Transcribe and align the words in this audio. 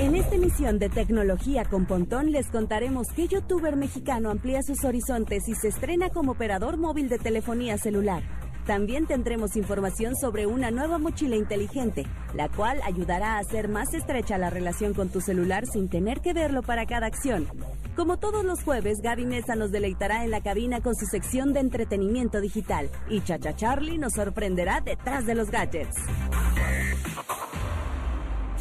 En 0.00 0.14
esta 0.14 0.34
emisión 0.34 0.78
de 0.78 0.88
Tecnología 0.88 1.64
con 1.64 1.86
Pontón 1.86 2.32
les 2.32 2.48
contaremos 2.48 3.06
qué 3.14 3.28
youtuber 3.28 3.76
mexicano 3.76 4.30
amplía 4.30 4.62
sus 4.62 4.84
horizontes 4.84 5.48
y 5.48 5.54
se 5.54 5.68
estrena 5.68 6.08
como 6.08 6.32
operador 6.32 6.76
móvil 6.76 7.08
de 7.08 7.18
telefonía 7.18 7.78
celular. 7.78 8.22
También 8.66 9.06
tendremos 9.06 9.56
información 9.56 10.14
sobre 10.14 10.46
una 10.46 10.70
nueva 10.70 10.98
mochila 10.98 11.34
inteligente, 11.36 12.06
la 12.34 12.48
cual 12.48 12.80
ayudará 12.84 13.34
a 13.34 13.38
hacer 13.38 13.68
más 13.68 13.92
estrecha 13.92 14.38
la 14.38 14.50
relación 14.50 14.94
con 14.94 15.08
tu 15.08 15.20
celular 15.20 15.66
sin 15.66 15.88
tener 15.88 16.20
que 16.20 16.32
verlo 16.32 16.62
para 16.62 16.86
cada 16.86 17.06
acción. 17.06 17.48
Como 17.96 18.18
todos 18.18 18.44
los 18.44 18.62
jueves, 18.62 19.00
Gaby 19.02 19.26
Mesa 19.26 19.56
nos 19.56 19.72
deleitará 19.72 20.24
en 20.24 20.30
la 20.30 20.42
cabina 20.42 20.80
con 20.80 20.94
su 20.94 21.06
sección 21.06 21.52
de 21.52 21.60
entretenimiento 21.60 22.40
digital 22.40 22.88
y 23.10 23.20
Chacha 23.20 23.54
Charlie 23.54 23.98
nos 23.98 24.14
sorprenderá 24.14 24.80
detrás 24.80 25.26
de 25.26 25.34
los 25.34 25.50
gadgets. 25.50 25.96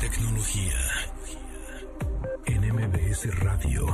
Tecnología. 0.02 0.80
En 2.48 2.74
MBS 2.74 3.40
Radio. 3.40 3.86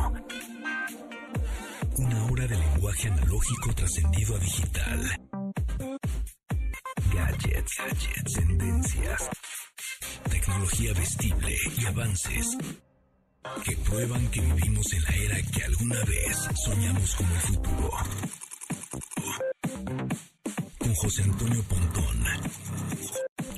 Una 1.97 2.25
hora 2.27 2.47
de 2.47 2.55
lenguaje 2.55 3.09
analógico 3.09 3.73
trascendido 3.75 4.37
a 4.37 4.39
digital. 4.39 5.19
Gadgets, 7.13 7.77
gadgets, 7.77 8.33
tendencias. 8.35 9.29
Tecnología 10.31 10.93
vestible 10.93 11.57
y 11.77 11.85
avances 11.87 12.57
que 13.65 13.75
prueban 13.75 14.31
que 14.31 14.39
vivimos 14.39 14.93
en 14.93 15.03
la 15.03 15.09
era 15.09 15.41
que 15.51 15.63
alguna 15.65 16.03
vez 16.05 16.37
soñamos 16.63 17.15
como 17.15 17.35
futuro. 17.35 17.91
Con 20.77 20.95
José 20.95 21.23
Antonio 21.23 21.63
Pontón. 21.63 22.23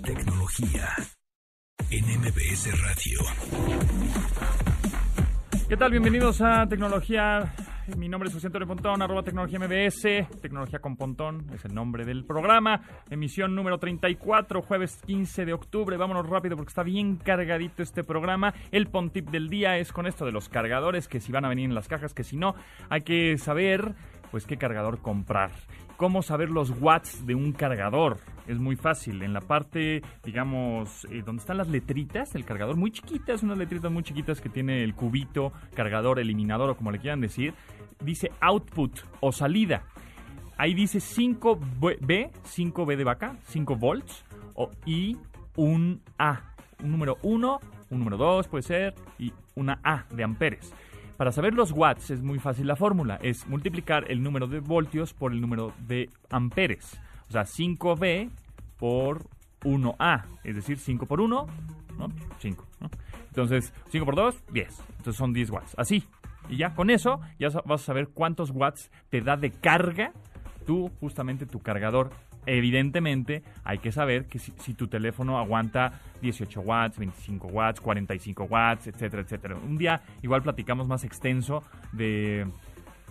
Tecnología 0.02 0.95
en 1.91 2.05
MBS 2.05 2.70
Radio. 2.83 3.19
¿Qué 5.67 5.75
tal? 5.75 5.91
Bienvenidos 5.91 6.39
a 6.41 6.67
Tecnología. 6.67 7.53
Mi 7.97 8.08
nombre 8.08 8.27
es 8.27 8.36
José 8.36 8.47
Antonio 8.47 8.67
Pontón, 8.67 9.02
arroba 9.02 9.23
Tecnología 9.23 9.58
MBS. 9.58 10.39
Tecnología 10.39 10.80
con 10.80 10.95
Pontón 10.95 11.47
es 11.52 11.66
el 11.66 11.73
nombre 11.73 12.05
del 12.05 12.25
programa. 12.25 12.81
Emisión 13.09 13.55
número 13.55 13.80
34, 13.80 14.61
jueves 14.61 15.02
15 15.08 15.45
de 15.45 15.53
octubre. 15.53 15.97
Vámonos 15.97 16.30
rápido 16.30 16.55
porque 16.55 16.69
está 16.69 16.83
bien 16.83 17.16
cargadito 17.16 17.81
este 17.81 18.03
programa. 18.03 18.53
El 18.72 18.88
Pontip 18.88 19.30
del 19.31 19.50
día 19.50 19.78
es 19.78 19.91
con 19.91 20.06
esto 20.06 20.25
de 20.25 20.31
los 20.31 20.47
cargadores, 20.47 21.08
que 21.08 21.19
si 21.19 21.31
van 21.31 21.45
a 21.45 21.50
venir 21.50 21.66
en 21.66 21.75
las 21.75 21.88
cajas, 21.88 22.13
que 22.13 22.23
si 22.23 22.38
no, 22.38 22.53
hay 22.89 23.02
que 23.02 23.38
saber 23.39 23.95
pues 24.31 24.45
qué 24.45 24.58
cargador 24.58 24.99
comprar. 24.99 25.52
¿Cómo 25.97 26.22
saber 26.22 26.49
los 26.49 26.72
watts 26.80 27.25
de 27.25 27.35
un 27.35 27.52
cargador? 27.52 28.19
Es 28.47 28.58
muy 28.58 28.75
fácil. 28.75 29.22
En 29.22 29.33
la 29.33 29.41
parte, 29.41 30.02
digamos, 30.23 31.05
eh, 31.11 31.22
donde 31.25 31.41
están 31.41 31.58
las 31.58 31.67
letritas 31.67 32.31
del 32.31 32.45
cargador, 32.45 32.77
muy 32.77 32.91
chiquitas, 32.91 33.44
unas 33.44 33.57
letritas 33.57 33.91
muy 33.91 34.03
chiquitas 34.03 34.39
que 34.39 34.50
tiene 34.50 34.83
el 34.83 34.95
cubito, 34.95 35.52
cargador, 35.75 36.19
eliminador 36.19 36.69
o 36.69 36.77
como 36.77 36.91
le 36.91 37.00
quieran 37.00 37.22
decir, 37.22 37.53
dice 38.02 38.31
output 38.39 39.00
o 39.19 39.31
salida. 39.31 39.83
Ahí 40.57 40.73
dice 40.73 41.00
5B, 41.00 42.31
5B 42.44 42.95
de 42.97 43.03
vaca, 43.03 43.38
5 43.47 43.75
volts 43.75 44.25
o, 44.55 44.72
y 44.85 45.17
un 45.55 46.02
A. 46.17 46.53
Un 46.81 46.91
número 46.91 47.17
1, 47.23 47.59
un 47.89 48.00
número 48.00 48.17
2 48.17 48.47
puede 48.47 48.63
ser 48.63 48.95
y 49.17 49.33
una 49.55 49.80
A 49.83 50.05
de 50.11 50.23
amperes. 50.23 50.73
Para 51.20 51.34
saber 51.34 51.53
los 51.53 51.73
watts 51.73 52.12
es 52.12 52.22
muy 52.22 52.39
fácil 52.39 52.66
la 52.66 52.78
fórmula, 52.78 53.20
es 53.22 53.45
multiplicar 53.45 54.09
el 54.09 54.23
número 54.23 54.48
de 54.48 54.62
voltios 54.62 55.14
por 55.14 55.34
el 55.34 55.42
número 55.42 55.73
de 55.86 56.09
amperes. 56.30 56.98
O 57.28 57.31
sea, 57.34 57.42
5V 57.42 58.30
por 58.78 59.25
1A, 59.66 60.23
es 60.45 60.56
decir, 60.56 60.80
5 60.80 61.06
por 61.08 61.20
1, 61.20 61.45
¿no? 61.97 62.08
5. 62.40 62.66
¿no? 62.80 62.90
Entonces, 63.28 63.73
5 63.90 64.06
por 64.06 64.16
2, 64.16 64.44
10. 64.53 64.80
Entonces 64.92 65.16
son 65.17 65.34
10 65.34 65.50
watts. 65.50 65.75
Así. 65.78 66.06
Y 66.47 66.56
ya 66.56 66.73
con 66.73 66.90
eso 66.90 67.19
ya 67.38 67.50
vas 67.66 67.81
a 67.81 67.85
saber 67.85 68.08
cuántos 68.13 68.52
watts 68.52 68.90
te 69.09 69.19
da 69.19 69.35
de 69.35 69.52
carga 69.52 70.13
tú, 70.66 70.90
justamente 71.02 71.46
tu 71.46 71.59
cargador 71.59 72.12
evidentemente 72.45 73.44
hay 73.63 73.79
que 73.79 73.91
saber 73.91 74.25
que 74.25 74.39
si, 74.39 74.73
tu 74.73 74.88
teléfono 74.88 75.38
aguanta 75.38 76.00
18 76.22 76.61
watts, 76.61 76.97
25 76.97 77.47
watts, 77.47 77.81
45 77.81 78.44
watts, 78.45 78.88
etcétera, 78.88 79.23
etcétera. 79.23 79.55
Un 79.55 79.77
día 79.77 80.01
igual 80.22 80.41
platicamos 80.41 80.88
más 80.88 81.03
extenso 81.03 81.63
de, 81.91 82.47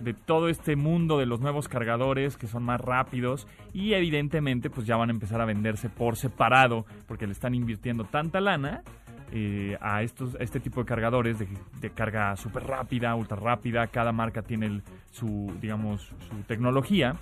de 0.01 0.15
todo 0.15 0.49
este 0.49 0.77
mundo 0.77 1.19
de 1.19 1.27
los 1.27 1.41
nuevos 1.41 1.69
cargadores 1.69 2.37
que 2.37 2.47
son 2.47 2.63
más 2.63 2.81
rápidos 2.81 3.47
y 3.73 3.95
evidentemente 3.95 4.71
pues 4.71 4.87
ya 4.87 4.97
van 4.97 5.11
a 5.11 5.13
empezar 5.13 5.41
a 5.41 5.45
venderse 5.45 5.89
por 5.89 6.17
separado 6.17 6.87
porque 7.07 7.27
le 7.27 7.33
están 7.33 7.55
invirtiendo 7.55 8.05
tanta 8.05 8.41
lana 8.41 8.83
eh, 9.31 9.77
a 9.83 10.03
estos 10.03 10.37
este 10.41 10.59
tipo 10.59 10.81
de 10.81 10.87
cargadores 10.87 11.37
de, 11.39 11.91
carga 11.91 12.35
súper 12.37 12.65
rápida, 12.65 13.15
ultra 13.15 13.37
rápida. 13.37 13.87
Cada 13.89 14.11
marca 14.11 14.41
tiene 14.41 14.81
su, 15.11 15.53
digamos, 15.61 16.03
su 16.31 16.37
tecnología 16.47 17.17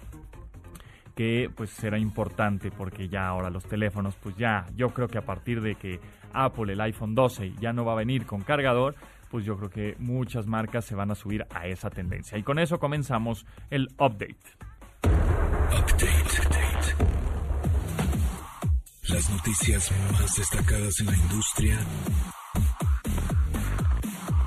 que 1.16 1.50
pues 1.52 1.70
será 1.70 1.98
importante 1.98 2.70
porque 2.70 3.08
ya 3.08 3.26
ahora 3.26 3.50
los 3.50 3.64
teléfonos 3.64 4.14
pues 4.22 4.36
ya 4.36 4.66
yo 4.76 4.90
creo 4.90 5.08
que 5.08 5.18
a 5.18 5.24
partir 5.24 5.62
de 5.62 5.74
que 5.74 5.98
Apple 6.32 6.74
el 6.74 6.80
iPhone 6.82 7.14
12 7.14 7.54
ya 7.58 7.72
no 7.72 7.84
va 7.84 7.92
a 7.92 7.96
venir 7.96 8.26
con 8.26 8.42
cargador 8.42 8.94
pues 9.30 9.44
yo 9.44 9.56
creo 9.56 9.70
que 9.70 9.96
muchas 9.98 10.46
marcas 10.46 10.84
se 10.84 10.94
van 10.94 11.10
a 11.10 11.14
subir 11.14 11.46
a 11.50 11.66
esa 11.66 11.90
tendencia 11.90 12.38
y 12.38 12.42
con 12.42 12.58
eso 12.58 12.78
comenzamos 12.78 13.46
el 13.70 13.88
update 13.98 14.36
Update. 15.72 16.94
Las 19.08 19.30
noticias 19.30 19.90
más 20.12 20.36
destacadas 20.36 21.00
en 21.00 21.06
la 21.06 21.16
industria 21.16 21.78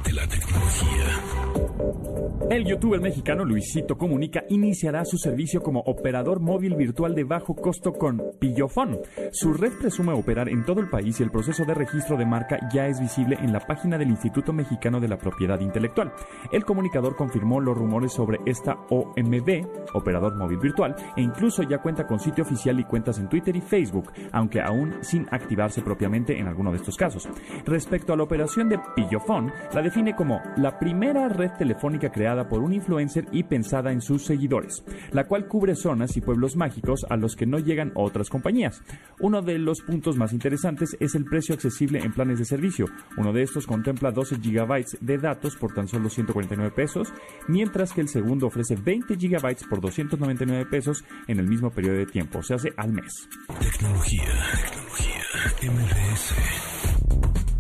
de 0.04 0.14
la 0.14 0.28
tecnología. 0.28 1.59
El 2.48 2.66
youtuber 2.66 3.00
mexicano 3.00 3.46
Luisito 3.46 3.96
Comunica 3.96 4.44
iniciará 4.50 5.06
su 5.06 5.18
servicio 5.18 5.62
como 5.62 5.82
operador 5.82 6.40
móvil 6.40 6.74
virtual 6.76 7.14
de 7.14 7.24
bajo 7.24 7.54
costo 7.54 7.94
con 7.94 8.24
Pillofón. 8.40 8.98
Su 9.32 9.54
red 9.54 9.74
presume 9.80 10.14
operar 10.14 10.50
en 10.50 10.66
todo 10.66 10.80
el 10.80 10.90
país 10.90 11.20
y 11.20 11.24
el 11.24 11.30
proceso 11.30 11.64
de 11.66 11.76
registro 11.76 12.18
de 12.18 12.26
marca 12.26 12.58
ya 12.74 12.88
es 12.88 13.00
visible 13.00 13.38
en 13.40 13.54
la 13.54 13.60
página 13.60 14.00
del 14.00 14.10
Instituto 14.10 14.52
Mexicano 14.52 15.00
de 15.00 15.10
la 15.10 15.18
Propiedad 15.18 15.60
Intelectual. 15.60 16.12
El 16.52 16.66
comunicador 16.66 17.16
confirmó 17.16 17.60
los 17.60 17.78
rumores 17.78 18.14
sobre 18.14 18.40
esta 18.48 18.80
OMB, 18.90 19.68
operador 19.94 20.36
móvil 20.36 20.58
virtual, 20.58 20.96
e 21.16 21.22
incluso 21.22 21.62
ya 21.62 21.78
cuenta 21.84 22.08
con 22.08 22.20
sitio 22.20 22.44
oficial 22.44 22.80
y 22.80 22.86
cuentas 22.86 23.20
en 23.20 23.30
Twitter 23.30 23.56
y 23.56 23.62
Facebook, 23.62 24.12
aunque 24.32 24.62
aún 24.62 24.96
sin 25.02 25.28
activarse 25.30 25.84
propiamente 25.84 26.40
en 26.40 26.48
alguno 26.48 26.72
de 26.72 26.78
estos 26.78 26.98
casos. 26.98 27.30
Respecto 27.66 28.12
a 28.12 28.18
la 28.18 28.24
operación 28.24 28.70
de 28.70 28.80
Pillofón, 28.96 29.52
la 29.72 29.84
define 29.84 30.16
como 30.16 30.42
la 30.58 30.80
primera 30.80 31.30
red 31.30 31.52
telefónica 31.52 32.12
creada 32.12 32.29
por 32.48 32.62
un 32.62 32.74
influencer 32.74 33.26
y 33.32 33.44
pensada 33.44 33.92
en 33.92 34.02
sus 34.02 34.24
seguidores, 34.24 34.84
la 35.12 35.26
cual 35.26 35.48
cubre 35.48 35.76
zonas 35.76 36.16
y 36.16 36.22
pueblos 36.22 36.56
mágicos 36.56 37.06
a 37.10 37.18
los 37.18 37.36
que 37.36 37.46
no 37.46 37.58
llegan 37.58 37.92
otras 37.96 38.30
compañías. 38.30 38.82
Uno 39.20 39.42
de 39.42 39.58
los 39.58 39.82
puntos 39.82 40.16
más 40.16 40.32
interesantes 40.32 40.96
es 41.00 41.16
el 41.16 41.26
precio 41.26 41.56
accesible 41.56 42.00
en 42.00 42.14
planes 42.14 42.40
de 42.40 42.46
servicio. 42.46 42.86
Uno 43.18 43.34
de 43.34 43.44
estos 43.44 43.66
contempla 43.66 44.12
12 44.12 44.38
GB 44.38 45.00
de 45.02 45.18
datos 45.18 45.56
por 45.56 45.74
tan 45.74 45.88
solo 45.88 46.10
149 46.10 46.72
pesos, 46.76 47.12
mientras 47.48 47.94
que 47.94 48.02
el 48.02 48.08
segundo 48.08 48.48
ofrece 48.48 48.76
20 48.76 49.16
GB 49.16 49.68
por 49.68 49.82
299 49.82 50.66
pesos 50.68 51.04
en 51.28 51.40
el 51.40 51.48
mismo 51.48 51.72
periodo 51.72 51.98
de 51.98 52.06
tiempo, 52.06 52.44
se 52.44 52.54
hace 52.54 52.70
al 52.78 52.94
mes. 52.94 53.28
Tecnología. 53.60 54.30
Tecnología. 54.66 55.24
MBS. 55.62 56.79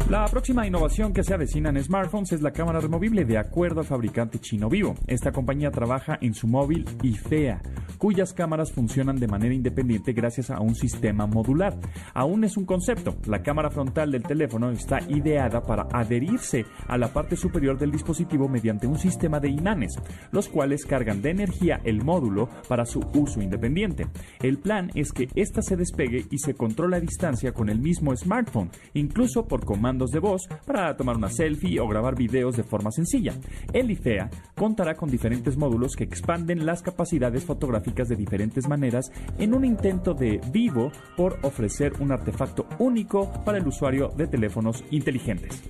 La 0.09 0.25
próxima 0.25 0.65
innovación 0.65 1.13
que 1.13 1.23
se 1.23 1.35
avecina 1.35 1.69
en 1.69 1.83
smartphones 1.83 2.31
es 2.31 2.41
la 2.41 2.49
cámara 2.49 2.79
removible 2.79 3.25
de 3.25 3.37
acuerdo 3.37 3.81
al 3.81 3.85
fabricante 3.85 4.39
chino 4.39 4.67
Vivo. 4.67 4.95
Esta 5.05 5.31
compañía 5.31 5.69
trabaja 5.69 6.17
en 6.19 6.33
su 6.33 6.47
móvil 6.47 6.83
IFEA, 7.03 7.61
cuyas 7.99 8.33
cámaras 8.33 8.71
funcionan 8.71 9.17
de 9.17 9.27
manera 9.27 9.53
independiente 9.53 10.13
gracias 10.13 10.49
a 10.49 10.61
un 10.61 10.73
sistema 10.73 11.27
modular. 11.27 11.77
Aún 12.15 12.43
es 12.43 12.57
un 12.57 12.65
concepto. 12.65 13.17
La 13.27 13.43
cámara 13.43 13.69
frontal 13.69 14.09
del 14.09 14.23
teléfono 14.23 14.71
está 14.71 14.97
ideada 15.09 15.61
para 15.61 15.87
adherirse 15.93 16.65
a 16.87 16.97
la 16.97 17.09
parte 17.13 17.35
superior 17.35 17.77
del 17.77 17.91
dispositivo 17.91 18.49
mediante 18.49 18.87
un 18.87 18.97
sistema 18.97 19.39
de 19.39 19.49
imanes, 19.49 19.93
los 20.31 20.49
cuales 20.49 20.87
cargan 20.87 21.21
de 21.21 21.29
energía 21.29 21.81
el 21.83 22.03
módulo 22.03 22.49
para 22.67 22.87
su 22.87 22.99
uso 23.13 23.43
independiente. 23.43 24.07
El 24.41 24.57
plan 24.57 24.89
es 24.95 25.11
que 25.11 25.27
ésta 25.35 25.61
se 25.61 25.75
despegue 25.75 26.25
y 26.31 26.39
se 26.39 26.55
controla 26.55 26.97
a 26.97 26.99
distancia 26.99 27.51
con 27.51 27.69
el 27.69 27.77
mismo 27.77 28.15
smartphone, 28.15 28.71
incluso 28.95 29.45
por 29.45 29.63
comando 29.63 29.98
de 30.07 30.19
voz 30.19 30.47
para 30.65 30.95
tomar 30.95 31.17
una 31.17 31.29
selfie 31.29 31.79
o 31.79 31.87
grabar 31.87 32.15
videos 32.15 32.55
de 32.55 32.63
forma 32.63 32.91
sencilla. 32.91 33.33
El 33.73 33.91
IFEA 33.91 34.29
contará 34.55 34.95
con 34.95 35.11
diferentes 35.11 35.57
módulos 35.57 35.95
que 35.95 36.03
expanden 36.03 36.65
las 36.65 36.81
capacidades 36.81 37.43
fotográficas 37.43 38.07
de 38.07 38.15
diferentes 38.15 38.67
maneras 38.67 39.11
en 39.37 39.53
un 39.53 39.65
intento 39.65 40.13
de 40.13 40.41
vivo 40.51 40.91
por 41.15 41.37
ofrecer 41.43 41.93
un 41.99 42.11
artefacto 42.11 42.65
único 42.79 43.31
para 43.43 43.57
el 43.57 43.67
usuario 43.67 44.09
de 44.15 44.27
teléfonos 44.27 44.83
inteligentes. 44.91 45.61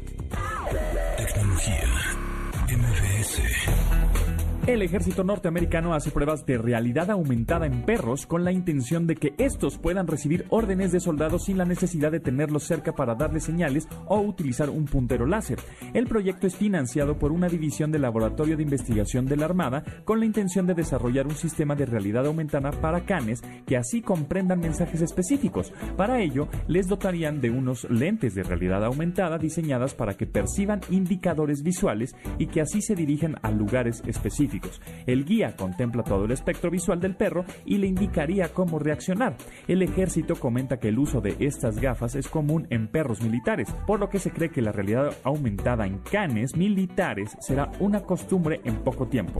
El 4.69 4.83
ejército 4.83 5.23
norteamericano 5.23 5.95
hace 5.95 6.11
pruebas 6.11 6.45
de 6.45 6.59
realidad 6.59 7.09
aumentada 7.09 7.65
en 7.65 7.81
perros 7.85 8.27
con 8.27 8.43
la 8.43 8.51
intención 8.51 9.07
de 9.07 9.15
que 9.15 9.33
estos 9.39 9.79
puedan 9.79 10.05
recibir 10.05 10.45
órdenes 10.49 10.91
de 10.91 10.99
soldados 10.99 11.45
sin 11.45 11.57
la 11.57 11.65
necesidad 11.65 12.11
de 12.11 12.19
tenerlos 12.19 12.65
cerca 12.65 12.93
para 12.93 13.15
darles 13.15 13.45
señales 13.45 13.87
o 14.05 14.19
utilizar 14.19 14.69
un 14.69 14.85
puntero 14.85 15.25
láser. 15.25 15.57
El 15.95 16.05
proyecto 16.05 16.45
es 16.45 16.55
financiado 16.55 17.17
por 17.17 17.31
una 17.31 17.47
división 17.47 17.91
del 17.91 18.03
Laboratorio 18.03 18.57
de 18.57 18.61
Investigación 18.61 19.25
de 19.25 19.37
la 19.37 19.45
Armada 19.45 19.83
con 20.05 20.19
la 20.19 20.27
intención 20.27 20.67
de 20.67 20.75
desarrollar 20.75 21.25
un 21.25 21.35
sistema 21.35 21.73
de 21.73 21.87
realidad 21.87 22.27
aumentada 22.27 22.69
para 22.69 23.05
canes 23.05 23.41
que 23.65 23.75
así 23.75 24.03
comprendan 24.03 24.59
mensajes 24.59 25.01
específicos. 25.01 25.73
Para 25.97 26.21
ello, 26.21 26.47
les 26.67 26.87
dotarían 26.87 27.41
de 27.41 27.49
unos 27.49 27.89
lentes 27.89 28.35
de 28.35 28.43
realidad 28.43 28.85
aumentada 28.85 29.39
diseñadas 29.39 29.95
para 29.95 30.13
que 30.13 30.27
perciban 30.27 30.81
indicadores 30.91 31.63
visuales 31.63 32.15
y 32.37 32.45
que 32.45 32.61
así 32.61 32.83
se 32.83 32.93
dirijan 32.93 33.37
a 33.41 33.49
lugares 33.49 34.03
específicos. 34.05 34.58
El 35.05 35.25
guía 35.25 35.55
contempla 35.55 36.03
todo 36.03 36.25
el 36.25 36.31
espectro 36.31 36.69
visual 36.69 36.99
del 36.99 37.15
perro 37.15 37.45
y 37.65 37.77
le 37.77 37.87
indicaría 37.87 38.49
cómo 38.49 38.79
reaccionar. 38.79 39.35
El 39.67 39.81
ejército 39.81 40.35
comenta 40.35 40.79
que 40.79 40.89
el 40.89 40.99
uso 40.99 41.21
de 41.21 41.35
estas 41.39 41.79
gafas 41.79 42.15
es 42.15 42.27
común 42.27 42.67
en 42.69 42.87
perros 42.87 43.21
militares, 43.21 43.69
por 43.87 43.99
lo 43.99 44.09
que 44.09 44.19
se 44.19 44.31
cree 44.31 44.49
que 44.49 44.61
la 44.61 44.71
realidad 44.71 45.15
aumentada 45.23 45.85
en 45.85 45.99
canes 45.99 46.55
militares 46.55 47.35
será 47.39 47.71
una 47.79 48.01
costumbre 48.01 48.61
en 48.63 48.75
poco 48.77 49.07
tiempo. 49.07 49.39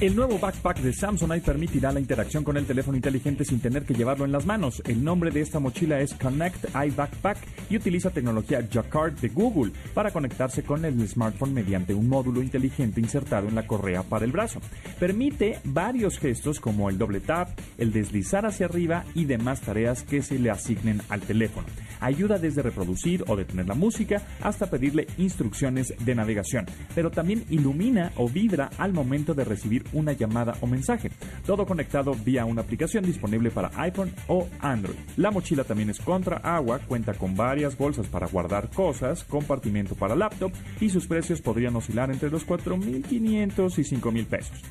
El 0.00 0.16
nuevo 0.16 0.38
backpack 0.38 0.78
de 0.80 0.94
Samsonite 0.94 1.44
permitirá 1.44 1.92
la 1.92 2.00
interacción 2.00 2.42
con 2.42 2.56
el 2.56 2.64
teléfono 2.64 2.96
inteligente 2.96 3.44
sin 3.44 3.60
tener 3.60 3.84
que 3.84 3.92
llevarlo 3.92 4.24
en 4.24 4.32
las 4.32 4.46
manos. 4.46 4.82
El 4.86 5.04
nombre 5.04 5.30
de 5.30 5.42
esta 5.42 5.58
mochila 5.58 6.00
es 6.00 6.14
Connect 6.14 6.74
iBackpack 6.74 7.36
y 7.68 7.76
utiliza 7.76 8.08
tecnología 8.08 8.66
Jacquard 8.66 9.20
de 9.20 9.28
Google 9.28 9.72
para 9.92 10.10
conectarse 10.10 10.62
con 10.62 10.86
el 10.86 11.06
smartphone 11.06 11.52
mediante 11.52 11.92
un 11.92 12.08
módulo 12.08 12.40
inteligente 12.40 12.98
insertado 12.98 13.48
en 13.48 13.54
la 13.54 13.66
correa 13.66 14.02
para 14.02 14.24
el 14.24 14.32
brazo. 14.32 14.62
Permite 14.98 15.58
varios 15.64 16.18
gestos 16.18 16.60
como 16.60 16.88
el 16.88 16.96
doble 16.96 17.20
tap, 17.20 17.50
el 17.76 17.92
deslizar 17.92 18.46
hacia 18.46 18.66
arriba 18.66 19.04
y 19.14 19.26
demás 19.26 19.60
tareas 19.60 20.02
que 20.02 20.22
se 20.22 20.38
le 20.38 20.48
asignen 20.48 21.02
al 21.10 21.20
teléfono. 21.20 21.66
Ayuda 22.00 22.38
desde 22.38 22.62
reproducir 22.62 23.24
o 23.28 23.36
detener 23.36 23.66
la 23.66 23.74
música 23.74 24.22
hasta 24.40 24.70
pedirle 24.70 25.06
instrucciones 25.18 25.94
de 25.98 26.14
navegación, 26.14 26.66
pero 26.94 27.10
también 27.10 27.44
ilumina 27.50 28.12
o 28.16 28.28
vibra 28.28 28.70
al 28.78 28.92
momento 28.92 29.34
de 29.34 29.44
recibir 29.44 29.84
una 29.92 30.12
llamada 30.12 30.56
o 30.60 30.66
mensaje. 30.66 31.10
Todo 31.46 31.66
conectado 31.66 32.14
vía 32.14 32.44
una 32.44 32.62
aplicación 32.62 33.04
disponible 33.04 33.50
para 33.50 33.70
iPhone 33.76 34.12
o 34.28 34.48
Android. 34.60 34.96
La 35.16 35.30
mochila 35.30 35.64
también 35.64 35.90
es 35.90 36.00
contra 36.00 36.38
agua, 36.38 36.80
cuenta 36.80 37.14
con 37.14 37.36
varias 37.36 37.76
bolsas 37.76 38.06
para 38.06 38.26
guardar 38.26 38.70
cosas, 38.70 39.24
compartimento 39.24 39.94
para 39.94 40.16
laptop 40.16 40.52
y 40.80 40.90
sus 40.90 41.06
precios 41.06 41.40
podrían 41.40 41.76
oscilar 41.76 42.10
entre 42.10 42.30
los 42.30 42.46
4.500 42.46 43.78
y 43.78 43.96
5.000 43.96 44.26
pesos. 44.26 44.62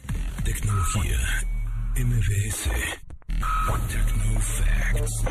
Tecnología 0.44 1.18
MBS 1.96 2.70
Tecnofacts 3.90 5.24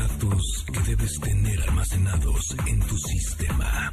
Datos 0.00 0.64
que 0.72 0.80
debes 0.90 1.20
tener 1.20 1.60
almacenados 1.68 2.56
en 2.66 2.80
tu 2.80 2.96
sistema. 2.96 3.92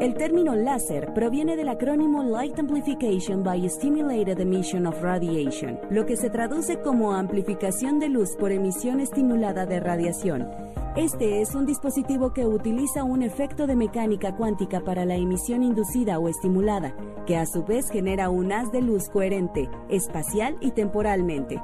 El 0.00 0.14
término 0.14 0.54
láser 0.54 1.12
proviene 1.12 1.56
del 1.56 1.68
acrónimo 1.68 2.22
Light 2.22 2.56
Amplification 2.56 3.42
by 3.42 3.68
Stimulated 3.68 4.38
Emission 4.38 4.86
of 4.86 5.02
Radiation, 5.02 5.76
lo 5.90 6.06
que 6.06 6.16
se 6.16 6.30
traduce 6.30 6.80
como 6.82 7.14
amplificación 7.14 7.98
de 7.98 8.10
luz 8.10 8.36
por 8.38 8.52
emisión 8.52 9.00
estimulada 9.00 9.66
de 9.66 9.80
radiación. 9.80 10.48
Este 10.94 11.40
es 11.40 11.56
un 11.56 11.66
dispositivo 11.66 12.32
que 12.32 12.46
utiliza 12.46 13.02
un 13.02 13.22
efecto 13.22 13.66
de 13.66 13.74
mecánica 13.74 14.36
cuántica 14.36 14.82
para 14.82 15.04
la 15.04 15.16
emisión 15.16 15.64
inducida 15.64 16.20
o 16.20 16.28
estimulada, 16.28 16.94
que 17.26 17.36
a 17.36 17.46
su 17.46 17.64
vez 17.64 17.90
genera 17.90 18.30
un 18.30 18.52
haz 18.52 18.70
de 18.70 18.82
luz 18.82 19.08
coherente, 19.08 19.68
espacial 19.88 20.56
y 20.60 20.70
temporalmente. 20.70 21.60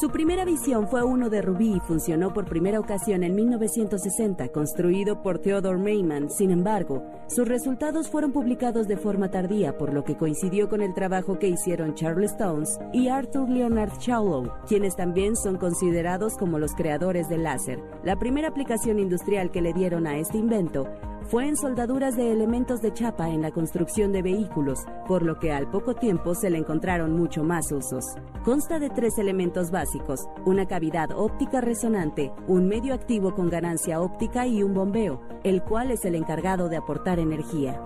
Su 0.00 0.08
primera 0.08 0.46
visión 0.46 0.88
fue 0.88 1.04
uno 1.04 1.28
de 1.28 1.42
rubí 1.42 1.74
y 1.74 1.80
funcionó 1.80 2.32
por 2.32 2.46
primera 2.46 2.80
ocasión 2.80 3.22
en 3.24 3.34
1960, 3.34 4.48
construido 4.48 5.22
por 5.22 5.38
Theodore 5.38 5.78
Mayman. 5.78 6.30
Sin 6.30 6.50
embargo, 6.50 7.02
sus 7.28 7.46
resultados 7.46 8.08
fueron 8.08 8.32
publicados 8.32 8.88
de 8.88 8.96
forma 8.96 9.30
tardía, 9.30 9.76
por 9.76 9.92
lo 9.92 10.02
que 10.02 10.16
coincidió 10.16 10.70
con 10.70 10.80
el 10.80 10.94
trabajo 10.94 11.38
que 11.38 11.48
hicieron 11.48 11.94
Charles 11.94 12.32
Stones 12.32 12.78
y 12.94 13.08
Arthur 13.08 13.50
Leonard 13.50 13.98
Chaulow, 13.98 14.50
quienes 14.66 14.96
también 14.96 15.36
son 15.36 15.58
considerados 15.58 16.38
como 16.38 16.58
los 16.58 16.74
creadores 16.74 17.28
del 17.28 17.42
láser. 17.42 17.78
La 18.02 18.18
primera 18.18 18.48
aplicación 18.48 18.98
industrial 18.98 19.50
que 19.50 19.60
le 19.60 19.74
dieron 19.74 20.06
a 20.06 20.16
este 20.16 20.38
invento 20.38 20.88
fue 21.26 21.46
en 21.46 21.56
soldaduras 21.56 22.16
de 22.16 22.32
elementos 22.32 22.80
de 22.80 22.92
chapa 22.92 23.30
en 23.30 23.42
la 23.42 23.50
construcción 23.50 24.12
de 24.12 24.22
vehículos, 24.22 24.80
por 25.06 25.22
lo 25.22 25.38
que 25.38 25.52
al 25.52 25.70
poco 25.70 25.94
tiempo 25.94 26.34
se 26.34 26.50
le 26.50 26.58
encontraron 26.58 27.12
mucho 27.12 27.42
más 27.44 27.70
usos. 27.72 28.04
Consta 28.44 28.78
de 28.78 28.90
tres 28.90 29.18
elementos 29.18 29.70
básicos, 29.70 30.28
una 30.44 30.66
cavidad 30.66 31.10
óptica 31.14 31.60
resonante, 31.60 32.32
un 32.46 32.68
medio 32.68 32.94
activo 32.94 33.34
con 33.34 33.48
ganancia 33.48 34.00
óptica 34.00 34.46
y 34.46 34.62
un 34.62 34.74
bombeo, 34.74 35.20
el 35.44 35.62
cual 35.62 35.90
es 35.90 36.04
el 36.04 36.14
encargado 36.14 36.68
de 36.68 36.76
aportar 36.76 37.18
energía. 37.18 37.80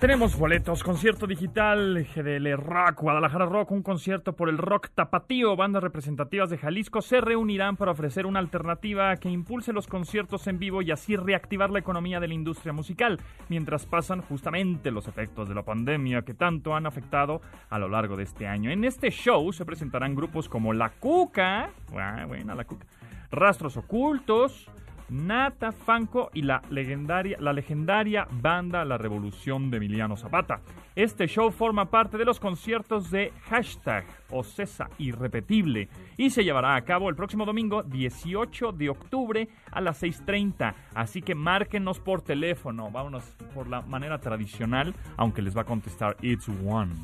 Tenemos 0.00 0.36
boletos, 0.36 0.84
concierto 0.84 1.26
digital 1.26 2.06
GDL 2.14 2.52
Rock, 2.58 3.00
Guadalajara 3.00 3.46
Rock, 3.46 3.70
un 3.70 3.82
concierto 3.82 4.34
por 4.34 4.50
el 4.50 4.58
rock 4.58 4.90
tapatío. 4.94 5.56
Bandas 5.56 5.82
representativas 5.82 6.50
de 6.50 6.58
Jalisco 6.58 7.00
se 7.00 7.22
reunirán 7.22 7.78
para 7.78 7.92
ofrecer 7.92 8.26
una 8.26 8.38
alternativa 8.38 9.16
que 9.16 9.30
impulse 9.30 9.72
los 9.72 9.86
conciertos 9.86 10.48
en 10.48 10.58
vivo 10.58 10.82
y 10.82 10.90
así 10.90 11.16
reactivar 11.16 11.70
la 11.70 11.78
economía 11.78 12.20
de 12.20 12.28
la 12.28 12.34
industria 12.34 12.74
musical, 12.74 13.18
mientras 13.48 13.86
pasan 13.86 14.20
justamente 14.20 14.90
los 14.90 15.08
efectos 15.08 15.48
de 15.48 15.54
la 15.54 15.62
pandemia 15.62 16.20
que 16.22 16.34
tanto 16.34 16.76
han 16.76 16.84
afectado 16.84 17.40
a 17.70 17.78
lo 17.78 17.88
largo 17.88 18.18
de 18.18 18.24
este 18.24 18.46
año. 18.46 18.70
En 18.70 18.84
este 18.84 19.10
show 19.10 19.50
se 19.54 19.64
presentarán 19.64 20.14
grupos 20.14 20.46
como 20.46 20.74
La 20.74 20.90
Cuca, 20.90 21.70
ah, 21.96 22.24
buena 22.28 22.54
La 22.54 22.64
Cuca, 22.64 22.84
Rastros 23.30 23.78
Ocultos, 23.78 24.68
Nata 25.08 25.72
Fanco 25.72 26.30
y 26.34 26.42
la 26.42 26.62
legendaria, 26.70 27.36
la 27.40 27.52
legendaria 27.52 28.26
banda 28.30 28.84
La 28.84 28.98
Revolución 28.98 29.70
de 29.70 29.76
Emiliano 29.76 30.16
Zapata. 30.16 30.60
Este 30.94 31.26
show 31.28 31.50
forma 31.50 31.90
parte 31.90 32.16
de 32.16 32.24
los 32.24 32.40
conciertos 32.40 33.10
de 33.10 33.32
hashtag 33.48 34.04
Ocesa 34.30 34.88
Irrepetible 34.98 35.88
y 36.16 36.30
se 36.30 36.42
llevará 36.42 36.74
a 36.74 36.82
cabo 36.82 37.08
el 37.08 37.16
próximo 37.16 37.44
domingo 37.44 37.82
18 37.82 38.72
de 38.72 38.90
octubre 38.90 39.48
a 39.70 39.80
las 39.80 40.02
6.30. 40.02 40.74
Así 40.94 41.22
que 41.22 41.34
márquenos 41.34 42.00
por 42.00 42.22
teléfono, 42.22 42.90
vámonos 42.90 43.24
por 43.54 43.68
la 43.68 43.82
manera 43.82 44.18
tradicional, 44.18 44.94
aunque 45.16 45.42
les 45.42 45.56
va 45.56 45.62
a 45.62 45.66
contestar 45.66 46.16
It's 46.22 46.48
One. 46.64 46.94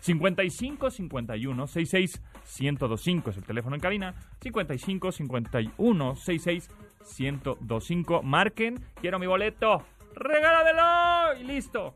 55 0.00 0.90
51 0.90 1.66
66 1.66 2.22
1025 2.60 3.30
es 3.30 3.36
el 3.36 3.44
teléfono 3.44 3.76
en 3.76 3.80
cabina. 3.80 4.14
55 4.40 5.12
51 5.12 6.16
66 6.16 6.70
1025. 7.18 8.22
Marquen, 8.22 8.84
quiero 9.00 9.18
mi 9.18 9.26
boleto. 9.26 9.82
Regálamelo 10.14 11.40
y 11.40 11.44
listo. 11.44 11.94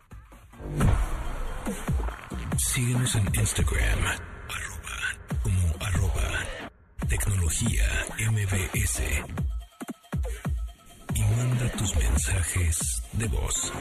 Síguenos 2.56 3.14
en 3.16 3.26
Instagram, 3.34 3.99
arroba, 4.49 5.42
como 5.42 5.75
arroba, 5.80 6.68
tecnología 7.08 7.84
MBS. 8.30 9.02
Y 11.14 11.20
manda 11.20 11.68
tus 11.76 11.96
mensajes 11.96 13.02
de 13.12 13.28
voz. 13.28 13.73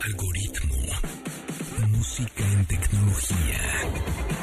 Algoritmo. 0.00 0.76
Música 1.88 2.44
en 2.44 2.66
tecnología. 2.66 4.41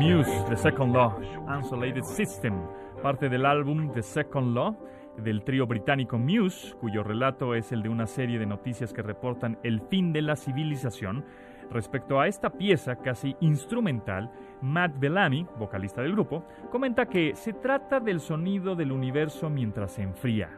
The 0.00 0.56
Second 0.56 0.94
Law, 0.94 1.20
Unsolated 1.46 2.04
System, 2.04 2.54
parte 3.02 3.28
del 3.28 3.44
álbum 3.44 3.92
The 3.92 4.02
Second 4.02 4.54
Law 4.54 4.74
del 5.18 5.44
trío 5.44 5.66
británico 5.66 6.16
Muse, 6.16 6.74
cuyo 6.80 7.02
relato 7.02 7.54
es 7.54 7.70
el 7.70 7.82
de 7.82 7.90
una 7.90 8.06
serie 8.06 8.38
de 8.38 8.46
noticias 8.46 8.94
que 8.94 9.02
reportan 9.02 9.58
el 9.62 9.82
fin 9.82 10.14
de 10.14 10.22
la 10.22 10.36
civilización. 10.36 11.26
Respecto 11.70 12.18
a 12.18 12.28
esta 12.28 12.48
pieza 12.48 12.96
casi 12.96 13.36
instrumental, 13.40 14.32
Matt 14.62 14.98
Bellamy, 14.98 15.46
vocalista 15.58 16.00
del 16.00 16.12
grupo, 16.12 16.46
comenta 16.70 17.04
que 17.04 17.34
se 17.34 17.52
trata 17.52 18.00
del 18.00 18.20
sonido 18.20 18.74
del 18.74 18.92
universo 18.92 19.50
mientras 19.50 19.92
se 19.92 20.02
enfría, 20.02 20.48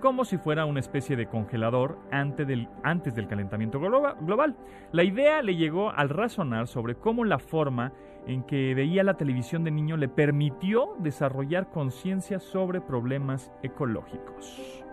como 0.00 0.24
si 0.24 0.38
fuera 0.38 0.64
una 0.64 0.78
especie 0.78 1.16
de 1.16 1.26
congelador 1.26 1.98
antes 2.12 2.46
del, 2.46 2.68
antes 2.84 3.16
del 3.16 3.26
calentamiento 3.26 3.80
global. 3.80 4.54
La 4.92 5.02
idea 5.02 5.42
le 5.42 5.56
llegó 5.56 5.90
al 5.90 6.08
razonar 6.08 6.68
sobre 6.68 6.94
cómo 6.94 7.24
la 7.24 7.40
forma 7.40 7.92
en 8.26 8.42
que 8.42 8.74
veía 8.74 9.04
la 9.04 9.16
televisión 9.16 9.64
de 9.64 9.70
niño 9.70 9.96
le 9.96 10.08
permitió 10.08 10.94
desarrollar 10.98 11.70
conciencia 11.70 12.40
sobre 12.40 12.80
problemas 12.80 13.52
ecológicos. 13.62 14.84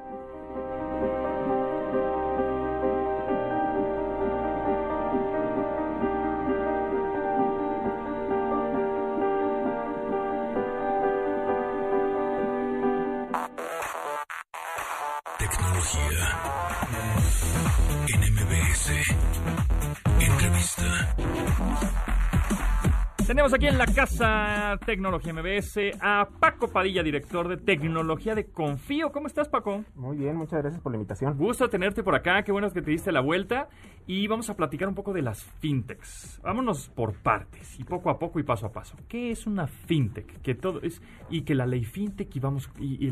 Tenemos 23.28 23.54
aquí 23.54 23.68
en 23.68 23.78
la 23.78 23.86
casa 23.86 24.78
Tecnología 24.86 25.34
MBS 25.34 25.98
a 26.02 26.28
Paco 26.42 26.68
Padilla, 26.68 27.02
director 27.02 27.48
de 27.48 27.56
tecnología 27.56 28.36
de 28.36 28.48
Confío. 28.48 29.14
¿Cómo 29.14 29.28
estás, 29.28 29.48
Paco? 29.48 29.86
Muy 29.96 30.18
bien, 30.18 30.36
muchas 30.36 30.62
gracias 30.62 30.82
por 30.82 30.92
la 30.92 30.98
invitación. 30.98 31.38
Gusto 31.38 31.70
tenerte 31.70 32.04
por 32.04 32.16
acá, 32.16 32.44
qué 32.44 32.52
bueno 32.52 32.70
que 32.70 32.82
te 32.82 32.92
diste 32.92 33.14
la 33.14 33.22
vuelta. 33.22 33.70
Y 34.06 34.28
vamos 34.28 34.50
a 34.50 34.56
platicar 34.56 34.90
un 34.90 34.96
poco 34.96 35.14
de 35.14 35.22
las 35.22 35.42
fintechs. 35.42 36.42
Vámonos 36.44 36.90
por 36.90 37.14
partes 37.14 37.80
y 37.80 37.86
poco 37.86 38.10
a 38.10 38.20
poco 38.20 38.40
y 38.42 38.44
paso 38.44 38.66
a 38.66 38.74
paso. 38.74 38.98
¿Qué 39.08 39.32
es 39.32 39.48
una 39.48 39.68
fintech? 39.68 40.42
Que 40.42 40.54
todo 40.54 40.82
es 40.82 41.02
y 41.30 41.44
que 41.44 41.56
la 41.56 41.66
ley 41.66 41.86
fintech 41.86 42.36
y 42.36 42.40
vamos 42.42 42.70
y, 42.78 43.08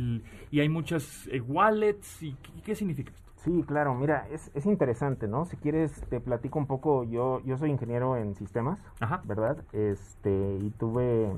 y, 0.51 0.59
hay 0.59 0.67
muchas 0.67 1.27
eh, 1.31 1.39
wallets 1.39 2.21
y 2.21 2.35
¿qué 2.65 2.75
significa 2.75 3.13
esto? 3.13 3.30
Sí, 3.43 3.63
claro, 3.65 3.95
mira, 3.95 4.27
es, 4.31 4.51
es 4.53 4.67
interesante, 4.67 5.27
¿no? 5.27 5.45
Si 5.45 5.57
quieres, 5.57 5.91
te 6.09 6.19
platico 6.19 6.59
un 6.59 6.67
poco, 6.67 7.03
yo, 7.03 7.41
yo 7.43 7.57
soy 7.57 7.71
ingeniero 7.71 8.15
en 8.15 8.35
sistemas, 8.35 8.79
¿verdad? 9.23 9.57
Este, 9.73 10.59
y 10.61 10.69
tuve 10.77 11.31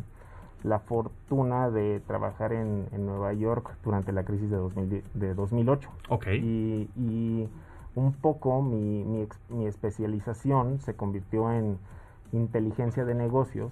la 0.64 0.80
fortuna 0.80 1.70
de 1.70 2.02
trabajar 2.06 2.52
en, 2.52 2.88
en 2.92 3.06
Nueva 3.06 3.32
York 3.32 3.78
durante 3.86 4.12
la 4.12 4.24
crisis 4.24 4.50
de, 4.50 4.58
2000, 4.58 5.04
de 5.14 5.34
2008. 5.34 5.90
Ok. 6.10 6.28
Y, 6.28 6.90
y 6.98 7.50
un 7.96 8.12
poco 8.12 8.62
mi, 8.62 9.06
mi, 9.06 9.28
mi, 9.50 9.66
especialización 9.66 10.80
se 10.80 10.96
convirtió 10.96 11.52
en 11.54 11.78
inteligencia 12.34 13.06
de 13.06 13.16
negocios, 13.16 13.72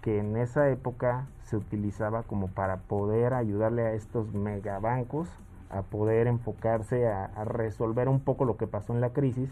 que 0.00 0.18
en 0.18 0.36
esa 0.36 0.68
época 0.70 1.26
se 1.44 1.56
utilizaba 1.56 2.24
como 2.24 2.48
para 2.48 2.78
poder 2.78 3.34
ayudarle 3.34 3.82
a 3.82 3.92
estos 3.92 4.32
megabancos 4.32 5.28
a 5.72 5.82
poder 5.82 6.26
enfocarse 6.26 7.06
a, 7.08 7.44
resolver 7.44 8.08
un 8.08 8.20
poco 8.20 8.44
lo 8.44 8.56
que 8.56 8.66
pasó 8.66 8.92
en 8.92 9.00
la 9.00 9.10
crisis, 9.10 9.50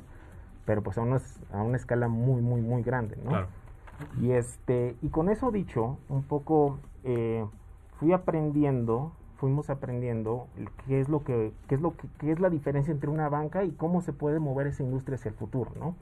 pero 0.67 0.83
pues 0.83 0.99
a 0.99 1.03
una, 1.03 1.19
a 1.53 1.63
una 1.63 1.77
escala 1.77 2.09
muy, 2.09 2.43
muy, 2.43 2.61
muy 2.61 2.83
grande, 2.83 3.17
¿no? 3.25 3.47
Y, 4.21 4.33
este, 4.33 4.97
y 5.03 5.09
con 5.09 5.29
eso 5.29 5.51
dicho, 5.51 5.99
un 6.09 6.23
poco 6.23 6.79
eh, 7.05 7.45
fui 7.99 8.13
aprendiendo, 8.13 9.13
fuimos 9.37 9.69
aprendiendo 9.69 10.47
qué 10.87 11.01
es 11.01 11.09
lo 11.09 11.23
que, 11.23 11.53
qué 11.69 11.75
es 11.75 11.81
lo 11.81 11.97
que, 11.97 12.09
qué 12.19 12.33
es 12.33 12.41
la 12.41 12.49
diferencia 12.49 12.93
entre 12.93 13.11
una 13.11 13.29
banca 13.29 13.65
y 13.65 13.73
cómo 13.73 14.01
se 14.01 14.13
puede 14.13 14.39
mover 14.39 14.69
esa 14.69 14.83
industria 14.83 15.17
hacia 15.17 15.31
el 15.31 15.35
futuro, 15.35 15.73
¿no? 15.79 15.97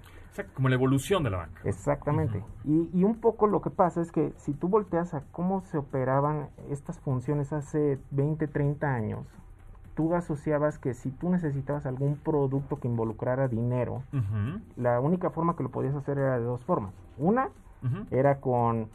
como 0.55 0.69
la 0.69 0.77
evolución 0.77 1.25
de 1.25 1.31
la 1.31 1.39
banca. 1.39 1.61
Exactamente. 1.65 2.45
y, 2.65 2.89
y, 2.93 3.03
un 3.03 3.21
poco 3.21 3.49
lo 3.49 3.61
que 3.61 3.71
pasa 3.71 4.01
es 4.01 4.13
que 4.13 4.33
si 4.37 4.53
tú 4.53 4.69
volteas 4.69 5.13
a 5.13 5.23
cómo 5.33 5.63
se 5.63 5.79
operaban 5.79 6.51
estas 6.71 7.01
funciones 7.01 7.53
hace 7.53 7.99
20, 8.13 8.47
30 8.47 8.87
años, 8.87 9.27
tú 9.99 10.15
asociabas 10.15 10.79
que 10.79 10.95
si 10.95 11.11
tú 11.11 11.29
necesitabas 11.29 11.85
algún 11.85 12.15
producto 12.19 12.79
que 12.79 12.87
involucrara 12.87 13.49
dinero, 13.49 14.05
la 14.77 15.01
única 15.01 15.31
forma 15.31 15.57
que 15.57 15.65
lo 15.65 15.71
podías 15.71 15.97
hacer 15.97 16.19
era 16.19 16.39
de 16.39 16.45
dos 16.45 16.63
formas. 16.63 16.95
Una 17.19 17.49
era 18.13 18.37
con 18.37 18.87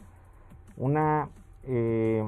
una, 0.78 1.28
eh, 1.64 2.26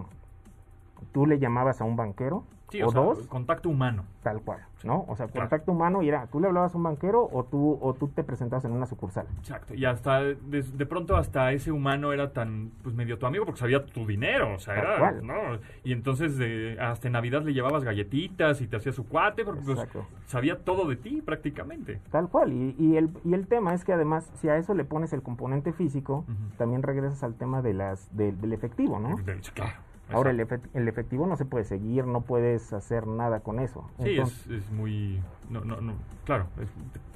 tú 1.12 1.24
le 1.24 1.38
llamabas 1.38 1.80
a 1.80 1.84
un 1.84 1.96
banquero, 1.96 2.44
o, 2.84 2.90
dos, 2.90 3.26
contacto 3.28 3.68
humano. 3.68 4.04
Tal 4.22 4.40
cual, 4.42 4.60
¿no? 4.82 5.04
O 5.08 5.16
sea, 5.16 5.28
contacto 5.28 5.72
humano 5.72 6.02
y 6.02 6.08
era, 6.08 6.26
tú 6.26 6.40
le 6.40 6.48
hablabas 6.48 6.74
a 6.74 6.76
un 6.76 6.82
banquero 6.82 7.28
o 7.32 7.44
tú, 7.44 7.78
o 7.80 7.94
tú 7.94 8.08
te 8.08 8.24
presentabas 8.24 8.64
en 8.64 8.72
una 8.72 8.86
sucursal. 8.86 9.26
Exacto, 9.38 9.74
y 9.74 9.84
hasta, 9.84 10.20
de, 10.20 10.86
pronto 10.86 11.16
hasta 11.16 11.52
ese 11.52 11.70
humano 11.70 12.12
era 12.12 12.32
tan, 12.32 12.72
pues 12.82 12.94
medio 12.94 13.18
tu 13.18 13.26
amigo 13.26 13.44
porque 13.44 13.60
sabía 13.60 13.84
tu 13.84 14.06
dinero, 14.06 14.54
o 14.54 14.58
sea, 14.58 14.74
era, 14.74 15.12
¿no? 15.12 15.58
Y 15.84 15.92
entonces 15.92 16.36
de, 16.38 16.76
hasta 16.80 17.08
en 17.08 17.12
Navidad 17.12 17.42
le 17.42 17.52
llevabas 17.52 17.84
galletitas 17.84 18.60
y 18.60 18.66
te 18.66 18.76
hacía 18.76 18.92
su 18.92 19.06
cuate 19.06 19.44
porque 19.44 19.62
pues, 19.62 19.88
sabía 20.26 20.58
todo 20.64 20.88
de 20.88 20.96
ti 20.96 21.22
prácticamente. 21.22 22.00
Tal 22.10 22.28
cual, 22.28 22.52
y, 22.52 22.74
y, 22.78 22.96
el, 22.96 23.10
y 23.24 23.34
el 23.34 23.46
tema 23.46 23.74
es 23.74 23.84
que 23.84 23.92
además, 23.92 24.30
si 24.40 24.48
a 24.48 24.56
eso 24.56 24.74
le 24.74 24.84
pones 24.84 25.12
el 25.12 25.22
componente 25.22 25.72
físico, 25.72 26.24
también 26.58 26.82
regresas 26.82 27.22
al 27.22 27.34
tema 27.34 27.62
de 27.62 27.74
las, 27.74 28.14
del 28.16 28.52
efectivo, 28.52 28.98
¿no? 28.98 29.16
claro. 29.54 29.85
Ahora, 30.12 30.30
el, 30.30 30.88
efectivo 30.88 31.26
no 31.26 31.36
se 31.36 31.44
puede 31.44 31.64
seguir, 31.64 32.06
no 32.06 32.20
puedes 32.20 32.72
hacer 32.72 33.06
nada 33.06 33.40
con 33.40 33.58
eso. 33.58 33.90
Sí, 34.02 34.18
es, 34.18 34.70
muy... 34.70 35.20
No, 35.50 35.64
no, 35.64 35.80
no, 35.80 35.94
claro, 36.24 36.46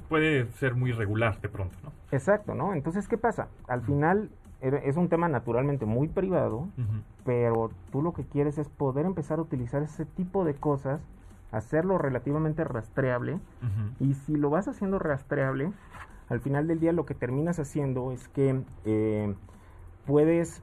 puede 0.09 0.47
ser 0.51 0.75
muy 0.75 0.91
regular 0.91 1.39
de 1.39 1.47
pronto, 1.47 1.77
¿no? 1.83 1.91
Exacto, 2.11 2.53
¿no? 2.53 2.73
Entonces, 2.73 3.07
¿qué 3.07 3.17
pasa? 3.17 3.47
Al 3.67 3.81
final 3.81 4.29
es 4.61 4.97
un 4.97 5.09
tema 5.09 5.27
naturalmente 5.27 5.85
muy 5.85 6.07
privado, 6.07 6.67
pero 7.25 7.71
tú 7.91 8.01
lo 8.01 8.13
que 8.13 8.23
quieres 8.23 8.57
es 8.57 8.69
poder 8.69 9.05
empezar 9.05 9.39
a 9.39 9.41
utilizar 9.41 9.81
ese 9.81 10.05
tipo 10.05 10.45
de 10.45 10.53
cosas, 10.53 11.01
hacerlo 11.51 11.97
relativamente 11.97 12.63
rastreable, 12.63 13.39
y 13.99 14.13
si 14.13 14.35
lo 14.35 14.49
vas 14.49 14.67
haciendo 14.67 14.99
rastreable, 14.99 15.71
al 16.29 16.41
final 16.41 16.67
del 16.67 16.79
día 16.79 16.91
lo 16.91 17.05
que 17.05 17.15
terminas 17.15 17.59
haciendo 17.59 18.11
es 18.11 18.27
que 18.27 18.61
eh, 18.85 19.33
puedes 20.05 20.61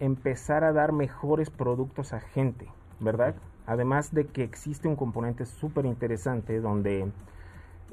empezar 0.00 0.64
a 0.64 0.72
dar 0.72 0.92
mejores 0.92 1.50
productos 1.50 2.12
a 2.12 2.20
gente, 2.20 2.68
¿verdad? 3.00 3.34
Además 3.66 4.14
de 4.14 4.26
que 4.26 4.42
existe 4.42 4.88
un 4.88 4.96
componente 4.96 5.44
súper 5.46 5.86
interesante 5.86 6.60
donde 6.60 7.10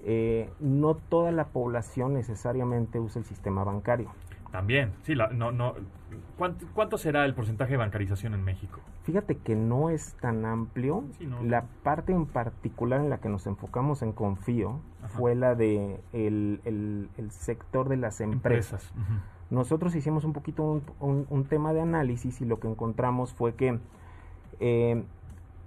eh, 0.06 0.50
no 0.60 0.96
toda 0.96 1.32
la 1.32 1.46
población 1.48 2.14
necesariamente 2.14 3.00
usa 3.00 3.20
el 3.20 3.26
sistema 3.26 3.64
bancario. 3.64 4.12
También, 4.52 4.92
sí, 5.02 5.16
no, 5.16 5.52
no, 5.52 5.74
¿cuánto, 6.38 7.00
será 7.00 7.26
el 7.26 7.34
porcentaje 7.34 7.72
de 7.72 7.78
bancarización 7.78 8.36
en 8.36 8.44
México? 8.44 8.82
Fíjate 9.02 9.38
que 9.38 9.56
no 9.56 9.90
es 9.90 10.14
tan 10.22 10.46
amplio. 10.46 11.06
La 11.42 11.64
parte 11.82 12.12
en 12.12 12.28
particular 12.28 13.00
en 13.00 13.10
la 13.10 13.18
que 13.18 13.30
nos 13.30 13.48
enfocamos 13.48 14.04
en 14.04 14.12
Confío 14.12 14.80
fue 15.08 15.34
la 15.34 15.56
de 15.56 16.00
el, 16.14 16.62
el, 16.66 17.32
sector 17.32 17.90
de 17.90 17.98
las 17.98 18.22
empresas. 18.22 18.94
Nosotros 19.50 19.96
hicimos 19.96 20.24
un 20.24 20.34
poquito 20.34 20.82
un, 21.00 21.46
tema 21.46 21.74
de 21.74 21.82
análisis 21.82 22.42
y 22.42 22.46
lo 22.46 22.60
que 22.60 22.68
encontramos 22.68 23.34
fue 23.34 23.56
que 23.56 23.80
eh, 24.60 25.04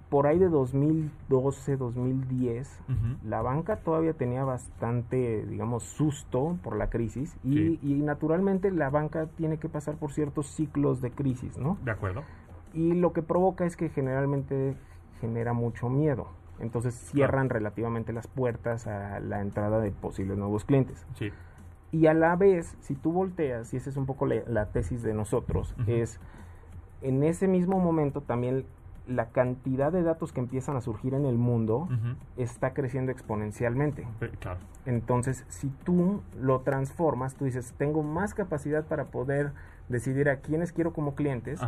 por 0.09 0.27
ahí 0.27 0.39
de 0.39 0.49
2012, 0.49 1.77
2010, 1.77 2.79
la 3.23 3.41
banca 3.41 3.77
todavía 3.77 4.13
tenía 4.13 4.43
bastante, 4.43 5.45
digamos, 5.45 5.83
susto 5.83 6.57
por 6.63 6.77
la 6.77 6.89
crisis 6.89 7.35
y, 7.43 7.79
y, 7.81 8.01
naturalmente 8.01 8.71
la 8.71 8.89
banca 8.89 9.27
tiene 9.35 9.57
que 9.57 9.67
pasar 9.67 9.95
por 9.95 10.13
ciertos 10.13 10.47
ciclos 10.47 11.01
de 11.01 11.11
crisis, 11.11 11.57
¿no? 11.57 11.77
De 11.83 11.91
acuerdo. 11.91 12.23
Y 12.73 12.93
lo 12.93 13.11
que 13.11 13.21
provoca 13.21 13.65
es 13.65 13.75
que 13.75 13.89
generalmente 13.89 14.77
genera 15.19 15.53
mucho 15.53 15.89
miedo. 15.89 16.27
Entonces 16.59 16.95
cierran 16.95 17.49
relativamente 17.49 18.13
las 18.13 18.27
puertas 18.27 18.87
a 18.87 19.19
la 19.19 19.41
entrada 19.41 19.79
de 19.79 19.91
posibles 19.91 20.37
nuevos 20.37 20.65
clientes. 20.65 21.05
Sí. 21.15 21.31
Y 21.91 22.07
a 22.07 22.13
la 22.13 22.35
vez, 22.35 22.75
si 22.81 22.95
tú 22.95 23.11
volteas, 23.11 23.73
y 23.73 23.77
esa 23.77 23.89
es 23.89 23.97
un 23.97 24.05
poco 24.05 24.25
la, 24.25 24.65
tesis 24.67 25.03
de 25.03 25.13
nosotros, 25.13 25.73
es 25.87 26.19
en 27.01 27.23
ese 27.23 27.47
mismo 27.47 27.79
momento 27.79 28.21
también 28.21 28.65
la 29.07 29.29
cantidad 29.29 29.91
de 29.91 30.03
datos 30.03 30.33
que 30.33 30.41
empiezan 30.41 30.75
a 30.75 30.81
surgir 30.81 31.13
en 31.13 31.25
el 31.25 31.37
mundo 31.37 31.87
está 32.35 32.73
creciendo 32.73 33.11
exponencialmente. 33.11 34.05
Claro. 34.39 34.59
Entonces, 34.85 35.45
si 35.47 35.69
tú 35.83 36.21
lo 36.39 36.61
transformas, 36.61 37.35
tú 37.35 37.45
dices, 37.45 37.73
tengo 37.77 38.03
más 38.03 38.33
capacidad 38.33 38.85
para 38.85 39.05
poder 39.05 39.53
decidir 39.87 40.29
a 40.29 40.37
quiénes 40.37 40.73
quiero 40.73 40.91
como 40.91 41.15
clientes, 41.15 41.61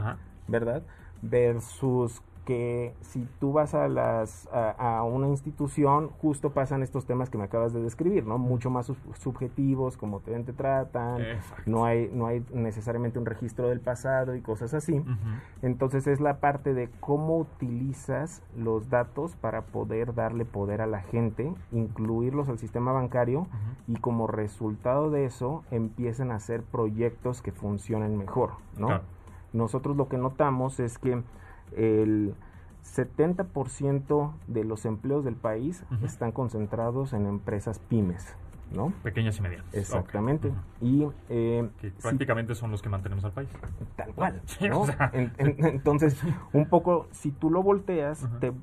¿verdad? 0.47 0.83
Versus 1.21 2.21
que 2.49 2.95
si 3.01 3.27
tú 3.39 3.53
vas 3.53 3.75
a 3.75 3.87
las 3.87 4.49
a, 4.51 5.03
una 5.03 5.27
institución 5.27 6.09
justo 6.19 6.49
pasan 6.49 6.81
estos 6.81 7.05
temas 7.05 7.29
que 7.29 7.37
me 7.37 7.43
acabas 7.43 7.73
de 7.73 7.83
describir 7.83 8.25
no 8.25 8.39
mucho 8.39 8.71
más 8.71 8.91
subjetivos 9.19 9.97
como 9.97 10.19
te, 10.21 10.31
te 10.39 10.53
tratan 10.53 11.21
no 11.67 11.85
hay 11.85 12.09
no 12.11 12.25
hay 12.25 12.43
necesariamente 12.51 13.19
un 13.19 13.27
registro 13.27 13.69
del 13.69 13.81
pasado 13.81 14.33
y 14.33 14.41
cosas 14.41 14.73
así. 14.73 14.99
Entonces 15.61 16.07
es 16.07 16.21
la 16.21 16.39
parte 16.39 16.73
de 16.73 16.89
cómo 16.99 17.37
utilizas 17.37 18.41
los 18.57 18.89
datos 18.89 19.35
para 19.35 19.61
poder 19.61 20.15
darle 20.15 20.43
poder 20.43 20.81
a 20.81 20.87
la 20.87 21.01
gente 21.01 21.53
incluirlos 21.71 22.49
al 22.49 22.57
sistema 22.57 22.91
bancario 22.93 23.45
y 23.87 23.97
como 23.97 24.25
resultado 24.25 25.11
de 25.11 25.25
eso 25.25 25.63
empiecen 25.69 26.31
a 26.31 26.37
hacer 26.37 26.63
proyectos 26.63 27.43
que 27.43 27.51
funcionen 27.51 28.17
mejor 28.17 28.53
no 28.75 29.01
nosotros 29.53 29.95
lo 29.95 30.09
que 30.09 30.17
notamos 30.17 30.79
es 30.79 30.97
que 30.97 31.21
el 31.75 32.33
70% 32.83 34.33
de 34.47 34.63
los 34.63 34.85
empleos 34.85 35.23
del 35.23 35.35
país 35.35 35.83
están 36.03 36.31
concentrados 36.31 37.13
en 37.13 37.25
empresas 37.25 37.79
pymes. 37.79 38.35
¿no? 38.71 38.93
Pequeñas 39.03 39.37
y 39.37 39.41
medianas. 39.41 39.73
Exactamente. 39.73 40.51
Y 40.81 41.07
eh, 41.29 41.67
prácticamente 42.01 42.55
son 42.55 42.71
los 42.71 42.81
que 42.81 42.89
mantenemos 42.89 43.25
al 43.25 43.31
país. 43.31 43.49
Tal 43.95 44.13
cual. 44.13 44.41
entonces, 45.13 46.21
un 46.53 46.67
poco, 46.67 47.07
si 47.11 47.31
tú 47.31 47.49
lo 47.49 47.63
volteas, 47.63 48.27
te, 48.39 48.53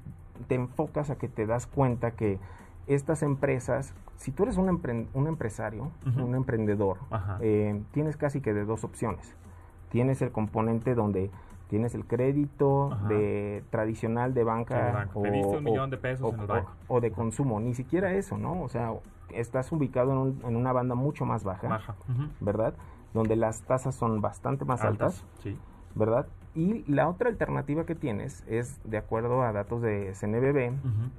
enfocas 0.55 1.11
a 1.11 1.17
que 1.17 1.29
te 1.29 1.47
das 1.47 1.67
cuenta 1.67 2.13
que 2.13 2.39
estas 2.87 3.23
empresas, 3.23 3.95
si 4.17 4.31
tú 4.31 4.45
eres 4.45 4.57
un, 4.57 5.09
un 5.13 5.27
empresario, 5.27 5.91
un 6.05 6.35
emprendedor, 6.35 6.99
eh, 7.41 7.83
tienes 7.93 8.17
casi 8.17 8.41
que 8.41 8.55
de 8.55 8.65
dos 8.65 8.85
opciones. 8.85 9.35
Tienes 9.91 10.23
el 10.23 10.31
componente 10.31 10.95
donde 10.95 11.31
tienes 11.69 11.95
el 11.95 12.05
crédito 12.05 12.97
de 13.09 13.65
tradicional 13.71 14.35
de 14.35 14.45
banca 14.45 15.09
o, 15.15 15.21
un 15.21 15.65
millón 15.65 15.91
de 15.91 15.97
pesos 15.97 16.35
o, 16.89 17.01
de 17.01 17.11
consumo, 17.11 17.61
ni 17.61 17.75
siquiera 17.75 18.13
eso, 18.13 18.39
¿no? 18.39 18.63
O 18.63 18.69
sea, 18.69 18.93
estás 19.31 19.71
ubicado 19.73 20.13
en, 20.13 20.41
en 20.47 20.57
una 20.57 20.73
banda 20.73 20.95
mucho 20.95 21.25
más 21.25 21.45
baja, 21.45 21.97
¿verdad? 22.41 22.75
Donde 23.15 23.37
las 23.37 23.63
tasas 23.63 23.95
son 23.95 24.21
bastante 24.21 24.65
más 24.65 24.83
altas, 24.83 25.25
sí. 25.43 25.57
¿verdad? 25.95 26.27
Y 26.55 26.91
la 26.91 27.09
otra 27.09 27.29
alternativa 27.29 27.85
que 27.85 27.95
tienes 27.95 28.43
es, 28.47 28.81
de 28.85 28.97
acuerdo 28.97 29.43
a 29.43 29.53
datos 29.53 29.83
de 29.83 30.13
CNBB, 30.19 30.73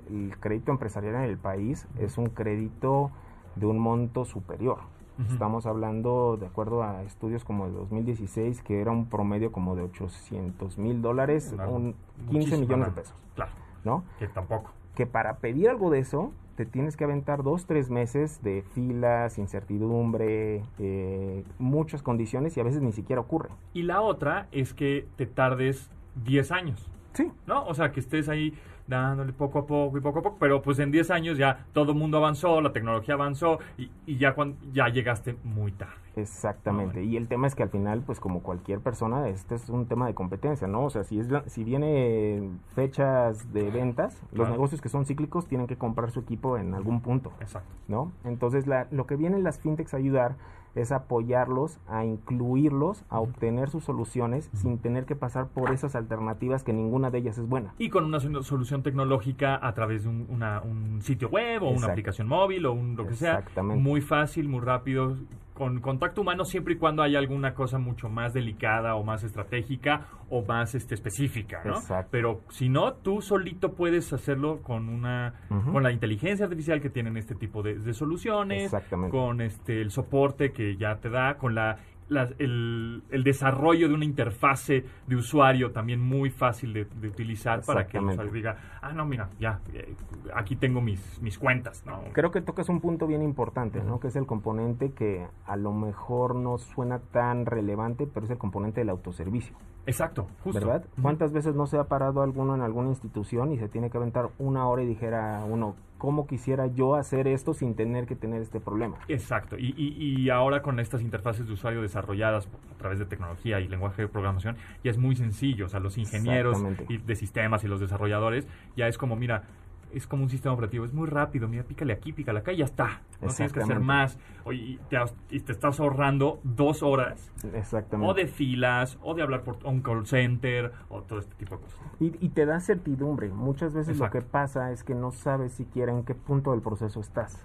el 0.10 0.38
crédito 0.40 0.72
empresarial 0.72 1.16
en 1.16 1.22
el 1.22 1.38
país 1.38 1.88
es 2.00 2.18
un 2.18 2.28
crédito 2.28 3.12
de 3.56 3.68
un 3.68 3.78
monto 3.78 4.26
superior. 4.26 4.80
Estamos 5.30 5.66
hablando, 5.66 6.38
de 6.38 6.46
acuerdo 6.46 6.84
a 6.84 7.04
estudios 7.04 7.44
como 7.44 7.68
de 7.68 7.74
2016, 7.74 8.62
que 8.62 8.82
era 8.82 8.92
un 8.92 9.08
promedio 9.08 9.52
como 9.52 9.76
de 9.76 9.84
800 9.84 10.78
mil 10.78 11.02
dólares, 11.02 11.56
un 11.68 11.96
15 12.30 12.58
millones 12.58 12.88
de 12.88 13.02
pesos. 13.02 13.16
Claro. 13.36 13.52
¿No? 13.84 14.04
Que 14.20 14.28
tampoco. 14.28 14.72
Que 14.96 15.06
para 15.06 15.38
pedir 15.38 15.70
algo 15.70 15.90
de 15.90 16.00
eso, 16.00 16.32
te 16.56 16.66
tienes 16.66 16.98
que 16.98 17.04
aventar 17.04 17.44
dos, 17.44 17.68
tres 17.68 17.92
meses 17.92 18.42
de 18.42 18.64
filas, 18.74 19.38
incertidumbre, 19.38 20.64
eh, 20.80 21.44
muchas 21.60 22.02
condiciones 22.02 22.58
y 22.58 22.60
a 22.60 22.64
veces 22.64 22.82
ni 22.82 22.92
siquiera 22.92 23.22
ocurre. 23.22 23.50
Y 23.74 23.84
la 23.84 24.02
otra 24.02 24.48
es 24.52 24.74
que 24.74 25.08
te 25.16 25.28
tardes 25.28 25.92
10 26.26 26.52
años. 26.52 26.90
Sí. 27.14 27.32
¿No? 27.46 27.66
O 27.66 27.76
sea, 27.76 27.92
que 27.92 28.00
estés 28.00 28.28
ahí 28.28 28.56
dándole 28.88 29.34
poco 29.34 29.60
a 29.60 29.68
poco 29.68 29.98
y 29.98 30.02
poco 30.02 30.20
a 30.20 30.22
poco, 30.22 30.38
pero 30.40 30.62
pues 30.62 30.80
en 30.80 30.92
10 30.92 31.12
años 31.12 31.38
ya 31.38 31.66
todo 31.74 31.92
el 31.92 31.98
mundo 31.98 32.18
avanzó, 32.18 32.62
la 32.62 32.72
tecnología 32.72 33.16
avanzó 33.16 33.60
y, 33.78 33.90
y 34.06 34.18
ya, 34.18 34.34
cuando, 34.34 34.58
ya 34.72 34.88
llegaste 34.88 35.36
muy 35.44 35.72
tarde. 35.72 35.94
Exactamente, 36.16 37.04
y 37.04 37.16
el 37.16 37.28
tema 37.28 37.46
es 37.46 37.54
que 37.54 37.62
al 37.62 37.70
final, 37.70 38.02
pues 38.04 38.20
como 38.20 38.42
cualquier 38.42 38.80
persona, 38.80 39.28
este 39.30 39.54
es 39.54 39.70
un 39.70 39.86
tema 39.86 40.08
de 40.08 40.16
competencia, 40.16 40.68
¿no? 40.68 40.86
O 40.86 40.90
sea, 40.90 41.04
si, 41.04 41.20
es, 41.20 41.28
si 41.46 41.64
viene 41.64 42.50
fechas 42.74 43.54
de 43.54 43.70
ventas, 43.70 44.20
los 44.32 44.50
negocios 44.50 44.82
que 44.82 44.90
son 44.90 45.06
cíclicos 45.06 45.46
tienen 45.46 45.68
que 45.68 45.78
comprar 45.78 46.10
su 46.10 46.22
equipo 46.22 46.58
en 46.58 46.74
algún 46.74 47.02
punto, 47.02 47.34
Exacto. 47.40 47.70
¿no? 47.88 48.12
Entonces, 48.24 48.66
la, 48.66 48.88
lo 48.90 49.06
que 49.06 49.16
vienen 49.16 49.44
las 49.44 49.60
fintechs 49.60 49.94
a 49.94 49.98
ayudar 49.98 50.36
es 50.76 50.92
apoyarlos, 50.92 51.80
a 51.88 52.06
incluirlos, 52.06 53.04
a 53.10 53.20
obtener 53.20 53.70
sus 53.70 53.84
soluciones 53.84 54.50
sin 54.54 54.78
tener 54.78 55.06
que 55.06 55.16
pasar 55.16 55.48
por 55.48 55.72
esas 55.72 55.96
alternativas 55.96 56.64
que 56.64 56.74
ninguna 56.74 57.10
de 57.10 57.20
ellas 57.20 57.38
es 57.38 57.48
buena. 57.48 57.74
Y 57.78 57.90
con 57.90 58.06
una 58.06 58.20
solución 58.20 58.84
tecnológica 58.84 59.60
a 59.62 59.74
través 59.74 60.04
de 60.04 60.10
un, 60.10 60.28
un 60.30 61.02
sitio 61.02 61.30
web 61.30 61.64
o 61.64 61.70
una 61.70 61.88
aplicación 61.88 62.28
móvil 62.28 62.66
o 62.66 62.74
un, 62.74 62.96
lo 62.96 63.08
que 63.08 63.16
sea. 63.16 63.44
Muy 63.62 64.02
fácil, 64.02 64.48
muy 64.50 64.62
rápido, 64.62 65.18
con 65.58 65.80
contacto 65.82 66.22
humano 66.22 66.46
siempre 66.46 66.76
y 66.76 66.78
cuando 66.78 67.02
haya 67.02 67.18
alguna 67.18 67.56
cosa 67.56 67.80
mucho 67.80 68.10
más 68.10 68.32
delicada 68.32 68.94
o 68.94 69.04
más 69.04 69.24
estratégica 69.24 70.06
o 70.30 70.44
más 70.44 70.76
este, 70.76 70.94
específica, 70.94 71.64
¿no? 71.66 71.82
Pero 72.12 72.42
si 72.50 72.70
no, 72.70 72.94
tú 72.94 73.24
solito 73.24 73.74
puedes 73.74 74.14
hacerlo 74.14 74.62
con 74.62 74.88
una 74.88 75.34
con 75.72 75.82
la 75.82 75.92
inteligencia 75.92 76.46
artificial 76.46 76.80
que 76.80 76.92
tienen 76.92 77.18
este 77.18 77.34
tipo 77.34 77.64
de, 77.64 77.80
de 77.80 77.94
soluciones, 77.96 78.72
con 79.10 79.42
este 79.42 79.82
el 79.82 79.90
soporte 79.90 80.52
que 80.52 80.78
ya 80.78 80.98
te 80.98 81.10
da, 81.10 81.38
con 81.38 81.56
la 81.56 81.80
el, 82.10 83.24
desarrollo 83.24 83.88
de 83.88 83.94
una 83.94 84.06
interfase 84.06 84.86
de 85.06 85.16
usuario 85.16 85.72
también 85.72 86.00
muy 86.00 86.30
fácil 86.30 86.74
de, 86.74 87.08
utilizar 87.08 87.62
para 87.66 87.88
que 87.88 87.98
el 87.98 88.06
usuario 88.06 88.32
diga, 88.32 88.58
ah, 88.82 88.94
no, 88.94 89.06
mira, 89.06 89.30
ya, 89.40 89.60
eh, 89.74 89.96
aquí 90.34 90.56
tengo 90.56 90.82
mis, 90.82 91.22
mis 91.22 91.38
cuentas. 91.38 91.84
¿no? 91.86 92.02
Creo 92.14 92.32
que 92.32 92.42
tocas 92.42 92.70
un 92.70 92.80
punto 92.80 93.08
bien 93.08 93.22
importante, 93.22 93.84
¿no? 93.84 94.00
que 94.00 94.08
es 94.08 94.16
el 94.16 94.26
componente 94.26 94.92
que 94.92 95.28
a 95.46 95.56
lo 95.56 95.74
mejor 95.74 96.36
no 96.36 96.58
suena 96.58 97.00
tan 97.00 97.46
relevante, 97.46 98.08
pero 98.08 98.26
es 98.26 98.32
el 98.32 98.38
componente 98.38 98.82
del 98.82 98.90
autoservicio. 98.90 99.56
Exacto, 99.86 100.28
justo. 100.44 100.60
¿Verdad? 100.60 100.86
¿Cuántas 101.02 101.32
veces 101.32 101.56
no 101.56 101.66
se 101.66 101.78
ha 101.78 101.86
parado 101.86 102.22
alguno 102.22 102.56
en 102.56 102.62
alguna 102.62 102.90
institución 102.90 103.54
y 103.54 103.58
se 103.58 103.70
tiene 103.70 103.90
que 103.90 103.98
aventar 103.98 104.30
una 104.38 104.68
hora 104.68 104.84
y 104.84 104.86
dijera 104.86 105.46
uno, 105.46 105.76
¿cómo 105.98 106.28
quisiera 106.28 106.68
yo 106.68 106.96
hacer 106.96 107.28
esto 107.28 107.54
sin 107.54 107.76
tener 107.76 108.06
que 108.06 108.16
tener 108.16 108.42
este 108.42 108.60
problema? 108.60 108.98
Exacto, 109.08 109.58
y, 109.58 109.74
y, 109.78 110.30
ahora 110.30 110.62
con 110.62 110.80
estas 110.80 111.02
interfaces 111.02 111.48
de 111.48 111.54
usuario 111.54 111.82
desarrolladas 111.82 112.48
a 112.48 112.78
través 112.78 113.00
de 113.00 113.06
tecnología 113.06 113.60
y 113.60 113.68
lenguaje 113.68 114.04
de 114.04 114.08
programación, 114.08 114.58
ya 114.84 114.92
es 114.92 114.98
muy 114.98 115.16
sencillo, 115.16 115.66
o 115.66 115.70
sea, 115.70 115.80
los 115.80 115.98
ingenieros 115.98 116.64
de 116.88 117.16
sistemas 117.16 117.64
y 117.64 117.68
los 117.68 117.80
desarrolladores, 117.80 118.48
ya 118.76 118.88
es 118.88 118.98
como, 118.98 119.16
mira, 119.16 119.44
es 119.92 120.08
como 120.08 120.24
un 120.24 120.30
sistema 120.30 120.54
operativo, 120.54 120.86
es 120.86 120.94
muy 120.94 121.08
rápido, 121.08 121.48
mira, 121.48 121.64
pícale 121.64 121.94
aquí, 121.94 122.14
pícale 122.14 122.40
acá 122.40 122.52
y 122.52 122.58
ya 122.58 122.66
está. 122.66 123.02
No 123.22 123.30
tienes 123.30 123.54
que 123.54 123.62
hacer 123.62 123.80
más. 123.80 124.18
y, 124.52 124.78
te, 124.90 124.98
y 125.30 125.40
te 125.40 125.52
estás 125.52 125.80
ahorrando 125.80 126.40
dos 126.44 126.84
horas. 126.84 127.32
Exactamente. 127.54 128.12
O 128.12 128.14
de 128.14 128.28
filas, 128.28 128.98
o 129.02 129.16
de 129.16 129.24
hablar 129.24 129.44
por 129.44 129.58
un 129.66 129.82
call 129.82 130.06
center, 130.06 130.72
o 130.90 131.02
todo 131.02 131.20
este 131.20 131.34
tipo 131.36 131.56
de 131.56 131.62
cosas. 131.62 131.80
Y, 132.00 132.30
te 132.30 132.46
da 132.46 132.60
certidumbre. 132.60 133.30
Muchas 133.30 133.74
veces 133.74 133.98
lo 133.98 134.10
que 134.12 134.22
pasa 134.22 134.72
es 134.72 134.84
que 134.84 134.94
no 134.94 135.12
sabes 135.12 135.54
siquiera 135.54 135.92
en 135.92 136.04
qué 136.04 136.14
punto 136.14 136.52
del 136.52 136.62
proceso 136.62 137.00
estás. 137.00 137.44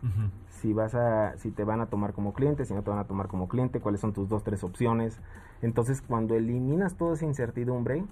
Si 0.49 0.73
vas 0.73 0.95
a, 0.95 1.37
si 1.39 1.51
te 1.51 1.65
van 1.65 1.81
a 1.81 1.87
tomar 1.87 2.13
como 2.13 2.35
cliente, 2.35 2.65
si 2.65 2.75
no 2.75 2.83
te 2.83 2.91
van 2.91 2.99
a 2.99 3.05
tomar 3.05 3.29
como 3.29 3.49
cliente, 3.49 3.81
cuáles 3.81 4.01
son 4.01 4.13
tus 4.13 4.29
dos, 4.29 4.45
tres 4.45 4.63
opciones. 4.63 5.21
Entonces, 5.63 6.03
cuando 6.03 6.35
eliminas 6.35 6.97
toda 6.97 7.15
esa 7.15 7.25
incertidumbre, 7.25 8.05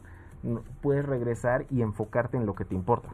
puedes 0.80 1.04
regresar 1.04 1.66
y 1.70 1.82
enfocarte 1.82 2.36
en 2.36 2.46
lo 2.46 2.54
que 2.54 2.64
te 2.64 2.74
importa. 2.74 3.10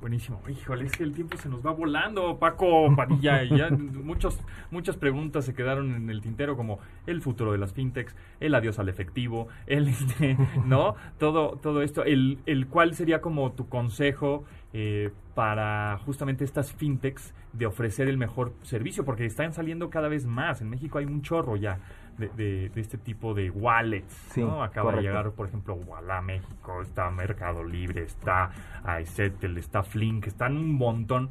Buenísimo. 0.00 0.42
Híjole, 0.48 0.86
es 0.86 0.92
que 0.92 1.04
el 1.04 1.12
tiempo 1.12 1.36
se 1.38 1.48
nos 1.48 1.64
va 1.64 1.72
volando, 1.72 2.38
Paco 2.38 2.94
Padilla. 2.94 3.42
ya 3.44 3.70
muchos, 3.70 4.38
muchas 4.70 4.96
preguntas 4.96 5.44
se 5.44 5.54
quedaron 5.54 5.94
en 5.94 6.10
el 6.10 6.20
tintero, 6.20 6.56
como 6.56 6.78
el 7.06 7.22
futuro 7.22 7.52
de 7.52 7.58
las 7.58 7.72
fintechs, 7.72 8.14
el 8.38 8.54
adiós 8.54 8.78
al 8.78 8.88
efectivo, 8.88 9.48
el 9.66 9.88
este, 9.88 10.36
¿no? 10.64 10.96
Todo, 11.18 11.58
todo 11.62 11.82
esto. 11.82 12.04
El, 12.04 12.38
el 12.46 12.66
cuál 12.66 12.94
sería 12.94 13.20
como 13.20 13.52
tu 13.52 13.68
consejo 13.68 14.44
eh, 14.72 15.10
para 15.34 15.98
justamente 16.04 16.44
estas 16.44 16.72
fintechs 16.72 17.34
de 17.54 17.66
ofrecer 17.66 18.08
el 18.08 18.18
mejor 18.18 18.52
servicio, 18.62 19.04
porque 19.04 19.24
están 19.24 19.54
saliendo 19.54 19.88
cada 19.88 20.08
vez 20.08 20.26
más. 20.26 20.60
En 20.60 20.68
México 20.68 20.98
hay 20.98 21.06
un 21.06 21.22
chorro 21.22 21.56
ya 21.56 21.78
de, 22.18 22.70
este 22.76 22.98
tipo 22.98 23.34
de 23.34 23.50
wallets. 23.50 24.36
¿no? 24.36 24.62
Acaba 24.62 24.92
de 24.92 25.02
llegar, 25.02 25.30
por 25.32 25.46
ejemplo, 25.46 25.74
Walla 25.74 26.20
México, 26.20 26.82
está 26.82 27.10
Mercado 27.10 27.64
Libre, 27.64 28.02
está 28.02 28.50
Aisetel, 28.84 29.58
está 29.58 29.82
Flink, 29.82 30.26
están 30.26 30.56
un 30.56 30.74
montón. 30.74 31.30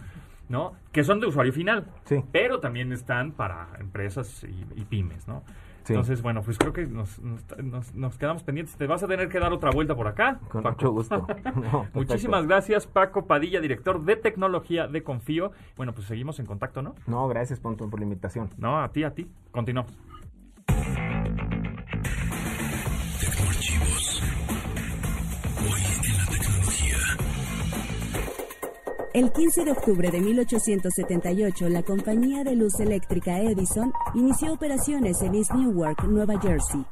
¿no? 0.50 0.74
Que 0.92 1.04
son 1.04 1.20
de 1.20 1.28
usuario 1.28 1.52
final, 1.52 1.88
pero 2.32 2.60
también 2.60 2.92
están 2.92 3.32
para 3.32 3.70
empresas 3.80 4.46
y, 4.76 4.86
pymes, 4.86 5.28
¿no? 5.28 5.44
Entonces, 5.88 6.22
bueno, 6.24 6.42
pues 6.42 6.58
creo 6.58 6.74
que 6.74 6.88
nos, 6.88 7.20
nos, 7.94 8.18
quedamos 8.18 8.44
pendientes. 8.44 8.76
Te 8.76 8.88
vas 8.88 9.04
a 9.04 9.08
tener 9.08 9.30
que 9.30 9.40
dar 9.40 9.54
otra 9.54 9.70
vuelta 9.70 9.96
por 9.96 10.08
acá. 10.08 10.40
Con 10.50 10.64
mucho 10.64 10.92
gusto. 10.92 11.28
Muchísimas 11.94 12.48
gracias, 12.48 12.88
Paco 12.88 13.28
Padilla, 13.28 13.62
director 13.62 14.04
de 14.04 14.16
tecnología 14.16 14.88
de 14.88 15.04
Confío. 15.04 15.52
Bueno, 15.78 15.94
pues 15.94 16.08
seguimos 16.08 16.40
en 16.40 16.48
contacto, 16.48 16.82
¿no? 16.82 16.96
No, 17.06 17.28
gracias, 17.28 17.60
por 17.60 18.00
la 18.00 18.04
invitación. 18.04 18.50
No, 18.58 18.82
a 18.82 18.92
ti, 18.92 19.04
a 19.04 19.12
ti. 19.12 19.30
Continuamos. 19.52 20.15
El 29.16 29.32
15 29.32 29.64
de 29.64 29.72
octubre 29.72 30.12
de 30.12 30.20
1878, 30.20 31.70
la 31.70 31.84
compañía 31.84 32.44
de 32.44 32.54
luz 32.54 32.82
eléctrica 32.82 33.40
Edison 33.40 33.94
inició 34.14 34.52
operaciones 34.52 35.22
en 35.22 35.36
East 35.36 35.54
Newark, 35.54 36.04
Nueva 36.04 36.38
Jersey. 36.42 36.86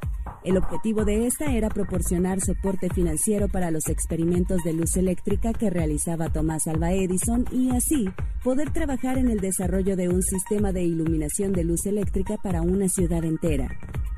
El 0.46 0.56
objetivo 0.56 1.04
de 1.04 1.28
esta 1.28 1.54
era 1.54 1.68
proporcionar 1.68 2.40
soporte 2.40 2.88
financiero 2.90 3.50
para 3.50 3.72
los 3.72 3.90
experimentos 3.90 4.64
de 4.64 4.72
luz 4.72 4.96
eléctrica 4.96 5.52
que 5.52 5.70
realizaba 5.70 6.32
Tomás 6.32 6.66
Alva 6.66 6.94
Edison 6.94 7.44
y 7.52 7.72
así 7.72 8.06
poder 8.42 8.72
trabajar 8.72 9.18
en 9.18 9.30
el 9.30 9.42
desarrollo 9.42 9.98
de 9.98 10.08
un 10.08 10.22
sistema 10.22 10.72
de 10.72 10.84
iluminación 10.84 11.52
de 11.52 11.66
luz 11.66 11.86
eléctrica 11.86 12.38
para 12.42 12.62
una 12.62 12.88
ciudad 12.88 13.26
entera. 13.26 13.68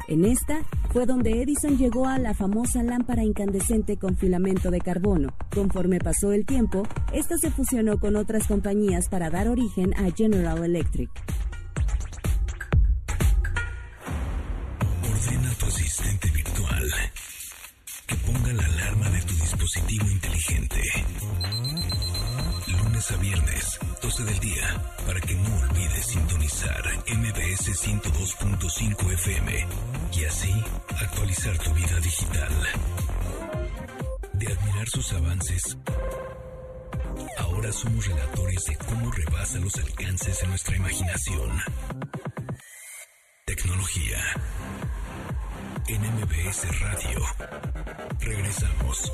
En 0.08 0.24
esta 0.24 0.62
fue 0.92 1.06
donde 1.06 1.42
Edison 1.42 1.78
llegó 1.78 2.08
a 2.08 2.20
la 2.20 2.34
famosa 2.34 2.84
lámpara 2.84 3.24
incandescente 3.24 3.98
con 3.98 4.16
filamento 4.16 4.70
de 4.70 4.80
carbono. 4.80 5.30
Conforme 5.54 6.00
pasó 6.00 6.32
el 6.32 6.46
tiempo, 6.46 6.84
esta 7.12 7.38
se 7.38 7.50
fusionó 7.50 7.98
con 8.00 8.16
otras 8.16 8.48
compañías 8.48 9.10
para 9.10 9.30
dar 9.32 9.48
origen 9.48 9.94
a 9.96 10.12
General 10.16 10.64
Electric. 10.64 11.10
Ordena 15.04 15.50
a 15.50 15.56
tu 15.56 15.66
asistente 15.66 16.30
virtual 16.30 16.92
que 18.06 18.16
ponga 18.18 18.54
la 18.54 18.66
alarma 18.66 19.10
de 19.10 19.22
tu 19.22 19.34
dispositivo 19.34 20.06
inteligente. 20.08 20.82
Lunes 22.68 23.12
a 23.12 23.18
viernes, 23.18 23.80
12 24.06 24.24
del 24.24 24.40
día, 24.40 24.84
para 25.08 25.20
que 25.20 25.34
no 25.34 25.56
olvides 25.62 26.06
sintonizar 26.06 26.84
MBS 27.08 27.74
102.5 27.88 29.14
FM 29.14 29.68
y 30.14 30.26
así 30.26 30.54
actualizar 31.02 31.58
tu 31.58 31.74
vida 31.74 32.00
digital. 32.02 32.54
De 34.34 34.54
admirar 34.54 34.88
sus 34.90 35.12
avances, 35.12 35.76
ahora 37.40 37.72
somos 37.72 38.06
relatores 38.06 38.66
de 38.66 38.76
cómo 38.76 39.12
rebasa 39.12 39.58
los 39.58 39.76
alcances 39.76 40.40
de 40.40 40.48
nuestra 40.50 40.76
imaginación. 40.76 41.60
Tecnología. 43.46 44.20
En 45.88 46.02
MBS 46.02 46.80
Radio. 46.80 47.26
Regresamos. 48.20 49.12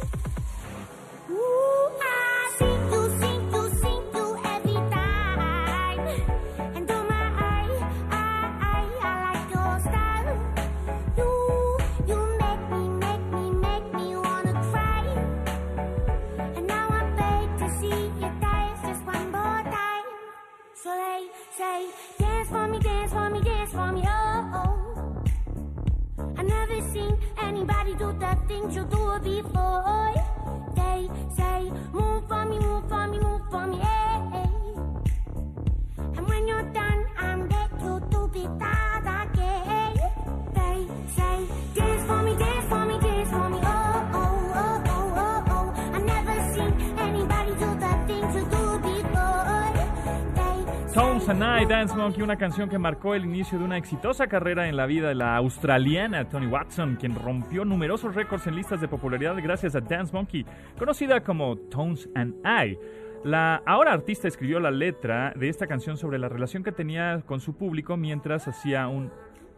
Dance 51.81 51.95
Monkey, 51.95 52.21
una 52.21 52.37
canción 52.37 52.69
que 52.69 52.77
marcó 52.77 53.15
el 53.15 53.25
inicio 53.25 53.57
de 53.57 53.65
una 53.65 53.75
exitosa 53.75 54.27
carrera 54.27 54.69
en 54.69 54.77
la 54.77 54.85
vida 54.85 55.07
de 55.07 55.15
la 55.15 55.35
australiana 55.35 56.29
Tony 56.29 56.45
Watson, 56.45 56.95
quien 56.95 57.15
rompió 57.15 57.65
numerosos 57.65 58.13
récords 58.13 58.45
en 58.45 58.55
listas 58.55 58.81
de 58.81 58.87
popularidad 58.87 59.35
gracias 59.41 59.73
a 59.73 59.81
Dance 59.81 60.13
Monkey, 60.13 60.45
conocida 60.77 61.23
como 61.23 61.57
Tones 61.57 62.07
and 62.13 62.35
I. 62.45 62.77
La 63.23 63.63
ahora 63.65 63.93
artista 63.93 64.27
escribió 64.27 64.59
la 64.59 64.69
letra 64.69 65.33
de 65.35 65.49
esta 65.49 65.65
canción 65.65 65.97
sobre 65.97 66.19
la 66.19 66.29
relación 66.29 66.63
que 66.63 66.71
tenía 66.71 67.23
con 67.25 67.39
su 67.39 67.55
público 67.55 67.97
mientras 67.97 68.47
hacía 68.47 68.87
un 68.87 69.11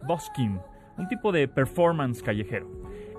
busking, 0.08 0.58
un 0.96 1.08
tipo 1.08 1.30
de 1.30 1.46
performance 1.46 2.22
callejero. 2.22 2.66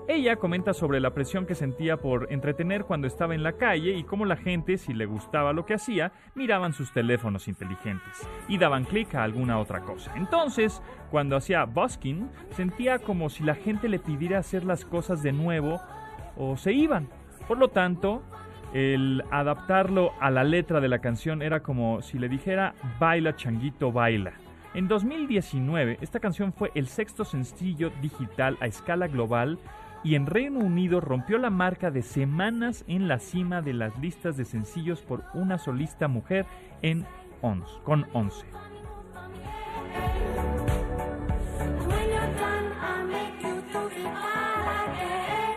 Ella 0.08 0.36
comenta 0.36 0.72
sobre 0.72 1.00
la 1.00 1.10
presión 1.14 1.46
que 1.46 1.56
sentía 1.56 1.96
por 1.96 2.32
entretener 2.32 2.84
cuando 2.84 3.08
estaba 3.08 3.34
en 3.34 3.42
la 3.42 3.54
calle 3.54 3.96
y 3.96 4.04
cómo 4.04 4.24
la 4.24 4.36
gente, 4.36 4.78
si 4.78 4.94
le 4.94 5.04
gustaba 5.04 5.52
lo 5.52 5.66
que 5.66 5.74
hacía, 5.74 6.12
miraban 6.36 6.72
sus 6.72 6.92
teléfonos 6.92 7.48
inteligentes 7.48 8.24
y 8.46 8.56
daban 8.56 8.84
clic 8.84 9.16
a 9.16 9.24
alguna 9.24 9.58
otra 9.58 9.80
cosa. 9.80 10.12
Entonces, 10.14 10.80
cuando 11.10 11.34
hacía 11.34 11.64
busking, 11.64 12.30
sentía 12.50 13.00
como 13.00 13.28
si 13.28 13.42
la 13.42 13.56
gente 13.56 13.88
le 13.88 13.98
pidiera 13.98 14.38
hacer 14.38 14.64
las 14.64 14.84
cosas 14.84 15.24
de 15.24 15.32
nuevo 15.32 15.80
o 16.36 16.56
se 16.56 16.72
iban. 16.72 17.08
Por 17.48 17.58
lo 17.58 17.68
tanto, 17.68 18.22
el 18.74 19.24
adaptarlo 19.32 20.12
a 20.20 20.30
la 20.30 20.44
letra 20.44 20.80
de 20.80 20.88
la 20.88 21.00
canción 21.00 21.42
era 21.42 21.64
como 21.64 22.00
si 22.00 22.20
le 22.20 22.28
dijera 22.28 22.76
baila 23.00 23.34
changuito 23.34 23.90
baila. 23.90 24.34
En 24.72 24.86
2019, 24.86 25.98
esta 26.00 26.20
canción 26.20 26.52
fue 26.52 26.70
el 26.74 26.86
sexto 26.86 27.24
sencillo 27.24 27.90
digital 28.02 28.56
a 28.60 28.66
escala 28.66 29.08
global 29.08 29.58
y 30.04 30.14
en 30.14 30.26
Reino 30.26 30.60
Unido 30.60 31.00
rompió 31.00 31.38
la 31.38 31.50
marca 31.50 31.90
de 31.90 32.02
semanas 32.02 32.84
en 32.86 33.08
la 33.08 33.18
cima 33.18 33.62
de 33.62 33.72
las 33.72 33.98
listas 33.98 34.36
de 34.36 34.44
sencillos 34.44 35.02
por 35.02 35.24
una 35.34 35.58
solista 35.58 36.08
mujer 36.08 36.46
en 36.82 37.06
11, 37.42 37.66
con 37.84 38.06
11. 38.12 38.44
And 41.58 41.86
when 41.86 42.08
you're 42.08 42.34
done, 42.36 42.72
I'll 42.80 43.06
make 43.06 43.42
you 43.42 43.62
do 43.72 43.86
it 43.88 44.06
all 44.06 44.68
again, 44.84 45.56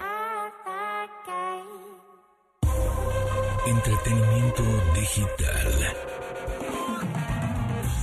all 0.00 0.52
again. 1.04 1.66
Entretenimiento 3.66 4.62
digital. 4.94 5.70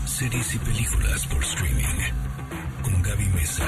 Series 0.06 0.56
y 0.56 0.58
películas 0.60 1.28
por 1.28 1.44
streaming. 1.44 2.07
Gaby 3.08 3.26
Mesa. 3.34 3.64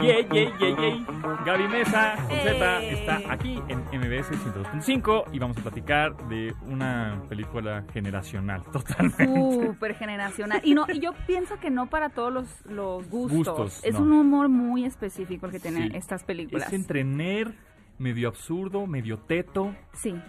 Yay, 0.00 0.26
yay, 0.32 0.52
yay, 0.60 0.76
yay. 0.76 1.06
Gaby 1.44 1.68
Mesa, 1.68 2.14
con 2.28 2.38
Z, 2.38 2.82
está 2.84 3.20
aquí 3.32 3.60
en 3.68 3.78
MBS 4.00 4.30
102.5 4.30 5.24
y 5.32 5.38
vamos 5.38 5.56
a 5.58 5.62
platicar 5.62 6.16
de 6.28 6.54
una 6.66 7.20
película 7.28 7.84
generacional, 7.92 8.62
totalmente. 8.72 9.26
Súper 9.26 9.94
generacional. 9.96 10.60
Y 10.64 10.74
no, 10.74 10.86
y 10.92 11.00
yo 11.00 11.12
pienso 11.26 11.58
que 11.58 11.70
no 11.70 11.86
para 11.86 12.10
todos 12.10 12.32
los, 12.32 12.66
los 12.66 13.08
gustos. 13.08 13.36
Gustos, 13.56 13.80
es 13.84 13.94
no. 13.94 14.00
un 14.02 14.12
humor 14.12 14.48
muy 14.48 14.84
específico 14.84 15.46
el 15.46 15.52
que 15.52 15.60
tienen 15.60 15.90
Sí. 15.90 15.96
estas 15.96 16.22
películas. 16.24 16.68
Es 16.68 16.72
entre 16.74 17.02
nerd, 17.04 17.52
medio 17.98 18.28
absurdo, 18.28 18.86
medio 18.86 19.18
teto 19.18 19.74
Sí. 19.94 20.14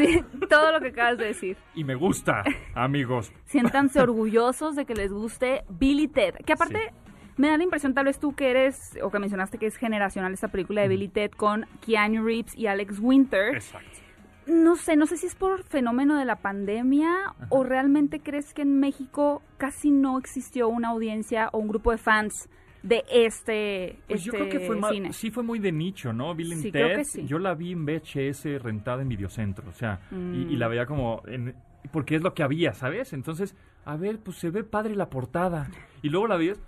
Sí, 0.00 0.24
todo 0.48 0.72
lo 0.72 0.80
que 0.80 0.88
acabas 0.88 1.18
de 1.18 1.26
decir. 1.26 1.56
y 1.74 1.84
me 1.84 1.94
gusta, 1.94 2.42
amigos. 2.74 3.32
Siéntanse 3.44 4.00
orgullosos 4.02 4.76
de 4.76 4.86
que 4.86 4.94
les 4.94 5.12
guste 5.12 5.64
Billy 5.68 6.08
Ted. 6.08 6.34
Que 6.46 6.54
aparte, 6.54 6.92
me 7.36 7.48
da 7.48 7.56
la 7.56 7.64
impresión, 7.64 7.94
tal 7.94 8.06
vez 8.06 8.18
tú 8.18 8.34
que 8.34 8.50
eres, 8.50 8.98
o 9.02 9.10
que 9.10 9.18
mencionaste 9.18 9.58
que 9.58 9.66
es 9.66 9.76
generacional 9.76 10.32
esta 10.32 10.48
película 10.48 10.82
de 10.82 10.88
Billy 10.88 11.08
Ted 11.08 11.32
con 11.32 11.66
Keanu 11.84 12.24
Reeves 12.24 12.56
y 12.56 12.66
Alex 12.66 12.98
Winter. 13.00 13.54
Exacto. 13.54 13.98
No 14.46 14.74
sé, 14.76 14.96
no 14.96 15.06
sé 15.06 15.16
si 15.16 15.26
es 15.26 15.34
por 15.34 15.62
fenómeno 15.64 16.18
de 16.18 16.24
la 16.24 16.36
pandemia 16.36 17.34
o 17.50 17.62
realmente 17.62 18.20
crees 18.20 18.52
que 18.52 18.62
en 18.62 18.80
México 18.80 19.42
casi 19.58 19.90
no 19.90 20.18
existió 20.18 20.68
una 20.68 20.88
audiencia 20.88 21.50
o 21.52 21.58
un 21.58 21.68
grupo 21.68 21.92
de 21.92 21.98
fans 21.98 22.48
de 22.82 23.04
este, 23.10 23.98
Pues 24.08 24.24
yo 24.24 24.32
este 24.32 24.48
creo 24.48 24.60
que 24.60 24.66
fue 24.66 24.76
más, 24.76 24.92
cine. 24.92 25.12
sí 25.12 25.30
fue 25.30 25.42
muy 25.42 25.58
de 25.58 25.72
nicho, 25.72 26.12
¿no? 26.12 26.34
Bill 26.34 26.52
and 26.52 26.62
Sí, 26.62 26.72
Ted, 26.72 26.84
creo 26.84 26.96
que 26.98 27.04
sí. 27.04 27.26
yo 27.26 27.38
la 27.38 27.54
vi 27.54 27.72
en 27.72 27.84
VHS 27.84 28.58
rentada 28.62 29.02
en 29.02 29.08
Videocentro, 29.08 29.68
o 29.68 29.72
sea, 29.72 30.00
y, 30.10 30.14
Mm. 30.14 30.50
y 30.50 30.56
la 30.56 30.68
veía 30.68 30.86
como, 30.86 31.22
en- 31.26 31.54
porque 31.92 32.16
es 32.16 32.22
lo 32.22 32.34
que 32.34 32.42
había, 32.42 32.72
¿sabes? 32.74 33.12
Entonces, 33.12 33.54
a 33.84 33.96
ver, 33.96 34.18
pues 34.18 34.36
se 34.38 34.50
ve 34.50 34.64
padre 34.64 34.94
la 34.96 35.08
portada, 35.10 35.70
y 36.02 36.08
luego 36.08 36.26
la 36.26 36.36
ves, 36.36 36.60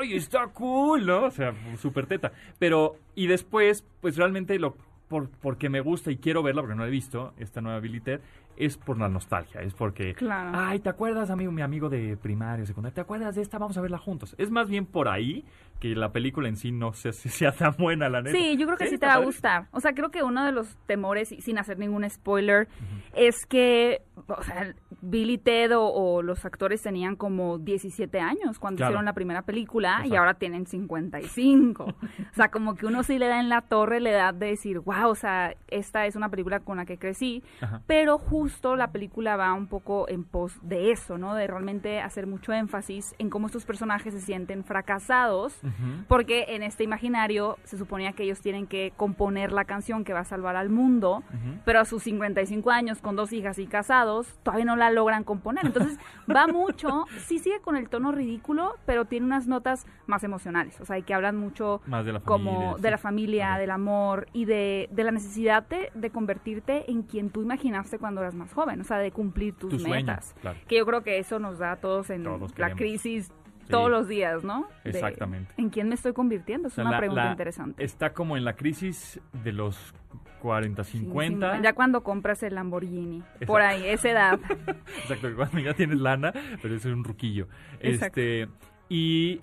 ¡ay, 0.00 0.14
está 0.14 0.46
cool! 0.48 1.06
¿no? 1.06 1.24
O 1.24 1.30
sea, 1.30 1.52
súper 1.78 2.06
teta. 2.06 2.32
Pero, 2.58 2.96
y 3.14 3.26
después, 3.26 3.84
pues 4.00 4.16
realmente 4.16 4.58
lo, 4.58 4.76
por, 5.08 5.28
porque 5.30 5.68
me 5.68 5.80
gusta 5.80 6.10
y 6.10 6.16
quiero 6.18 6.42
verla, 6.42 6.62
porque 6.62 6.74
no 6.76 6.82
la 6.82 6.88
he 6.88 6.92
visto, 6.92 7.32
esta 7.38 7.60
nueva 7.60 7.80
Billy 7.80 8.00
Ted, 8.00 8.20
es 8.58 8.76
por 8.76 8.98
la 8.98 9.08
nostalgia, 9.08 9.60
es 9.62 9.72
porque, 9.74 10.14
Claro. 10.14 10.50
ay, 10.52 10.80
¿te 10.80 10.88
acuerdas, 10.88 11.30
amigo, 11.30 11.52
mi 11.52 11.62
amigo 11.62 11.88
de 11.88 12.16
primaria, 12.16 12.66
secundaria? 12.66 12.94
¿Te 12.94 13.00
acuerdas 13.00 13.34
de 13.36 13.42
esta? 13.42 13.58
Vamos 13.58 13.76
a 13.78 13.80
verla 13.80 13.98
juntos. 13.98 14.34
Es 14.38 14.50
más 14.50 14.68
bien 14.68 14.84
por 14.86 15.08
ahí 15.08 15.44
que 15.80 15.94
la 15.94 16.10
película 16.12 16.48
en 16.48 16.56
sí 16.56 16.72
no 16.72 16.92
sea 16.92 17.52
tan 17.52 17.74
buena, 17.78 18.08
la 18.08 18.20
neta. 18.20 18.36
Sí, 18.36 18.56
yo 18.56 18.66
creo 18.66 18.76
que 18.78 18.88
sí, 18.88 18.98
te 18.98 19.06
va 19.06 19.14
a 19.14 19.18
gustar. 19.24 19.66
O 19.70 19.80
sea, 19.80 19.92
creo 19.94 20.10
que 20.10 20.22
uno 20.24 20.44
de 20.44 20.50
los 20.52 20.76
temores, 20.86 21.30
y 21.30 21.40
sin 21.40 21.56
hacer 21.58 21.78
ningún 21.78 22.08
spoiler, 22.10 22.66
es 23.14 23.46
que, 23.46 24.02
o 24.26 24.42
sea, 24.42 24.74
Billy 25.02 25.38
Ted 25.38 25.76
o, 25.76 25.84
o 25.84 26.22
los 26.22 26.44
actores 26.44 26.82
tenían 26.82 27.14
como 27.14 27.58
17 27.58 28.18
años 28.18 28.58
cuando 28.58 28.78
Claro. 28.78 28.90
hicieron 28.90 29.04
la 29.04 29.12
primera 29.12 29.42
película 29.42 30.02
y 30.04 30.16
ahora 30.16 30.34
tienen 30.34 30.66
55. 30.66 31.84
o 31.84 31.94
sea, 32.34 32.50
como 32.50 32.74
que 32.74 32.86
uno 32.86 33.04
sí 33.04 33.18
le 33.18 33.28
da 33.28 33.38
en 33.38 33.48
la 33.48 33.60
torre 33.62 34.00
la 34.00 34.10
edad 34.10 34.34
de 34.34 34.46
decir, 34.46 34.80
wow, 34.80 35.08
o 35.10 35.14
sea, 35.14 35.54
esta 35.68 36.06
es 36.06 36.16
una 36.16 36.28
película 36.28 36.58
con 36.60 36.78
la 36.78 36.86
que 36.86 36.98
crecí, 36.98 37.44
Ajá. 37.60 37.82
pero 37.86 38.18
justo 38.18 38.47
la 38.76 38.90
película 38.92 39.36
va 39.36 39.52
un 39.52 39.66
poco 39.66 40.08
en 40.08 40.24
pos 40.24 40.58
de 40.62 40.90
eso, 40.90 41.18
¿no? 41.18 41.34
De 41.34 41.46
realmente 41.46 42.00
hacer 42.00 42.26
mucho 42.26 42.52
énfasis 42.52 43.14
en 43.18 43.30
cómo 43.30 43.46
estos 43.46 43.64
personajes 43.64 44.14
se 44.14 44.20
sienten 44.20 44.64
fracasados, 44.64 45.58
Ujú. 45.62 46.04
porque 46.08 46.46
en 46.48 46.62
este 46.62 46.84
imaginario 46.84 47.56
se 47.64 47.78
suponía 47.78 48.12
que 48.12 48.24
ellos 48.24 48.40
tienen 48.40 48.66
que 48.66 48.92
componer 48.96 49.52
la 49.52 49.64
canción 49.64 50.04
que 50.04 50.12
va 50.12 50.20
a 50.20 50.24
salvar 50.24 50.56
al 50.56 50.70
mundo, 50.70 51.22
Ujú. 51.28 51.58
pero 51.64 51.80
a 51.80 51.84
sus 51.84 52.02
55 52.02 52.70
años, 52.70 53.00
con 53.00 53.16
dos 53.16 53.32
hijas 53.32 53.58
y 53.58 53.66
casados, 53.66 54.38
todavía 54.42 54.64
no 54.64 54.76
la 54.76 54.90
logran 54.90 55.24
componer. 55.24 55.66
Entonces 55.66 55.98
va 56.34 56.46
mucho, 56.46 57.04
sí 57.26 57.38
sigue 57.38 57.60
con 57.60 57.76
el 57.76 57.88
tono 57.88 58.12
ridículo, 58.12 58.76
pero 58.86 59.04
tiene 59.04 59.26
unas 59.26 59.46
notas 59.46 59.86
más 60.06 60.24
emocionales, 60.24 60.80
o 60.80 60.84
sea, 60.84 61.00
que 61.02 61.14
hablan 61.14 61.36
mucho 61.36 61.80
Más 61.86 62.04
de 62.04 62.12
la 62.14 62.20
como 62.20 62.50
familia, 62.52 62.76
de 62.76 62.88
sí. 62.88 62.90
la 62.90 62.98
familia, 62.98 63.56
del 63.58 63.70
amor 63.70 64.26
y 64.32 64.44
de, 64.46 64.88
de 64.90 65.04
la 65.04 65.10
necesidad 65.10 65.66
de, 65.68 65.90
de 65.94 66.10
convertirte 66.10 66.90
en 66.90 67.02
quien 67.02 67.30
tú 67.30 67.42
imaginaste 67.42 67.98
cuando 67.98 68.20
eras 68.20 68.34
más 68.38 68.52
joven, 68.52 68.80
o 68.80 68.84
sea, 68.84 68.98
de 68.98 69.10
cumplir 69.10 69.54
tus 69.54 69.70
Tu 69.70 69.78
sueño, 69.80 70.06
metas. 70.06 70.34
claro. 70.40 70.58
Que 70.66 70.76
yo 70.78 70.86
creo 70.86 71.02
que 71.02 71.18
eso 71.18 71.38
nos 71.38 71.58
da 71.58 71.72
a 71.72 71.76
todos 71.76 72.08
en 72.10 72.22
Todos 72.22 72.56
la 72.58 72.70
crisis 72.74 73.30
todos 73.68 73.90
los 73.90 74.08
días, 74.08 74.44
¿no? 74.44 74.66
De 74.82 74.90
Exactamente. 74.92 75.52
¿En 75.58 75.68
quién 75.68 75.88
me 75.90 75.94
estoy 75.94 76.14
convirtiendo? 76.14 76.68
Es 76.68 76.74
O 76.74 76.76
sea, 76.76 76.84
una 76.84 76.92
la- 76.92 76.98
pregunta 76.98 77.24
la- 77.26 77.30
interesante. 77.32 77.84
Está 77.84 78.14
como 78.14 78.38
en 78.38 78.44
la 78.46 78.54
crisis 78.54 79.20
de 79.44 79.52
los 79.52 79.92
40, 80.40 80.84
Sí, 80.84 80.98
50. 81.00 81.56
sí, 81.56 81.62
Ya 81.62 81.74
cuando 81.74 82.02
compras 82.02 82.42
el 82.44 82.54
Lamborghini, 82.54 83.18
Exacto. 83.18 83.46
por 83.46 83.60
ahí, 83.60 83.84
esa 83.86 84.08
edad. 84.10 84.38
Exacto, 85.02 85.28
cuando 85.36 85.58
ya 85.58 85.74
tienes 85.74 85.98
lana, 85.98 86.32
pero 86.62 86.76
es 86.76 86.84
un 86.86 87.04
ruquillo. 87.04 87.46
Exacto. 87.80 88.20
Este, 88.20 88.48
y 88.88 89.42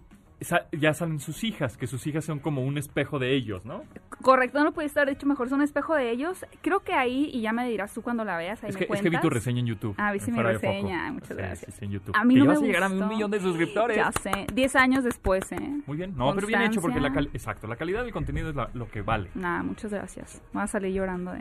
ya 0.72 0.94
salen 0.94 1.20
sus 1.20 1.44
hijas, 1.44 1.78
que 1.78 1.88
sus 1.88 2.06
hijas 2.08 2.26
son 2.26 2.40
como 2.40 2.64
un 2.64 2.78
espejo 2.78 3.20
de 3.20 3.34
ellos, 3.34 3.66
¿no? 3.66 3.84
Correcto, 4.22 4.58
no 4.60 4.66
lo 4.66 4.72
pudiste 4.74 5.00
haber 5.00 5.16
dicho 5.16 5.26
mejor, 5.28 5.50
son 5.50 5.62
espejo 5.62 5.96
de 5.96 6.12
ellos. 6.12 6.46
Creo 6.62 6.82
que 6.82 6.94
ahí, 6.94 7.30
y 7.34 7.42
ya 7.42 7.54
me 7.54 7.68
dirás 7.70 7.94
tú 7.94 8.02
cuando 8.02 8.24
la 8.26 8.38
veas, 8.38 8.64
ahí 8.64 8.70
Es 8.70 8.76
me 8.80 8.86
que, 8.88 8.94
es 8.94 9.02
que 9.02 9.10
vi 9.10 9.18
tu 9.20 9.30
reseña 9.30 9.60
en 9.62 9.66
YouTube. 9.68 9.96
Ah, 9.98 10.08
en 10.10 10.14
viste 10.14 10.32
mi 10.32 10.42
reseña, 10.42 11.12
muchas 11.12 11.30
Sí, 11.30 11.34
gracias. 11.36 11.74
sí, 11.76 11.86
en 11.86 11.92
YouTube. 11.92 12.16
A 12.18 12.24
mí 12.24 12.34
Que 12.34 12.40
no 12.40 12.46
me 12.46 12.52
a 12.54 12.60
llegar 12.60 12.84
a 12.84 12.88
un 12.88 12.94
gustó. 13.00 13.08
millón 13.08 13.32
de 13.32 13.40
suscriptores. 13.40 13.98
Ya 13.98 14.12
sé, 14.12 14.48
10 14.54 14.76
años 14.76 15.04
después, 15.04 15.52
¿eh? 15.52 15.82
Muy 15.88 15.98
bien, 15.98 16.14
no, 16.18 16.34
pero 16.36 16.48
bien 16.48 16.62
hecho 16.62 16.82
porque 16.82 17.00
la 17.00 17.12
cal- 17.14 17.30
exacto, 17.34 17.68
la 17.68 17.76
calidad 17.76 18.04
del 18.04 18.12
contenido 18.14 18.50
es 18.50 18.56
la- 18.56 18.70
lo 18.74 18.90
que 18.90 19.02
vale. 19.02 19.30
Nada, 19.36 19.64
muchas 19.64 19.92
gracias. 19.92 20.42
Voy 20.54 20.64
a 20.64 20.68
salir 20.68 20.94
llorando 20.94 21.34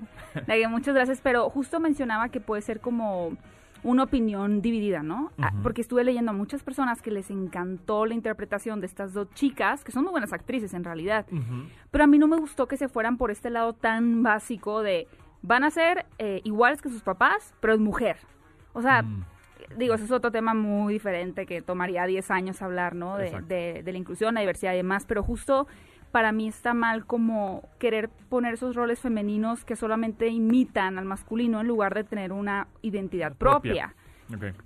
que 0.47 0.69
muchas 0.69 0.95
gracias, 0.95 1.21
pero 1.23 1.49
justo 1.51 1.81
mencionaba 1.81 2.29
que 2.29 2.41
puede 2.41 2.63
ser 2.63 2.81
como 2.81 3.37
una 3.85 4.03
opinión 4.05 4.61
dividida, 4.63 5.03
¿no? 5.03 5.31
Ah. 5.39 5.53
Porque 5.63 5.81
estuve 5.83 6.03
leyendo 6.03 6.31
a 6.33 6.35
muchas 6.35 6.63
personas 6.65 7.01
que 7.03 7.11
les 7.13 7.31
encantó 7.31 8.07
la 8.07 8.15
interpretación 8.15 8.81
de 8.81 8.87
estas 8.87 9.13
dos 9.13 9.29
chicas, 9.35 9.85
que 9.85 9.93
son 9.93 10.03
muy 10.05 10.11
buenas 10.11 10.33
actrices 10.33 10.75
en 10.75 10.83
realidad, 10.85 11.27
pero 11.91 12.05
a 12.05 12.07
mí 12.07 12.19
no 12.19 12.27
me 12.27 12.37
gustó 12.37 12.67
que 12.67 12.77
se 12.77 12.89
fueran 12.89 13.17
por 13.19 13.31
este 13.31 13.51
lado 13.51 13.73
tan 13.75 14.23
básico 14.23 14.83
de 14.83 15.07
van 15.43 15.63
a 15.65 15.71
ser 15.71 16.07
eh, 16.19 16.41
iguales 16.45 16.81
que 16.83 16.89
sus 16.89 17.03
papás, 17.03 17.55
pero 17.61 17.75
es 17.75 17.79
mujer. 17.79 18.17
O 18.73 18.81
sea, 18.83 19.03
Mm. 19.03 19.25
digo, 19.79 19.95
eso 19.95 20.05
es 20.05 20.11
otro 20.11 20.31
tema 20.33 20.55
muy 20.55 20.93
diferente 20.95 21.47
que 21.47 21.61
tomaría 21.63 22.07
10 22.07 22.31
años 22.31 22.63
hablar, 22.63 22.95
¿no? 22.95 23.17
De, 23.19 23.31
de- 23.43 23.83
de 23.85 23.93
la 23.93 23.99
inclusión, 23.99 24.35
la 24.35 24.41
diversidad 24.41 24.73
y 24.73 24.77
demás, 24.79 25.05
pero 25.07 25.23
justo 25.23 25.67
para 26.15 26.31
mí 26.31 26.47
está 26.47 26.75
mal 26.75 27.07
como 27.07 27.69
querer 27.81 28.09
poner 28.29 28.55
esos 28.55 28.77
roles 28.77 29.01
femeninos 29.01 29.65
que 29.65 29.75
solamente 29.75 30.29
imitan 30.29 30.97
al 30.97 31.07
masculino 31.07 31.61
en 31.61 31.67
lugar 31.67 31.93
de 31.93 32.05
tener 32.05 32.31
una 32.31 32.69
identidad 32.83 33.35
propia. 33.35 33.97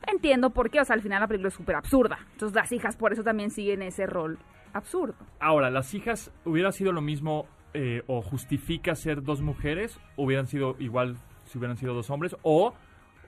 Entiendo 0.07 0.51
por 0.51 0.69
qué, 0.69 0.83
o 0.83 0.85
sea, 0.85 0.93
al 0.93 1.01
final 1.01 1.21
la 1.23 1.27
película 1.27 1.49
es 1.49 1.55
súper 1.55 1.77
absurda. 1.77 2.19
Entonces 2.33 2.55
las 2.55 2.71
hijas 2.71 2.97
por 2.97 3.15
eso 3.15 3.25
también 3.25 3.49
siguen 3.49 3.81
ese 3.81 4.05
rol 4.05 4.39
absurdo. 4.75 5.15
Ahora, 5.41 5.71
¿las 5.71 5.95
hijas 5.95 6.31
hubiera 6.45 6.71
sido 6.71 6.93
lo 6.93 7.01
mismo 7.01 7.47
eh, 7.73 8.03
o 8.09 8.21
justifica 8.21 8.95
ser 8.95 9.23
dos 9.23 9.41
mujeres? 9.41 9.99
¿O 10.17 10.25
hubieran 10.25 10.49
sido 10.49 10.77
igual 10.79 11.17
si 11.45 11.57
hubieran 11.57 11.79
sido 11.79 11.95
dos 11.95 12.11
hombres? 12.11 12.37
¿O, 12.43 12.75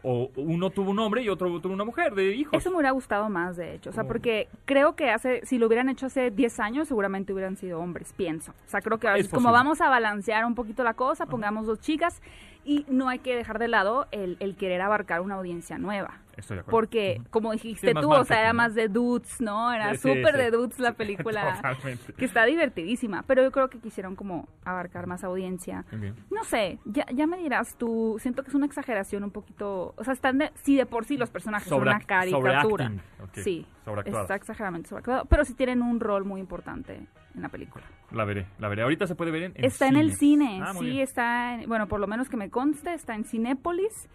o 0.02 0.30
uno 0.36 0.70
tuvo 0.70 0.90
un 0.90 0.98
hombre 0.98 1.22
y 1.22 1.28
otro 1.28 1.60
tuvo 1.60 1.72
una 1.74 1.84
mujer 1.84 2.14
de 2.14 2.34
hijos? 2.34 2.54
Eso 2.54 2.70
me 2.70 2.76
hubiera 2.76 2.90
gustado 2.92 3.28
más, 3.28 3.56
de 3.56 3.74
hecho. 3.74 3.90
O 3.90 3.92
sea, 3.92 4.02
Oh. 4.04 4.06
porque 4.06 4.48
creo 4.64 4.96
que 4.96 5.10
hace, 5.10 5.44
si 5.44 5.58
lo 5.58 5.66
hubieran 5.66 5.88
hecho 5.88 6.06
hace 6.06 6.30
10 6.30 6.60
años, 6.60 6.88
seguramente 6.88 7.32
hubieran 7.32 7.56
sido 7.56 7.80
hombres, 7.80 8.12
pienso. 8.16 8.52
O 8.66 8.70
sea, 8.70 8.80
creo 8.80 8.98
que 8.98 9.08
como 9.30 9.52
vamos 9.52 9.80
a 9.80 9.88
balancear 9.88 10.44
un 10.44 10.54
poquito 10.54 10.82
la 10.84 10.94
cosa, 10.94 11.26
pongamos 11.26 11.66
dos 11.66 11.80
chicas 11.80 12.20
y 12.64 12.84
no 12.88 13.08
hay 13.08 13.18
que 13.20 13.34
dejar 13.36 13.58
de 13.58 13.68
lado 13.68 14.06
el, 14.10 14.36
el 14.40 14.56
querer 14.56 14.80
abarcar 14.82 15.20
una 15.20 15.36
audiencia 15.36 15.78
nueva. 15.78 16.18
Estoy 16.36 16.56
de 16.56 16.60
acuerdo. 16.62 16.70
Porque, 16.70 17.20
como 17.30 17.52
Sí, 17.52 17.58
dijiste 17.58 17.92
más 17.92 18.02
tú, 18.02 18.12
o 18.12 18.24
sea, 18.24 18.40
era 18.40 18.52
más 18.54 18.74
de 18.74 18.88
dudes, 18.88 19.40
¿no? 19.40 19.72
Era 19.72 19.90
Sí, 19.94 19.96
sí, 19.96 20.08
súper 20.08 20.34
sí. 20.36 20.40
de 20.40 20.50
dudes 20.50 20.78
la 20.78 20.92
película. 20.96 21.56
Totalmente. 21.56 22.12
que 22.14 22.24
está 22.24 22.44
divertidísima, 22.46 23.24
pero 23.26 23.42
yo 23.42 23.50
creo 23.50 23.68
que 23.68 23.78
quisieron 23.78 24.16
como 24.16 24.48
abarcar 24.64 25.06
más 25.06 25.22
audiencia. 25.24 25.84
No 26.30 26.44
sé, 26.44 26.78
ya, 26.86 27.04
ya 27.12 27.26
me 27.26 27.36
dirás 27.38 27.74
tú, 27.76 28.16
siento 28.20 28.42
que 28.42 28.48
es 28.48 28.54
una 28.54 28.66
exageración 28.66 29.24
un 29.24 29.30
poquito, 29.32 29.92
o 29.96 30.04
sea, 30.04 30.14
están 30.14 30.38
de, 30.38 30.50
si 30.62 30.76
de 30.76 30.86
por 30.86 31.04
sí 31.04 31.16
los 31.18 31.28
personajes 31.30 31.68
son 31.68 31.82
una 31.82 32.00
caricatura. 32.00 32.92
Sí, 33.34 33.66
está 34.06 34.34
exageradamente 34.34 34.88
sobreactuado, 34.88 35.24
pero 35.26 35.44
sí 35.44 35.52
tienen 35.54 35.82
un 35.82 36.00
rol 36.00 36.24
muy 36.24 36.40
importante 36.40 37.06
en 37.34 37.42
la 37.42 37.48
película. 37.48 37.84
La 38.12 38.24
veré, 38.24 38.46
la 38.58 38.68
veré. 38.68 38.82
Ahorita 38.82 39.06
se 39.06 39.14
puede 39.14 39.30
ver 39.30 39.42
en, 39.44 39.52
en 39.54 39.64
está 39.64 39.86
en 39.88 39.96
el 39.96 40.12
cine, 40.14 40.60
Ah, 40.62 40.74
sí, 40.78 41.00
está, 41.00 41.54
en- 41.54 41.68
bueno, 41.68 41.86
por 41.88 42.00
lo 42.00 42.06
menos 42.06 42.28
que 42.28 42.36
me 42.36 42.50
conste, 42.50 42.92
está 42.94 43.14
en 43.14 43.24
Cinépolis 43.24 44.08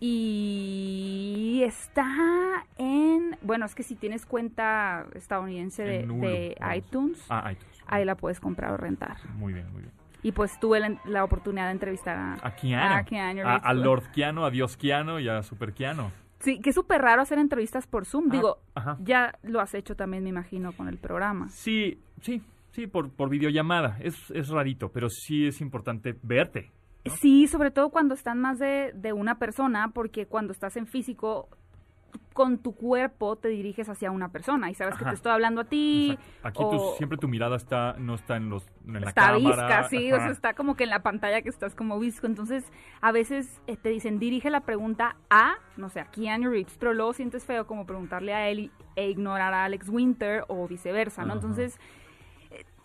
y 0.00 1.62
está 1.64 2.66
en, 2.78 3.36
bueno, 3.42 3.64
es 3.66 3.74
que 3.74 3.82
si 3.82 3.94
tienes 3.96 4.26
cuenta 4.26 5.06
estadounidense 5.14 5.82
de, 5.84 6.00
En 6.00 6.10
Hulu, 6.10 6.26
de 6.26 6.56
vamos. 6.60 6.76
iTunes, 6.76 7.26
Ah, 7.28 7.52
iTunes. 7.52 7.82
ahí 7.86 8.04
la 8.04 8.14
puedes 8.16 8.40
comprar 8.40 8.72
o 8.72 8.76
rentar. 8.76 9.16
Muy 9.36 9.52
bien, 9.52 9.70
muy 9.72 9.82
bien. 9.82 9.92
Y 10.22 10.32
pues 10.32 10.58
tuve 10.58 10.80
la, 10.80 11.00
la 11.04 11.22
oportunidad 11.24 11.66
de 11.66 11.72
entrevistar 11.72 12.16
a, 12.18 12.34
A 12.42 12.56
Keanu. 12.56 12.94
a 12.96 13.02
Keanu 13.04 13.40
A, 13.42 13.44
Reeves. 13.44 13.60
a 13.64 13.72
Lord 13.74 14.02
Keanu, 14.12 14.44
a 14.44 14.50
Dios 14.50 14.76
Keanu 14.76 15.18
y 15.20 15.28
a 15.28 15.42
Super 15.42 15.72
Keanu. 15.72 16.10
Sí, 16.40 16.60
que 16.60 16.70
es 16.70 16.74
súper 16.74 17.00
raro 17.00 17.22
hacer 17.22 17.38
entrevistas 17.38 17.86
por 17.86 18.04
Zoom. 18.06 18.26
Ah, 18.28 18.32
Digo, 18.32 18.58
ajá. 18.74 18.96
ya 19.00 19.38
lo 19.42 19.60
has 19.60 19.72
hecho 19.74 19.94
también, 19.96 20.22
me 20.24 20.30
imagino, 20.30 20.72
con 20.72 20.88
el 20.88 20.98
programa. 20.98 21.48
Sí, 21.48 22.00
sí, 22.20 22.42
sí, 22.76 22.86
por, 22.86 23.10
por 23.10 23.28
videollamada. 23.28 23.98
Es, 24.00 24.30
es 24.30 24.48
rarito, 24.48 24.90
pero 24.92 25.08
sí 25.10 25.46
es 25.48 25.60
importante 25.60 26.14
verte. 26.22 26.70
Sí, 27.20 27.46
sobre 27.48 27.70
todo 27.70 27.90
cuando 27.90 28.14
están 28.14 28.40
más 28.40 28.58
de, 28.58 28.92
de 28.94 29.12
una 29.12 29.38
persona, 29.38 29.90
porque 29.92 30.26
cuando 30.26 30.52
estás 30.52 30.76
en 30.76 30.86
físico, 30.86 31.48
con 32.32 32.58
tu 32.58 32.74
cuerpo 32.74 33.36
te 33.36 33.48
diriges 33.48 33.88
hacia 33.88 34.10
una 34.10 34.28
persona 34.30 34.70
y 34.70 34.74
sabes 34.74 34.96
que 34.96 35.04
te 35.04 35.14
estoy 35.14 35.32
hablando 35.32 35.62
a 35.62 35.64
ti. 35.64 36.10
Exacto. 36.10 36.32
Aquí 36.42 36.62
tu- 36.62 36.76
o 36.76 36.94
siempre 36.96 37.16
tu 37.18 37.28
mirada 37.28 37.56
está 37.56 37.94
no 37.98 38.14
está 38.14 38.36
en 38.36 38.50
los 38.50 38.66
en 38.86 39.00
la 39.00 39.08
está 39.08 39.32
cámara. 39.32 39.38
visca, 39.38 39.82
sí, 39.88 40.12
o 40.12 40.16
sea, 40.16 40.30
está 40.30 40.54
como 40.54 40.76
que 40.76 40.84
en 40.84 40.90
la 40.90 41.02
pantalla 41.02 41.40
que 41.42 41.48
estás 41.48 41.74
como 41.74 41.98
visco. 41.98 42.26
Entonces, 42.26 42.64
a 43.00 43.10
veces 43.12 43.60
eh, 43.66 43.76
te 43.76 43.88
dicen, 43.88 44.18
dirige 44.18 44.50
la 44.50 44.60
pregunta 44.60 45.16
a, 45.30 45.54
no 45.76 45.88
sé, 45.88 46.00
a 46.00 46.10
Keanu 46.10 46.50
Reeves, 46.50 46.76
pero 46.78 46.92
luego 46.92 47.12
sientes 47.14 47.44
feo 47.46 47.66
como 47.66 47.86
preguntarle 47.86 48.34
a 48.34 48.48
él 48.50 48.58
y- 48.60 48.70
e 48.96 49.08
ignorar 49.10 49.54
a 49.54 49.64
Alex 49.64 49.88
Winter 49.88 50.44
o 50.48 50.66
viceversa, 50.68 51.22
¿no? 51.22 51.28
Ajá. 51.34 51.40
Entonces, 51.40 51.78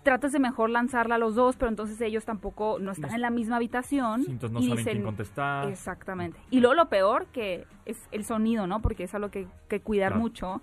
tratas 0.03 0.31
de 0.31 0.39
mejor 0.39 0.69
lanzarla 0.69 1.15
a 1.15 1.17
los 1.17 1.35
dos, 1.35 1.55
pero 1.57 1.69
entonces 1.69 1.99
ellos 2.01 2.25
tampoco 2.25 2.77
no 2.79 2.91
están 2.91 3.13
en 3.13 3.21
la 3.21 3.29
misma 3.29 3.57
habitación. 3.57 4.23
Sí, 4.23 4.31
entonces 4.31 4.51
no 4.53 4.59
y 4.59 4.63
saben 4.63 4.77
dicen, 4.77 4.93
quién 4.93 5.05
contestar. 5.05 5.69
Exactamente. 5.69 6.39
Y 6.49 6.59
luego 6.59 6.73
lo 6.75 6.89
peor 6.89 7.27
que 7.27 7.65
es 7.85 7.97
el 8.11 8.23
sonido, 8.25 8.65
¿no? 8.67 8.81
Porque 8.81 9.03
es 9.03 9.13
algo 9.13 9.29
que, 9.29 9.47
que 9.67 9.79
cuidar 9.81 10.11
Claro. 10.13 10.21
mucho. 10.21 10.61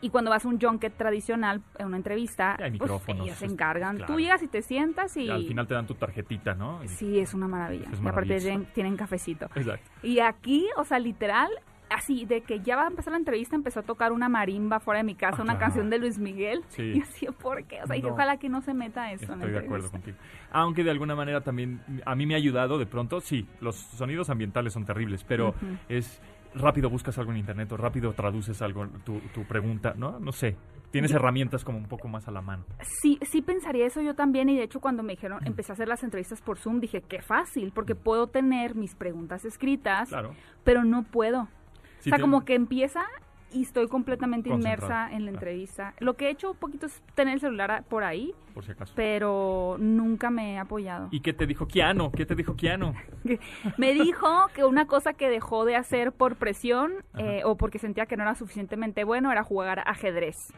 Y 0.00 0.10
cuando 0.10 0.32
vas 0.32 0.44
a 0.44 0.48
un 0.48 0.60
junket 0.60 0.96
tradicional, 0.96 1.62
en 1.78 1.86
una 1.86 1.96
entrevista, 1.96 2.56
hay 2.60 2.76
pues, 2.76 2.90
ellos 3.06 3.36
se 3.38 3.44
encargan. 3.46 3.98
claro. 3.98 4.12
Tú 4.12 4.18
llegas 4.18 4.42
y 4.42 4.48
te 4.48 4.60
sientas 4.62 5.16
y... 5.16 5.26
Y 5.26 5.30
al 5.30 5.44
final 5.46 5.68
te 5.68 5.74
dan 5.74 5.86
tu 5.86 5.94
tarjetita, 5.94 6.54
¿no? 6.54 6.82
Y- 6.82 6.88
Sí, 6.88 7.20
es 7.20 7.34
una 7.34 7.46
maravilla. 7.46 7.86
Es 7.92 8.00
y 8.02 8.08
aparte 8.08 8.38
tienen, 8.40 8.64
tienen 8.74 8.96
cafecito. 8.96 9.46
Exacto. 9.54 9.88
Y 10.02 10.18
aquí, 10.18 10.66
o 10.76 10.82
sea, 10.82 10.98
literal, 10.98 11.50
así, 11.92 12.24
de 12.26 12.40
que 12.42 12.60
ya 12.60 12.76
va 12.76 12.84
a 12.84 12.88
empezar 12.88 13.12
la 13.12 13.18
entrevista, 13.18 13.54
empezó 13.56 13.80
a 13.80 13.82
tocar 13.82 14.12
una 14.12 14.28
marimba 14.28 14.80
fuera 14.80 14.98
de 14.98 15.04
mi 15.04 15.14
casa, 15.14 15.38
Ah, 15.38 15.42
una 15.42 15.52
claro. 15.52 15.60
canción 15.66 15.90
de 15.90 15.98
Luis 15.98 16.18
Miguel. 16.18 16.62
Sí. 16.68 16.82
Y 16.82 17.00
así, 17.02 17.26
¿por 17.40 17.64
qué? 17.64 17.82
O 17.82 17.86
sea, 17.86 17.96
y 17.96 18.02
No. 18.02 18.08
ojalá 18.10 18.36
que 18.38 18.48
no 18.48 18.60
se 18.62 18.74
meta 18.74 19.12
eso 19.12 19.32
en 19.32 19.38
la 19.40 19.46
Estoy 19.46 19.52
de 19.52 19.58
acuerdo 19.66 19.90
contigo. 19.90 20.16
Aunque 20.50 20.84
de 20.84 20.90
alguna 20.90 21.14
manera 21.14 21.40
también 21.42 21.80
a 22.04 22.14
mí 22.14 22.26
me 22.26 22.34
ha 22.34 22.38
ayudado 22.38 22.78
de 22.78 22.86
pronto, 22.86 23.20
sí, 23.20 23.46
los 23.60 23.76
sonidos 23.76 24.30
ambientales 24.30 24.72
son 24.72 24.84
terribles, 24.84 25.24
pero 25.24 25.54
es 25.88 26.20
rápido 26.54 26.90
buscas 26.90 27.16
algo 27.18 27.30
en 27.32 27.38
internet 27.38 27.70
o 27.72 27.76
rápido 27.78 28.12
traduces 28.12 28.60
algo, 28.60 28.86
tu, 29.04 29.20
tu 29.34 29.44
pregunta, 29.44 29.94
¿no? 29.96 30.18
No 30.20 30.32
sé. 30.32 30.56
Tienes 30.90 31.10
herramientas 31.12 31.64
como 31.64 31.78
un 31.78 31.86
poco 31.86 32.06
más 32.08 32.28
a 32.28 32.30
la 32.30 32.42
mano. 32.42 32.64
Sí, 33.00 33.18
sí 33.22 33.40
pensaría 33.40 33.86
eso 33.86 34.02
yo 34.02 34.14
también 34.14 34.50
y 34.50 34.58
de 34.58 34.64
hecho 34.64 34.78
cuando 34.78 35.02
me 35.02 35.14
dijeron, 35.14 35.38
empecé 35.46 35.72
a 35.72 35.74
hacer 35.74 35.88
las 35.88 36.02
entrevistas 36.04 36.42
por 36.42 36.58
Zoom, 36.58 36.80
dije, 36.80 37.00
qué 37.00 37.22
fácil, 37.22 37.72
porque 37.74 37.94
puedo 37.94 38.26
tener 38.26 38.74
mis 38.74 38.94
preguntas 38.94 39.46
escritas, 39.46 40.10
Claro. 40.10 40.34
pero 40.64 40.84
no 40.84 41.04
puedo. 41.04 41.48
Sí, 42.02 42.10
o 42.10 42.12
sea, 42.12 42.16
te- 42.18 42.22
como 42.22 42.44
que 42.44 42.54
empieza 42.54 43.04
y 43.54 43.62
estoy 43.62 43.86
completamente 43.86 44.48
inmersa 44.48 45.10
en 45.12 45.24
la 45.26 45.30
Ah. 45.30 45.34
entrevista. 45.34 45.94
Lo 46.00 46.14
que 46.14 46.26
he 46.26 46.30
hecho 46.30 46.52
un 46.52 46.56
poquito 46.56 46.86
es 46.86 47.02
tener 47.14 47.34
el 47.34 47.40
celular 47.40 47.84
por 47.88 48.02
ahí, 48.02 48.32
Por 48.54 48.64
si 48.64 48.72
acaso. 48.72 48.94
pero 48.96 49.76
nunca 49.78 50.30
me 50.30 50.54
he 50.54 50.58
apoyado. 50.58 51.08
¿Y 51.10 51.20
qué 51.20 51.32
te 51.34 51.46
dijo 51.46 51.66
Keanu? 51.68 52.10
¿Qué 52.12 52.24
te 52.24 52.34
dijo 52.34 52.56
Keanu? 52.56 52.94
Me 53.78 53.92
dijo 53.92 54.48
que 54.54 54.64
una 54.64 54.86
cosa 54.86 55.12
que 55.12 55.28
dejó 55.28 55.64
de 55.66 55.76
hacer 55.76 56.12
por 56.12 56.36
presión 56.36 56.92
eh, 57.18 57.42
o 57.44 57.56
porque 57.58 57.78
sentía 57.78 58.06
que 58.06 58.16
no 58.16 58.22
era 58.22 58.34
suficientemente 58.34 59.04
bueno 59.04 59.30
era 59.30 59.42
jugar 59.44 59.82
ajedrez. 59.86 60.52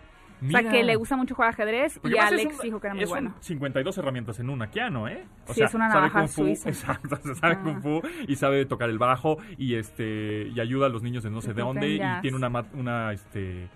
O 0.46 0.50
sea, 0.50 0.70
que 0.70 0.82
le 0.84 0.96
gusta 0.96 1.16
mucho 1.16 1.34
jugar 1.34 1.50
ajedrez 1.50 1.98
Porque 1.98 2.16
y 2.16 2.18
Alex 2.18 2.54
un- 2.56 2.60
dijo 2.62 2.80
que 2.80 2.86
era 2.86 2.94
muy 2.94 3.04
es 3.04 3.08
un 3.10 3.14
bueno. 3.14 3.34
52 3.40 3.98
herramientas 3.98 4.38
en 4.40 4.50
una, 4.50 4.70
Keanu, 4.70 5.08
¿eh? 5.08 5.24
Sí, 5.50 5.62
es 5.62 5.74
una 5.74 5.90
sabe 5.90 6.10
Kung 6.10 6.28
Fu, 6.28 6.42
suiza. 6.42 6.68
Exacto, 6.68 7.16
se 7.22 7.34
sabe 7.40 7.54
Ah. 7.58 7.62
Kung 7.62 7.80
Fu 7.82 8.02
y 8.28 8.36
sabe 8.36 8.66
tocar 8.66 8.90
el 8.90 8.98
bajo 8.98 9.38
y 9.58 9.74
este 9.74 10.48
y 10.54 10.60
ayuda 10.60 10.86
a 10.86 10.88
los 10.88 11.02
niños 11.02 11.22
de 11.22 11.30
no 11.30 11.40
sé 11.40 11.54
de 11.54 11.62
dónde 11.62 11.88
y 11.88 12.00
tiene 12.22 12.36
una 12.36 12.48
una 12.74 13.12
este 13.12 13.68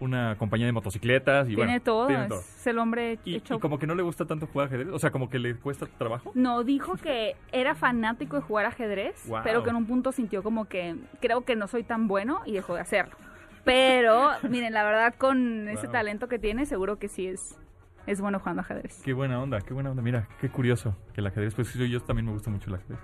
una 0.00 0.36
compañía 0.36 0.66
de 0.66 0.72
motocicletas 0.72 1.46
y 1.48 1.54
tiene, 1.54 1.64
bueno, 1.64 1.82
todo, 1.82 2.06
tiene 2.08 2.26
todo. 2.28 2.40
es 2.40 2.66
el 2.66 2.78
hombre 2.78 3.18
Y, 3.24 3.36
hecho... 3.36 3.54
y 3.54 3.58
como 3.60 3.78
que 3.78 3.86
no 3.86 3.94
le 3.94 4.02
gusta 4.02 4.26
tanto 4.26 4.46
jugar 4.48 4.66
ajedrez, 4.66 4.88
o 4.92 4.98
sea, 4.98 5.10
como 5.12 5.30
que 5.30 5.38
le 5.38 5.54
cuesta 5.54 5.86
trabajo. 5.98 6.32
No, 6.34 6.64
dijo 6.64 6.94
que 6.96 7.36
era 7.52 7.74
fanático 7.76 8.36
de 8.36 8.42
jugar 8.42 8.66
ajedrez, 8.66 9.26
Wow. 9.28 9.40
pero 9.44 9.62
que 9.62 9.70
en 9.70 9.76
un 9.76 9.86
punto 9.86 10.10
sintió 10.12 10.42
como 10.42 10.64
que 10.66 10.96
creo 11.20 11.44
que 11.44 11.54
no 11.54 11.68
soy 11.68 11.84
tan 11.84 12.08
bueno 12.08 12.40
y 12.44 12.52
dejó 12.52 12.74
de 12.74 12.80
hacerlo. 12.80 13.16
Pero, 13.64 14.30
miren, 14.48 14.72
la 14.72 14.84
verdad, 14.84 15.14
con 15.16 15.68
ese 15.68 15.88
talento 15.88 16.28
que 16.28 16.38
tiene, 16.38 16.66
seguro 16.66 16.98
que 16.98 17.08
sí 17.08 17.26
es, 17.26 17.58
es 18.06 18.20
bueno 18.20 18.38
jugando 18.38 18.60
ajedrez. 18.62 19.00
Qué 19.04 19.12
buena 19.12 19.40
onda, 19.40 19.60
qué 19.60 19.74
buena 19.74 19.90
onda. 19.90 20.02
Mira, 20.02 20.28
qué 20.40 20.48
curioso 20.48 20.96
que 21.12 21.20
el 21.20 21.26
ajedrez, 21.26 21.54
pues 21.54 21.72
yo, 21.74 21.84
yo 21.84 22.00
también 22.00 22.26
me 22.26 22.32
gusta 22.32 22.50
mucho 22.50 22.68
el 22.70 22.76
ajedrez. 22.76 22.98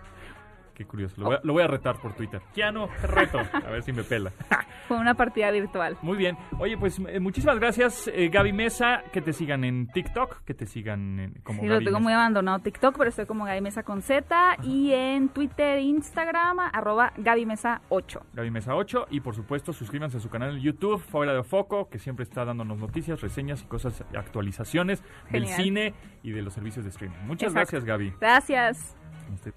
Qué 0.81 0.87
curioso. 0.87 1.14
Lo 1.21 1.27
voy, 1.27 1.37
a, 1.37 1.40
lo 1.43 1.53
voy 1.53 1.62
a 1.62 1.66
retar 1.66 2.01
por 2.01 2.14
Twitter. 2.14 2.40
Keanu, 2.55 2.88
reto. 3.03 3.38
A 3.53 3.69
ver 3.69 3.83
si 3.83 3.93
me 3.93 4.03
pela. 4.03 4.33
Fue 4.88 4.97
una 4.97 5.12
partida 5.12 5.51
virtual. 5.51 5.99
Muy 6.01 6.16
bien. 6.16 6.38
Oye, 6.59 6.79
pues 6.79 6.99
eh, 7.07 7.21
muchísimas 7.21 7.59
gracias, 7.59 8.09
eh, 8.14 8.31
Gaby 8.33 8.55
Mesa. 8.55 9.03
Que 9.12 9.21
te 9.21 9.35
sigan 9.35 9.62
en 9.64 9.88
TikTok, 9.88 10.43
que 10.47 10.55
te 10.55 10.64
sigan 10.64 11.19
en, 11.21 11.35
como 11.43 11.61
Sí, 11.61 11.66
lo 11.66 11.75
Gaby 11.75 11.85
tengo 11.85 11.99
Mesa. 11.99 12.05
muy 12.05 12.12
abandonado 12.14 12.61
TikTok, 12.61 12.97
pero 12.97 13.11
estoy 13.11 13.27
como 13.27 13.45
Gaby 13.45 13.61
Mesa 13.61 13.83
con 13.83 14.01
Z 14.01 14.57
y 14.62 14.90
en 14.95 15.29
Twitter 15.29 15.77
e 15.77 15.83
Instagram, 15.83 16.61
arroba 16.73 17.12
Gaby 17.19 17.45
Mesa 17.45 17.83
8. 17.90 18.23
Gaby 18.33 18.51
Mesa 18.51 18.75
8 18.75 19.09
y 19.11 19.21
por 19.21 19.35
supuesto 19.35 19.75
suscríbanse 19.75 20.16
a 20.16 20.21
su 20.21 20.31
canal 20.31 20.57
en 20.57 20.62
YouTube, 20.62 20.99
Fuera 20.99 21.35
de 21.35 21.43
Foco, 21.43 21.90
que 21.90 21.99
siempre 21.99 22.23
está 22.23 22.47
dándonos 22.47 22.79
noticias, 22.79 23.21
reseñas 23.21 23.62
y 23.62 23.66
cosas, 23.66 24.03
actualizaciones 24.16 25.05
del 25.31 25.47
cine 25.47 25.93
y 26.23 26.31
de 26.31 26.40
los 26.40 26.55
servicios 26.55 26.87
de 26.87 26.88
streaming. 26.90 27.19
Muchas 27.27 27.53
Exacto. 27.53 27.73
gracias, 27.73 27.85
Gaby. 27.85 28.14
Gracias. 28.19 28.97
Este- 29.35 29.53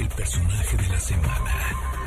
El 0.00 0.08
personaje 0.08 0.78
de 0.78 0.88
la 0.88 0.98
semana. 0.98 1.99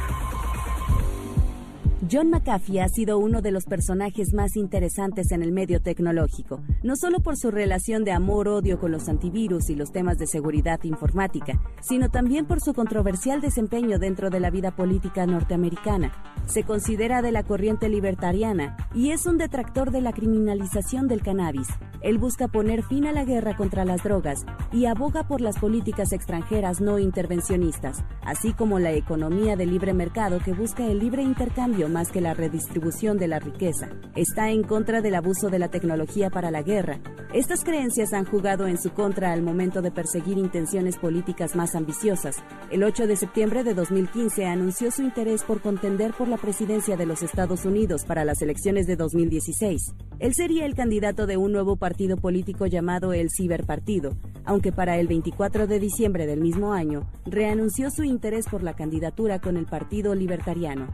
John 2.11 2.31
McAfee 2.31 2.81
ha 2.81 2.89
sido 2.89 3.17
uno 3.17 3.41
de 3.41 3.51
los 3.51 3.63
personajes 3.63 4.33
más 4.33 4.57
interesantes 4.57 5.31
en 5.31 5.41
el 5.41 5.53
medio 5.53 5.81
tecnológico, 5.81 6.59
no 6.83 6.97
solo 6.97 7.21
por 7.21 7.37
su 7.37 7.49
relación 7.49 8.03
de 8.03 8.11
amor-odio 8.11 8.77
con 8.77 8.91
los 8.91 9.07
antivirus 9.07 9.69
y 9.69 9.75
los 9.75 9.93
temas 9.93 10.17
de 10.17 10.27
seguridad 10.27 10.83
informática, 10.83 11.61
sino 11.81 12.09
también 12.09 12.45
por 12.45 12.59
su 12.59 12.73
controversial 12.73 13.39
desempeño 13.39 13.99
dentro 13.99 14.29
de 14.29 14.41
la 14.41 14.49
vida 14.49 14.75
política 14.75 15.25
norteamericana. 15.25 16.11
Se 16.45 16.63
considera 16.63 17.21
de 17.21 17.31
la 17.31 17.43
corriente 17.43 17.87
libertariana 17.87 18.75
y 18.93 19.11
es 19.11 19.25
un 19.25 19.37
detractor 19.37 19.91
de 19.91 20.01
la 20.01 20.11
criminalización 20.11 21.07
del 21.07 21.21
cannabis. 21.21 21.69
Él 22.01 22.17
busca 22.17 22.49
poner 22.49 22.83
fin 22.83 23.07
a 23.07 23.13
la 23.13 23.23
guerra 23.23 23.55
contra 23.55 23.85
las 23.85 24.03
drogas 24.03 24.45
y 24.73 24.87
aboga 24.87 25.25
por 25.25 25.39
las 25.39 25.57
políticas 25.57 26.11
extranjeras 26.11 26.81
no 26.81 26.99
intervencionistas, 26.99 28.03
así 28.25 28.51
como 28.51 28.77
la 28.79 28.91
economía 28.91 29.55
de 29.55 29.65
libre 29.65 29.93
mercado 29.93 30.39
que 30.39 30.51
busca 30.51 30.85
el 30.85 30.99
libre 30.99 31.23
intercambio 31.23 31.87
más 31.93 32.11
que 32.11 32.19
la 32.19 32.33
redistribución 32.33 33.17
de 33.17 33.29
la 33.29 33.39
riqueza. 33.39 33.89
Está 34.15 34.49
en 34.49 34.63
contra 34.63 35.01
del 35.01 35.15
abuso 35.15 35.49
de 35.49 35.59
la 35.59 35.69
tecnología 35.69 36.29
para 36.29 36.51
la 36.51 36.63
guerra. 36.63 36.99
Estas 37.33 37.63
creencias 37.63 38.11
han 38.11 38.25
jugado 38.25 38.67
en 38.67 38.77
su 38.77 38.91
contra 38.91 39.31
al 39.31 39.41
momento 39.41 39.81
de 39.81 39.91
perseguir 39.91 40.37
intenciones 40.37 40.97
políticas 40.97 41.55
más 41.55 41.75
ambiciosas. 41.75 42.35
El 42.69 42.83
8 42.83 43.07
de 43.07 43.15
septiembre 43.15 43.63
de 43.63 43.73
2015 43.73 44.45
anunció 44.45 44.91
su 44.91 45.03
interés 45.03 45.43
por 45.43 45.61
contender 45.61 46.13
por 46.13 46.27
la 46.27 46.37
presidencia 46.37 46.97
de 46.97 47.05
los 47.05 47.23
Estados 47.23 47.65
Unidos 47.65 48.03
para 48.05 48.25
las 48.25 48.41
elecciones 48.41 48.87
de 48.87 48.95
2016. 48.95 49.93
Él 50.19 50.33
sería 50.35 50.65
el 50.65 50.75
candidato 50.75 51.25
de 51.25 51.37
un 51.37 51.51
nuevo 51.51 51.75
partido 51.75 52.17
político 52.17 52.65
llamado 52.65 53.13
el 53.13 53.29
Ciberpartido, 53.29 54.11
aunque 54.45 54.71
para 54.71 54.97
el 54.97 55.07
24 55.07 55.67
de 55.67 55.79
diciembre 55.79 56.25
del 56.25 56.41
mismo 56.41 56.73
año 56.73 57.07
reanunció 57.25 57.89
su 57.89 58.03
interés 58.03 58.45
por 58.47 58.63
la 58.63 58.73
candidatura 58.73 59.39
con 59.39 59.57
el 59.57 59.65
Partido 59.65 60.15
Libertariano. 60.15 60.87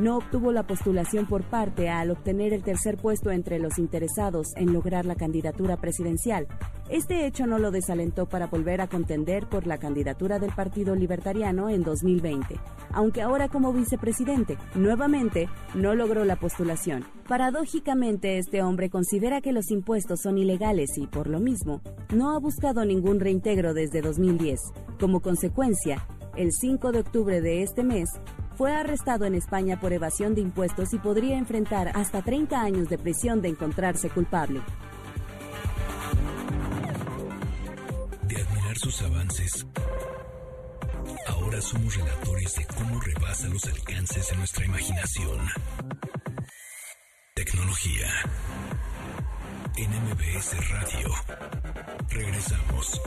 No 0.00 0.16
obtuvo 0.16 0.50
la 0.50 0.62
postulación 0.62 1.26
por 1.26 1.42
parte 1.42 1.90
al 1.90 2.10
obtener 2.10 2.54
el 2.54 2.62
tercer 2.62 2.96
puesto 2.96 3.30
entre 3.30 3.58
los 3.58 3.78
interesados 3.78 4.46
en 4.56 4.72
lograr 4.72 5.04
la 5.04 5.14
candidatura 5.14 5.76
presidencial. 5.76 6.46
Este 6.88 7.26
hecho 7.26 7.46
no 7.46 7.58
lo 7.58 7.70
desalentó 7.70 8.24
para 8.24 8.46
volver 8.46 8.80
a 8.80 8.86
contender 8.86 9.46
por 9.46 9.66
la 9.66 9.76
candidatura 9.76 10.38
del 10.38 10.54
Partido 10.54 10.94
Libertariano 10.94 11.68
en 11.68 11.82
2020, 11.82 12.58
aunque 12.94 13.20
ahora 13.20 13.48
como 13.48 13.74
vicepresidente, 13.74 14.56
nuevamente 14.74 15.50
no 15.74 15.94
logró 15.94 16.24
la 16.24 16.36
postulación. 16.36 17.04
Paradójicamente, 17.28 18.38
este 18.38 18.62
hombre 18.62 18.88
considera 18.88 19.42
que 19.42 19.52
los 19.52 19.70
impuestos 19.70 20.20
son 20.22 20.38
ilegales 20.38 20.96
y, 20.96 21.08
por 21.08 21.28
lo 21.28 21.40
mismo, 21.40 21.82
no 22.14 22.34
ha 22.34 22.38
buscado 22.40 22.86
ningún 22.86 23.20
reintegro 23.20 23.74
desde 23.74 24.00
2010. 24.00 24.60
Como 24.98 25.20
consecuencia, 25.20 26.06
el 26.36 26.52
5 26.52 26.90
de 26.90 27.00
octubre 27.00 27.40
de 27.42 27.62
este 27.62 27.82
mes, 27.82 28.08
fue 28.60 28.74
arrestado 28.74 29.24
en 29.24 29.34
España 29.34 29.80
por 29.80 29.94
evasión 29.94 30.34
de 30.34 30.42
impuestos 30.42 30.92
y 30.92 30.98
podría 30.98 31.38
enfrentar 31.38 31.92
hasta 31.94 32.20
30 32.20 32.60
años 32.60 32.90
de 32.90 32.98
prisión 32.98 33.40
de 33.40 33.48
encontrarse 33.48 34.10
culpable. 34.10 34.60
De 38.24 38.36
admirar 38.36 38.76
sus 38.76 39.00
avances, 39.00 39.66
ahora 41.26 41.58
somos 41.62 41.96
relatores 41.96 42.54
de 42.56 42.66
cómo 42.66 43.00
rebasa 43.00 43.48
los 43.48 43.64
alcances 43.64 44.28
de 44.28 44.36
nuestra 44.36 44.66
imaginación. 44.66 45.38
Tecnología. 47.32 48.08
En 49.78 49.90
MBS 49.90 50.68
Radio. 50.68 51.08
Regresamos. 52.10 53.00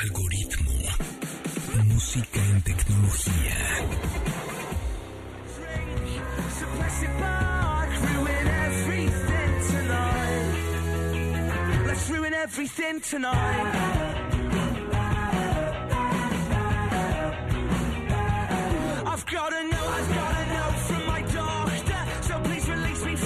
Algoritmo. 0.00 0.72
Música 1.86 2.40
en 2.40 2.62
tecnología. 2.62 3.78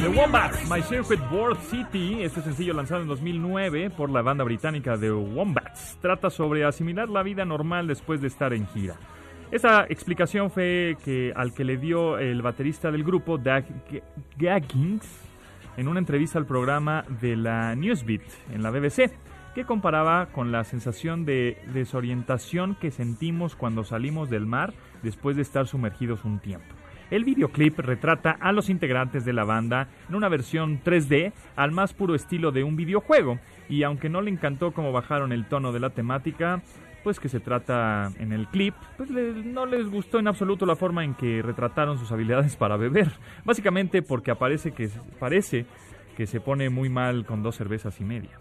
The 0.02 0.08
Wombats. 0.08 0.68
My 0.68 0.82
Circuit 0.82 1.20
World 1.30 1.60
City, 1.70 2.24
este 2.24 2.42
sencillo 2.42 2.74
lanzado 2.74 3.02
en 3.02 3.06
2009 3.06 3.90
por 3.90 4.10
la 4.10 4.20
banda 4.20 4.42
británica 4.42 4.98
The 4.98 5.12
Wombats, 5.12 5.96
trata 6.02 6.28
sobre 6.28 6.64
asimilar 6.64 7.08
la 7.08 7.22
vida 7.22 7.44
normal 7.44 7.86
después 7.86 8.20
de 8.20 8.26
estar 8.26 8.52
en 8.52 8.66
gira. 8.66 8.96
Esa 9.52 9.84
explicación 9.88 10.50
fue 10.50 10.96
que 11.04 11.32
al 11.36 11.54
que 11.54 11.62
le 11.62 11.76
dio 11.76 12.18
el 12.18 12.42
baterista 12.42 12.90
del 12.90 13.04
grupo, 13.04 13.38
Doug 13.38 13.62
Gaggins, 14.36 15.06
en 15.76 15.86
una 15.86 16.00
entrevista 16.00 16.36
al 16.36 16.46
programa 16.46 17.04
de 17.20 17.36
la 17.36 17.76
Newsbeat 17.76 18.22
en 18.52 18.64
la 18.64 18.72
BBC, 18.72 19.12
que 19.54 19.64
comparaba 19.64 20.26
con 20.32 20.50
la 20.50 20.64
sensación 20.64 21.24
de 21.24 21.62
desorientación 21.72 22.74
que 22.74 22.90
sentimos 22.90 23.54
cuando 23.54 23.84
salimos 23.84 24.30
del 24.30 24.46
mar 24.46 24.74
después 25.04 25.36
de 25.36 25.42
estar 25.42 25.68
sumergidos 25.68 26.24
un 26.24 26.40
tiempo. 26.40 26.74
El 27.12 27.24
videoclip 27.24 27.78
retrata 27.78 28.38
a 28.40 28.52
los 28.52 28.70
integrantes 28.70 29.26
de 29.26 29.34
la 29.34 29.44
banda 29.44 29.88
en 30.08 30.14
una 30.14 30.30
versión 30.30 30.82
3D 30.82 31.34
al 31.56 31.70
más 31.70 31.92
puro 31.92 32.14
estilo 32.14 32.52
de 32.52 32.64
un 32.64 32.74
videojuego, 32.74 33.38
y 33.68 33.82
aunque 33.82 34.08
no 34.08 34.22
le 34.22 34.30
encantó 34.30 34.72
cómo 34.72 34.92
bajaron 34.92 35.30
el 35.30 35.44
tono 35.44 35.72
de 35.72 35.80
la 35.80 35.90
temática, 35.90 36.62
pues 37.04 37.20
que 37.20 37.28
se 37.28 37.38
trata 37.38 38.10
en 38.18 38.32
el 38.32 38.46
clip, 38.46 38.74
pues 38.96 39.10
no 39.10 39.66
les 39.66 39.90
gustó 39.90 40.20
en 40.20 40.26
absoluto 40.26 40.64
la 40.64 40.74
forma 40.74 41.04
en 41.04 41.12
que 41.12 41.42
retrataron 41.42 41.98
sus 41.98 42.10
habilidades 42.12 42.56
para 42.56 42.78
beber, 42.78 43.12
básicamente 43.44 44.00
porque 44.00 44.30
aparece 44.30 44.72
que, 44.72 44.88
parece 45.20 45.66
que 46.16 46.26
se 46.26 46.40
pone 46.40 46.70
muy 46.70 46.88
mal 46.88 47.26
con 47.26 47.42
dos 47.42 47.56
cervezas 47.56 48.00
y 48.00 48.04
media. 48.04 48.38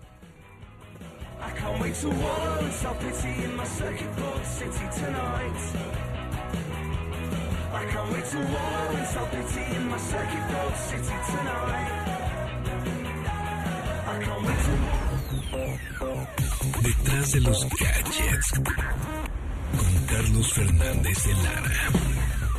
I 7.74 7.86
can't 7.86 8.12
wait 8.12 8.26
to 8.26 8.38
wallow 8.38 8.98
in 8.98 9.06
self-pity 9.06 9.76
in 9.76 9.88
my 9.88 9.98
circuit 9.98 10.46
board 10.52 10.76
city 10.76 11.16
tonight. 11.32 11.92
I 14.08 14.20
can't 14.24 14.44
wait 14.46 14.62
Detrás 16.84 17.32
de 17.32 17.40
los 17.40 17.70
gadgets. 17.70 18.52
Con 19.78 20.06
Carlos 20.08 20.54
Fernández 20.54 21.24
de 21.24 21.34
Lara. 21.34 22.51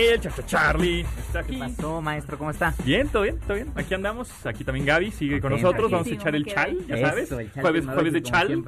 El 0.00 0.20
Chacha 0.20 0.46
Charlie 0.46 1.00
está 1.00 1.42
¿Qué 1.42 1.56
aquí. 1.56 1.58
pasó, 1.58 2.00
maestro? 2.00 2.38
¿Cómo 2.38 2.52
está? 2.52 2.72
Bien, 2.84 3.08
todo 3.08 3.24
bien, 3.24 3.36
todo 3.40 3.54
bien. 3.54 3.72
Aquí 3.74 3.94
andamos. 3.94 4.46
Aquí 4.46 4.62
también 4.62 4.86
Gaby 4.86 5.10
sigue 5.10 5.40
con 5.40 5.50
nosotros. 5.50 5.90
Vamos 5.90 6.06
a 6.06 6.10
aquí. 6.10 6.14
echar 6.20 6.36
el 6.36 6.44
chal, 6.46 6.78
ya 6.86 6.94
Eso, 6.94 7.06
sabes. 7.08 7.32
el 7.32 7.52
chal 7.52 7.62
Jueves, 7.62 8.12
de 8.12 8.22
chal. 8.22 8.64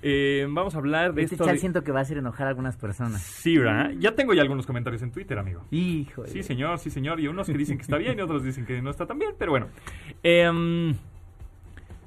Eh, 0.00 0.46
vamos 0.48 0.74
a 0.74 0.78
hablar 0.78 1.12
de 1.12 1.22
Este 1.24 1.34
esto. 1.34 1.44
chal 1.44 1.56
de- 1.56 1.60
siento 1.60 1.84
que 1.84 1.92
va 1.92 1.98
a 1.98 2.02
hacer 2.02 2.16
enojar 2.16 2.46
a 2.46 2.50
algunas 2.50 2.78
personas. 2.78 3.20
Sí, 3.20 3.58
¿verdad? 3.58 3.90
Ya 3.98 4.14
tengo 4.14 4.32
ya 4.32 4.40
algunos 4.40 4.64
comentarios 4.64 5.02
en 5.02 5.10
Twitter, 5.12 5.38
amigo. 5.38 5.66
Hijo. 5.70 6.26
Sí, 6.26 6.42
señor, 6.42 6.78
sí, 6.78 6.88
señor. 6.88 7.20
Y 7.20 7.28
unos 7.28 7.46
que 7.46 7.52
dicen 7.58 7.76
que 7.76 7.82
está 7.82 7.98
bien 7.98 8.18
y 8.18 8.22
otros 8.22 8.42
dicen 8.42 8.64
que 8.64 8.80
no 8.80 8.88
está 8.88 9.04
tan 9.04 9.18
bien, 9.18 9.32
pero 9.38 9.50
bueno. 9.50 9.66
Em, 10.22 10.94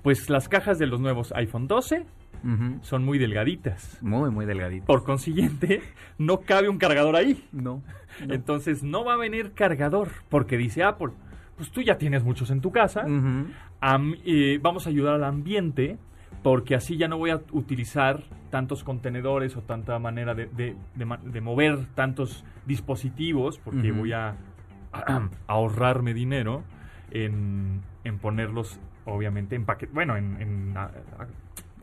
pues 0.02 0.32
las 0.32 0.50
cajas 0.50 0.80
de 0.80 0.88
los 0.88 1.00
nuevos 1.00 1.32
iPhone 1.34 1.68
12 1.68 2.08
Son 2.82 3.06
muy 3.06 3.18
delgaditas. 3.20 3.98
Muy, 4.02 4.30
muy 4.30 4.46
delgadito. 4.46 4.86
Por 4.86 5.04
consiguiente, 5.04 5.82
no 6.18 6.41
cabe 6.41 6.68
un 6.70 6.78
cargador 6.78 7.16
ahí. 7.16 7.48
No. 7.52 7.82
Entonces 8.30 8.84
no 8.84 9.04
va 9.06 9.14
a 9.14 9.18
venir 9.18 9.54
cargador, 9.54 10.10
porque 10.30 10.58
dice 10.58 10.84
Apple, 10.84 11.14
pues 11.56 11.72
tú 11.72 11.82
ya 11.82 11.98
tienes 11.98 12.24
muchos 12.24 12.52
en 12.52 12.62
tu 12.62 12.72
casa, 12.72 13.04
am- 13.82 14.16
eh, 14.26 14.60
vamos 14.62 14.86
a 14.88 14.89
ayudar 14.89 15.14
al 15.16 15.24
ambiente, 15.24 15.98
porque 16.44 16.76
así 16.76 16.98
ya 16.98 17.08
no 17.08 17.18
voy 17.18 17.30
a 17.32 17.41
utilizar 17.52 18.24
tantos 18.50 18.84
contenedores 18.84 19.56
o 19.56 19.62
tanta 19.62 19.98
manera 20.00 20.36
de, 20.36 20.48
de- 20.48 20.76
de 20.96 21.06
ma- 21.06 21.20
de 21.24 21.41
mover 21.41 21.86
tantos 21.96 22.44
dispositivos, 22.66 23.58
porque 23.60 23.91
voy 23.91 24.12
a, 24.14 24.36
a 24.91 25.30
ahorrarme 25.48 26.14
dinero 26.14 26.64
en, 27.12 27.82
en 28.04 28.20
ponerlos, 28.20 28.80
obviamente, 29.06 29.56
en 29.56 29.66
paquete, 29.66 29.91
bueno, 29.94 30.18
en, 30.18 30.41
en, 30.41 30.78
a- 30.78 30.84
a- 30.86 31.28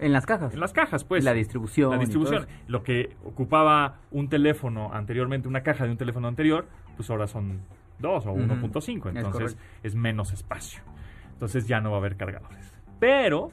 En 0.00 0.12
las 0.12 0.26
cajas. 0.26 0.52
en 0.54 0.60
las 0.60 0.72
cajas, 0.72 1.04
pues. 1.04 1.22
la 1.24 1.32
distribución. 1.34 1.90
La 1.90 1.98
distribución. 1.98 2.46
Lo 2.68 2.82
que 2.82 3.16
ocupaba 3.24 3.98
un 4.10 4.28
teléfono 4.28 4.92
anteriormente, 4.92 5.46
una 5.46 5.62
caja 5.62 5.84
de 5.84 5.90
un 5.90 5.96
teléfono 5.98 6.26
anterior, 6.26 6.66
pues 6.96 7.08
ahora 7.10 7.26
son 7.26 7.60
2 7.98 8.26
o 8.26 8.32
Ujú. 8.32 8.40
1.5. 8.40 9.10
Es 9.10 9.16
Entonces 9.16 9.32
correcto. 9.54 9.62
es 9.82 9.94
menos 9.94 10.32
espacio. 10.32 10.82
Entonces 11.34 11.66
ya 11.68 11.80
no 11.80 11.90
va 11.90 11.96
a 11.98 12.00
haber 12.00 12.16
cargadores. 12.16 12.72
Pero 12.98 13.52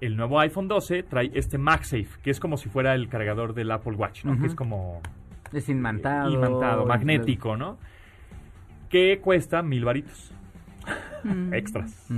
el 0.00 0.16
nuevo 0.16 0.38
iPhone 0.40 0.68
12 0.68 1.02
trae 1.04 1.30
este 1.34 1.58
MagSafe, 1.58 2.08
que 2.22 2.30
es 2.30 2.40
como 2.40 2.56
si 2.56 2.68
fuera 2.68 2.94
el 2.94 3.08
cargador 3.08 3.52
del 3.54 3.70
Apple 3.70 3.94
Watch, 3.94 4.24
¿no? 4.24 4.40
Que 4.40 4.46
es 4.46 4.54
como 4.54 5.00
Es 5.52 5.68
imantado. 5.68 6.30
imantado, 6.30 6.86
magnético, 6.86 7.56
¿no? 7.56 7.78
Que 8.88 9.20
cuesta 9.20 9.62
mil 9.62 9.84
varitos 9.84 10.32
Mm. 11.24 11.54
extras. 11.54 12.08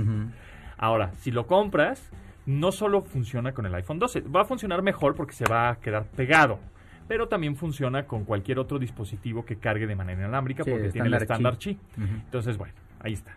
Ahora, 0.77 1.11
si 1.19 1.29
lo 1.31 1.45
compras, 1.45 2.11
no 2.45 2.71
solo 2.71 3.01
funciona 3.01 3.53
con 3.53 3.65
el 3.65 3.75
iPhone 3.75 3.99
12, 3.99 4.21
va 4.21 4.41
a 4.41 4.45
funcionar 4.45 4.81
mejor 4.81 5.15
porque 5.15 5.33
se 5.33 5.45
va 5.45 5.69
a 5.69 5.75
quedar 5.77 6.05
pegado, 6.05 6.59
pero 7.07 7.27
también 7.27 7.55
funciona 7.55 8.05
con 8.05 8.23
cualquier 8.23 8.59
otro 8.59 8.79
dispositivo 8.79 9.45
que 9.45 9.57
cargue 9.57 9.87
de 9.87 9.95
manera 9.95 10.19
inalámrica 10.19 10.63
Sí, 10.63 10.71
porque 10.71 10.89
tiene 10.89 11.07
el 11.07 11.13
estándar. 11.15 11.55
Ujú. 11.55 11.77
Entonces, 11.97 12.57
bueno, 12.57 12.73
ahí 12.99 13.13
está. 13.13 13.35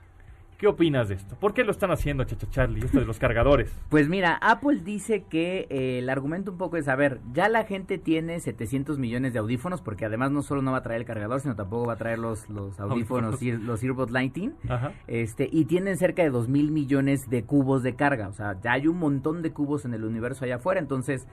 ¿Qué 0.58 0.66
opinas 0.66 1.08
de 1.08 1.14
esto? 1.14 1.36
¿Por 1.36 1.54
qué 1.54 1.62
lo 1.62 1.70
están 1.70 1.92
haciendo, 1.92 2.24
Chacha 2.24 2.50
Charlie, 2.50 2.84
esto 2.84 2.98
de 2.98 3.06
los 3.06 3.20
cargadores? 3.20 3.72
Pues 3.88 4.08
mira, 4.08 4.38
Apple 4.42 4.80
dice 4.84 5.22
que 5.22 5.66
eh, 5.70 6.00
el 6.00 6.10
argumento 6.10 6.50
un 6.50 6.58
poco 6.58 6.76
es, 6.76 6.88
a 6.88 6.96
ver, 6.96 7.20
ya 7.32 7.48
la 7.48 7.64
gente 7.64 7.96
tiene 7.96 8.40
700 8.40 8.98
millones 8.98 9.32
de 9.32 9.38
audífonos, 9.38 9.80
porque 9.82 10.04
además 10.04 10.30
no 10.32 10.42
solo 10.42 10.60
no 10.60 10.72
va 10.72 10.78
a 10.78 10.82
traer 10.82 11.00
el 11.00 11.06
cargador, 11.06 11.40
sino 11.40 11.54
tampoco 11.54 11.86
va 11.86 11.92
a 11.94 11.96
traer 11.96 12.18
los, 12.18 12.50
los 12.50 12.78
audífonos, 12.80 13.40
y 13.40 13.52
los 13.52 13.82
Earbud 13.84 14.10
Lighting. 14.10 14.54
Ajá. 14.68 14.92
Este, 15.06 15.48
y 15.50 15.64
tienen 15.66 15.96
cerca 15.96 16.22
de 16.22 16.30
2 16.30 16.48
mil 16.48 16.72
millones 16.72 17.30
de 17.30 17.44
cubos 17.44 17.84
de 17.84 17.94
carga. 17.94 18.28
O 18.28 18.32
sea, 18.32 18.60
ya 18.60 18.72
hay 18.72 18.88
un 18.88 18.98
montón 18.98 19.42
de 19.42 19.52
cubos 19.52 19.84
en 19.84 19.94
el 19.94 20.04
universo 20.04 20.44
allá 20.44 20.56
afuera. 20.56 20.80
Entonces, 20.80 21.28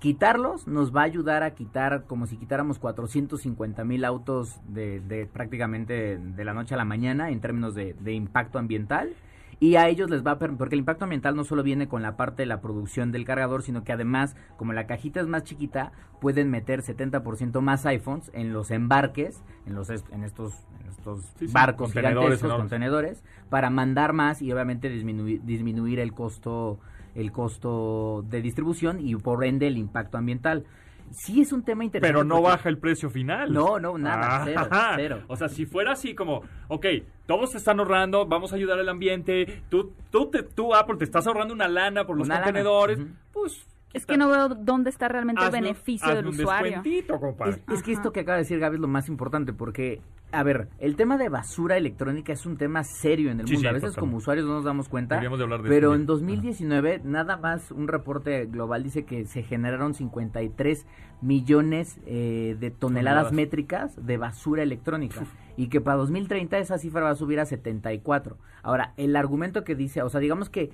quitarlos 0.00 0.66
nos 0.66 0.94
va 0.94 1.02
a 1.02 1.04
ayudar 1.04 1.42
a 1.42 1.54
quitar, 1.54 2.04
como 2.06 2.26
si 2.26 2.36
quitáramos 2.36 2.78
450 2.78 3.84
mil 3.84 4.04
autos 4.04 4.60
de, 4.66 5.00
de 5.00 5.26
prácticamente 5.26 6.18
de 6.18 6.44
la 6.44 6.54
noche 6.54 6.74
a 6.74 6.78
la 6.78 6.84
mañana 6.86 7.30
en 7.30 7.40
términos 7.40 7.74
de, 7.74 7.94
de 8.00 8.12
impacto 8.14 8.58
ambiental. 8.58 9.14
Y 9.62 9.76
a 9.76 9.88
ellos 9.88 10.08
les 10.08 10.26
va 10.26 10.32
a 10.32 10.38
porque 10.38 10.74
el 10.74 10.78
impacto 10.78 11.04
ambiental 11.04 11.36
no 11.36 11.44
solo 11.44 11.62
viene 11.62 11.86
con 11.86 12.00
la 12.00 12.16
parte 12.16 12.42
de 12.42 12.46
la 12.46 12.62
producción 12.62 13.12
del 13.12 13.26
cargador, 13.26 13.62
sino 13.62 13.84
que 13.84 13.92
además, 13.92 14.34
como 14.56 14.72
la 14.72 14.86
cajita 14.86 15.20
es 15.20 15.26
más 15.26 15.44
chiquita, 15.44 15.92
pueden 16.18 16.50
meter 16.50 16.80
70% 16.82 17.60
más 17.60 17.84
iPhones 17.84 18.30
en 18.32 18.54
los 18.54 18.70
embarques, 18.70 19.44
en 19.66 19.74
los 19.74 19.90
en 19.90 20.24
estos, 20.24 20.54
en 20.80 20.88
estos 20.88 21.36
Sí, 21.38 21.48
sí, 21.48 21.52
barcos 21.52 21.92
contenedores 21.92 21.92
gigantescos, 21.92 22.42
enormes. 22.42 22.70
contenedores, 22.70 23.22
para 23.50 23.68
mandar 23.68 24.14
más 24.14 24.40
y 24.40 24.50
obviamente 24.50 24.88
disminuir, 24.88 25.42
disminuir 25.44 25.98
el 26.00 26.14
costo 26.14 26.80
el 27.14 27.32
costo 27.32 28.24
de 28.28 28.40
distribución 28.42 28.98
y 29.00 29.14
por 29.16 29.44
ende 29.44 29.66
el 29.66 29.76
impacto 29.76 30.18
ambiental. 30.18 30.64
Sí 31.12 31.40
es 31.40 31.52
un 31.52 31.64
tema 31.64 31.84
interesante. 31.84 32.12
Pero 32.12 32.24
no 32.24 32.36
porque- 32.36 32.50
baja 32.50 32.68
el 32.68 32.78
precio 32.78 33.10
final. 33.10 33.52
No, 33.52 33.80
no, 33.80 33.98
nada, 33.98 34.42
cero, 34.44 34.60
Ajá. 34.70 34.92
cero. 34.94 35.22
O 35.26 35.34
sea, 35.36 35.48
si 35.48 35.66
fuera 35.66 35.92
así 35.92 36.14
como, 36.14 36.42
ok, 36.68 36.86
todos 37.26 37.50
se 37.50 37.58
están 37.58 37.80
ahorrando, 37.80 38.26
vamos 38.26 38.52
a 38.52 38.56
ayudar 38.56 38.78
al 38.78 38.88
ambiente, 38.88 39.62
tú, 39.68 39.92
tú, 40.10 40.26
te- 40.30 40.44
tú 40.44 40.72
Apple, 40.72 40.98
te 40.98 41.04
estás 41.04 41.26
ahorrando 41.26 41.52
una 41.52 41.66
lana 41.66 42.06
por 42.06 42.16
los 42.16 42.28
Una 42.28 42.36
contenedores, 42.36 43.00
pues... 43.32 43.66
Es 43.92 44.06
que 44.06 44.16
no 44.16 44.28
veo 44.28 44.48
dónde 44.50 44.88
está 44.90 45.08
realmente 45.08 45.40
el 45.42 45.48
hazme 45.48 45.60
beneficio 45.62 46.06
hazme 46.06 46.16
del 46.22 46.26
un 46.28 46.34
usuario. 46.34 46.70
descuentito, 46.82 47.18
compadre. 47.20 47.60
Es, 47.68 47.78
es 47.78 47.82
que 47.82 47.92
esto 47.92 48.12
que 48.12 48.20
acaba 48.20 48.36
de 48.36 48.42
decir 48.42 48.58
Gaby 48.60 48.76
es 48.76 48.80
lo 48.80 48.86
más 48.88 49.08
importante 49.08 49.52
porque, 49.52 50.00
a 50.30 50.44
ver, 50.44 50.68
el 50.78 50.94
tema 50.94 51.18
de 51.18 51.28
basura 51.28 51.76
electrónica 51.76 52.32
es 52.32 52.46
un 52.46 52.56
tema 52.56 52.84
serio 52.84 53.32
en 53.32 53.40
el 53.40 53.46
Sí, 53.48 53.54
mundo. 53.54 53.60
sí, 53.62 53.66
a 53.68 53.72
veces 53.72 53.88
totalmente. 53.90 54.00
como 54.00 54.16
usuarios 54.18 54.46
no 54.46 54.54
nos 54.54 54.64
damos 54.64 54.88
cuenta. 54.88 55.16
Deberíamos 55.16 55.38
de 55.40 55.42
hablar 55.42 55.62
de 55.62 55.68
pero 55.68 55.90
en 55.92 56.00
bien. 56.00 56.06
2019, 56.06 57.00
nada 57.04 57.36
más 57.36 57.72
un 57.72 57.88
reporte 57.88 58.46
global 58.46 58.84
dice 58.84 59.04
que 59.04 59.24
se 59.26 59.42
generaron 59.42 59.94
53 59.94 60.86
millones 61.20 61.98
eh, 62.06 62.56
de 62.58 62.70
toneladas, 62.70 62.80
Toneladas. 63.28 63.32
métricas 63.32 64.06
de 64.06 64.16
basura 64.18 64.62
electrónica. 64.62 65.24
Y 65.56 65.68
que 65.68 65.80
para 65.80 65.96
2030 65.98 66.58
esa 66.58 66.78
cifra 66.78 67.02
va 67.02 67.10
a 67.10 67.14
subir 67.16 67.38
a 67.40 67.44
74. 67.44 68.38
Ahora, 68.62 68.94
el 68.96 69.14
argumento 69.16 69.62
que 69.64 69.74
dice, 69.74 70.00
o 70.02 70.08
sea, 70.08 70.20
digamos 70.20 70.48
que 70.48 70.70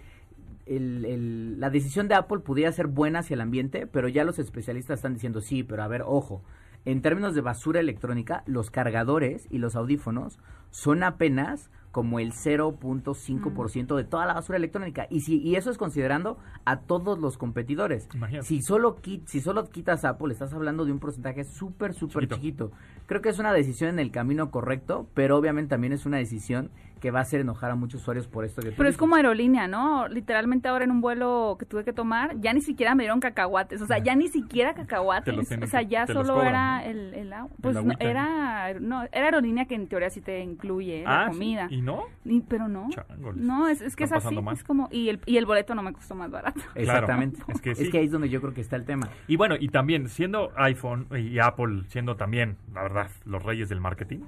el- 0.66 1.04
el- 1.04 1.60
la 1.60 1.70
decisión 1.70 2.08
de 2.08 2.14
Apple 2.16 2.40
pudiera 2.40 2.70
ser 2.72 2.86
buena 2.88 3.20
hacia 3.20 3.34
el 3.34 3.40
ambiente, 3.40 3.86
pero 3.86 4.08
ya 4.08 4.24
los 4.24 4.38
especialistas 4.38 4.98
están 4.98 5.14
diciendo 5.14 5.40
sí, 5.40 5.62
pero 5.62 5.82
a 5.82 5.88
ver, 5.88 6.02
ojo, 6.04 6.42
en 6.84 7.02
términos 7.02 7.34
de 7.34 7.40
basura 7.40 7.80
electrónica, 7.80 8.42
los 8.46 8.70
cargadores 8.70 9.46
y 9.50 9.58
los 9.58 9.74
audífonos 9.76 10.38
son 10.70 11.02
apenas 11.02 11.70
como 11.90 12.20
el 12.20 12.32
0.5% 12.32 13.96
de 13.96 14.04
toda 14.04 14.26
la 14.26 14.34
basura 14.34 14.58
electrónica. 14.58 15.06
Y, 15.10 15.20
si, 15.20 15.38
y 15.40 15.56
eso 15.56 15.70
es 15.70 15.78
considerando 15.78 16.38
a 16.64 16.80
todos 16.80 17.18
los 17.18 17.38
competidores. 17.38 18.08
Imagínate. 18.14 18.46
Si 18.46 18.62
solo, 18.62 18.96
si 19.24 19.40
solo 19.40 19.68
quitas 19.70 20.04
Apple, 20.04 20.32
estás 20.32 20.52
hablando 20.52 20.84
de 20.84 20.92
un 20.92 20.98
porcentaje 20.98 21.44
súper, 21.44 21.94
súper 21.94 22.24
Chiquito. 22.28 22.36
chiquito. 22.36 22.72
Creo 23.06 23.22
que 23.22 23.30
es 23.30 23.38
una 23.38 23.52
decisión 23.52 23.90
en 23.90 23.98
el 23.98 24.10
camino 24.10 24.50
correcto, 24.50 25.08
pero 25.14 25.36
obviamente 25.36 25.70
también 25.70 25.92
es 25.92 26.06
una 26.06 26.18
decisión 26.18 26.70
que 27.00 27.10
va 27.10 27.18
a 27.18 27.22
hacer 27.22 27.40
enojar 27.42 27.70
a 27.70 27.74
muchos 27.74 28.00
usuarios 28.00 28.26
por 28.26 28.44
esto 28.46 28.62
que 28.62 28.70
tú 28.70 28.74
Pero 28.78 28.88
es 28.88 28.96
como 28.96 29.16
aerolínea, 29.16 29.68
¿no? 29.68 30.08
Literalmente 30.08 30.68
ahora 30.68 30.84
en 30.84 30.90
un 30.90 31.00
vuelo 31.02 31.56
que 31.58 31.66
tuve 31.66 31.84
que 31.84 31.92
tomar, 31.92 32.40
ya 32.40 32.54
ni 32.54 32.62
siquiera 32.62 32.94
me 32.94 33.02
dieron 33.02 33.20
cacahuates. 33.20 33.82
O 33.82 33.86
sea, 33.86 33.98
ya 33.98 34.14
ni 34.14 34.28
siquiera 34.28 34.72
Te 34.74 34.80
cacahuates. 34.80 35.38
O 35.62 35.66
sea, 35.66 35.80
que- 35.80 35.86
ya 35.88 36.06
solo 36.06 36.34
cobran, 36.34 36.48
era 36.48 36.78
¿no? 36.80 36.90
el, 36.90 37.14
el 37.14 37.32
agua. 37.34 37.50
Pues 37.60 37.74
no, 37.84 37.92
era, 38.00 38.74
no, 38.80 39.02
era 39.12 39.24
aerolínea 39.26 39.66
que 39.66 39.74
en 39.74 39.88
teoría 39.88 40.08
sí 40.10 40.20
te 40.22 40.40
incluye 40.40 41.02
la 41.04 41.24
Ah, 41.24 41.26
¿sí? 41.26 41.32
comida. 41.32 41.66
¿Y 41.70 41.82
no? 41.82 42.04
Y- 42.24 42.40
pero 42.40 42.66
no. 42.68 42.88
Changoles. 42.90 43.44
No, 43.44 43.68
es, 43.68 43.82
es 43.82 43.94
que 43.94 44.04
es 44.04 44.12
así. 44.12 44.34
Es 44.52 44.64
como, 44.64 44.88
y 44.90 45.10
el, 45.10 45.20
y 45.26 45.36
el 45.36 45.44
boleto 45.44 45.74
no 45.74 45.82
me 45.82 45.92
costó 45.92 46.14
más 46.14 46.30
barato. 46.30 46.60
Exactamente. 46.74 47.36
Claro, 47.36 47.52
es 47.54 47.60
que 47.60 47.74
sí. 47.74 47.82
es 47.84 47.90
que 47.90 47.98
ahí 47.98 48.06
es 48.06 48.10
donde 48.12 48.30
yo 48.30 48.40
creo 48.40 48.54
que 48.54 48.62
está 48.62 48.76
el 48.76 48.84
tema. 48.86 49.10
Y 49.28 49.36
bueno, 49.36 49.54
y 49.60 49.68
también 49.68 50.08
siendo 50.08 50.50
iPhone 50.56 51.08
y 51.14 51.38
Apple 51.40 51.82
siendo 51.88 52.16
también, 52.16 52.56
la 52.72 52.82
verdad, 52.82 53.10
los 53.26 53.42
reyes 53.42 53.68
del 53.68 53.80
marketing, 53.82 54.20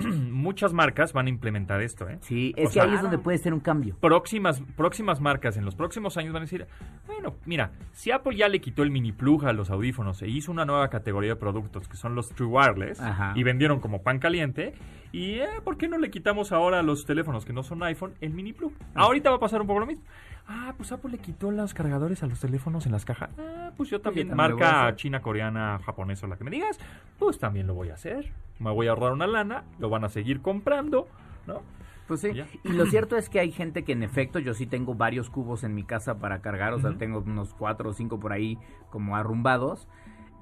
muchas 0.30 0.72
marcas 0.72 1.12
van 1.12 1.26
a 1.26 1.28
implementar 1.28 1.80
esto, 1.82 2.08
¿eh? 2.08 2.18
Sí, 2.20 2.54
O 2.56 2.60
es 2.62 2.68
que 2.68 2.72
sea, 2.74 2.84
ahí 2.84 2.94
es 2.94 3.02
donde 3.02 3.18
puede 3.18 3.38
ser 3.38 3.54
un 3.54 3.60
cambio. 3.60 3.96
próximas, 4.00 4.62
próximas 4.76 5.20
marcas 5.20 5.56
en 5.56 5.64
los 5.64 5.74
próximos 5.74 6.16
años 6.16 6.32
van 6.32 6.42
a 6.42 6.44
decir, 6.46 6.66
bueno, 7.06 7.36
mira, 7.44 7.72
si 7.92 8.10
Apple 8.10 8.36
ya 8.36 8.48
le 8.48 8.60
quitó 8.60 8.82
el 8.82 8.90
mini 8.90 9.12
plug 9.12 9.46
a 9.46 9.52
los 9.52 9.70
audífonos 9.70 10.22
e 10.22 10.28
hizo 10.28 10.50
una 10.52 10.64
nueva 10.64 10.88
categoría 10.88 11.30
de 11.30 11.36
productos 11.36 11.88
que 11.88 11.96
son 11.96 12.14
los 12.14 12.30
True 12.30 12.48
Wireless 12.48 13.00
Ajá. 13.00 13.32
y 13.36 13.42
vendieron 13.42 13.80
como 13.80 14.02
pan 14.02 14.18
caliente, 14.18 14.74
y 15.12 15.34
eh, 15.40 15.48
¿por 15.64 15.76
qué 15.76 15.88
no 15.88 15.98
le 15.98 16.10
quitamos 16.10 16.52
ahora 16.52 16.80
a 16.80 16.82
los 16.82 17.04
teléfonos 17.04 17.44
que 17.44 17.52
no 17.52 17.62
son 17.62 17.82
iPhone 17.82 18.14
el 18.20 18.32
mini 18.32 18.52
plug? 18.52 18.72
Ahorita 18.94 19.30
va 19.30 19.36
a 19.36 19.40
pasar 19.40 19.60
un 19.60 19.66
poco 19.66 19.80
lo 19.80 19.86
mismo. 19.86 20.04
Ah, 20.52 20.74
pues 20.76 20.90
Apple 20.90 21.12
le 21.12 21.18
quitó 21.18 21.52
los 21.52 21.74
cargadores 21.74 22.24
a 22.24 22.26
los 22.26 22.40
teléfonos 22.40 22.84
en 22.84 22.90
las 22.90 23.04
cajas. 23.04 23.30
Ah, 23.38 23.70
pues 23.76 23.88
yo 23.88 24.00
también, 24.00 24.30
yo 24.30 24.34
marca 24.34 24.92
china, 24.96 25.22
coreana, 25.22 25.78
japonesa, 25.84 26.26
la 26.26 26.36
que 26.36 26.42
me 26.42 26.50
digas, 26.50 26.76
pues 27.20 27.38
también 27.38 27.68
lo 27.68 27.74
voy 27.74 27.90
a 27.90 27.94
hacer. 27.94 28.32
Me 28.58 28.70
voy 28.72 28.88
a 28.88 28.90
ahorrar 28.90 29.12
una 29.12 29.28
lana, 29.28 29.62
lo 29.78 29.88
van 29.90 30.02
a 30.04 30.08
seguir 30.08 30.40
comprando, 30.42 31.06
¿no? 31.46 31.62
Pues 32.08 32.22
sí. 32.22 32.34
Ya. 32.34 32.48
Y 32.64 32.72
lo 32.72 32.86
cierto 32.86 33.16
es 33.16 33.28
que 33.28 33.38
hay 33.38 33.52
gente 33.52 33.84
que 33.84 33.92
en 33.92 34.02
efecto, 34.02 34.40
yo 34.40 34.52
sí 34.54 34.66
tengo 34.66 34.96
varios 34.96 35.30
cubos 35.30 35.62
en 35.62 35.72
mi 35.76 35.84
casa 35.84 36.18
para 36.18 36.40
cargar, 36.42 36.72
o 36.72 36.80
sea, 36.80 36.98
tengo 36.98 37.20
unos 37.20 37.54
cuatro 37.54 37.90
o 37.90 37.92
cinco 37.92 38.18
por 38.18 38.32
ahí 38.32 38.58
como 38.90 39.14
arrumbados. 39.14 39.86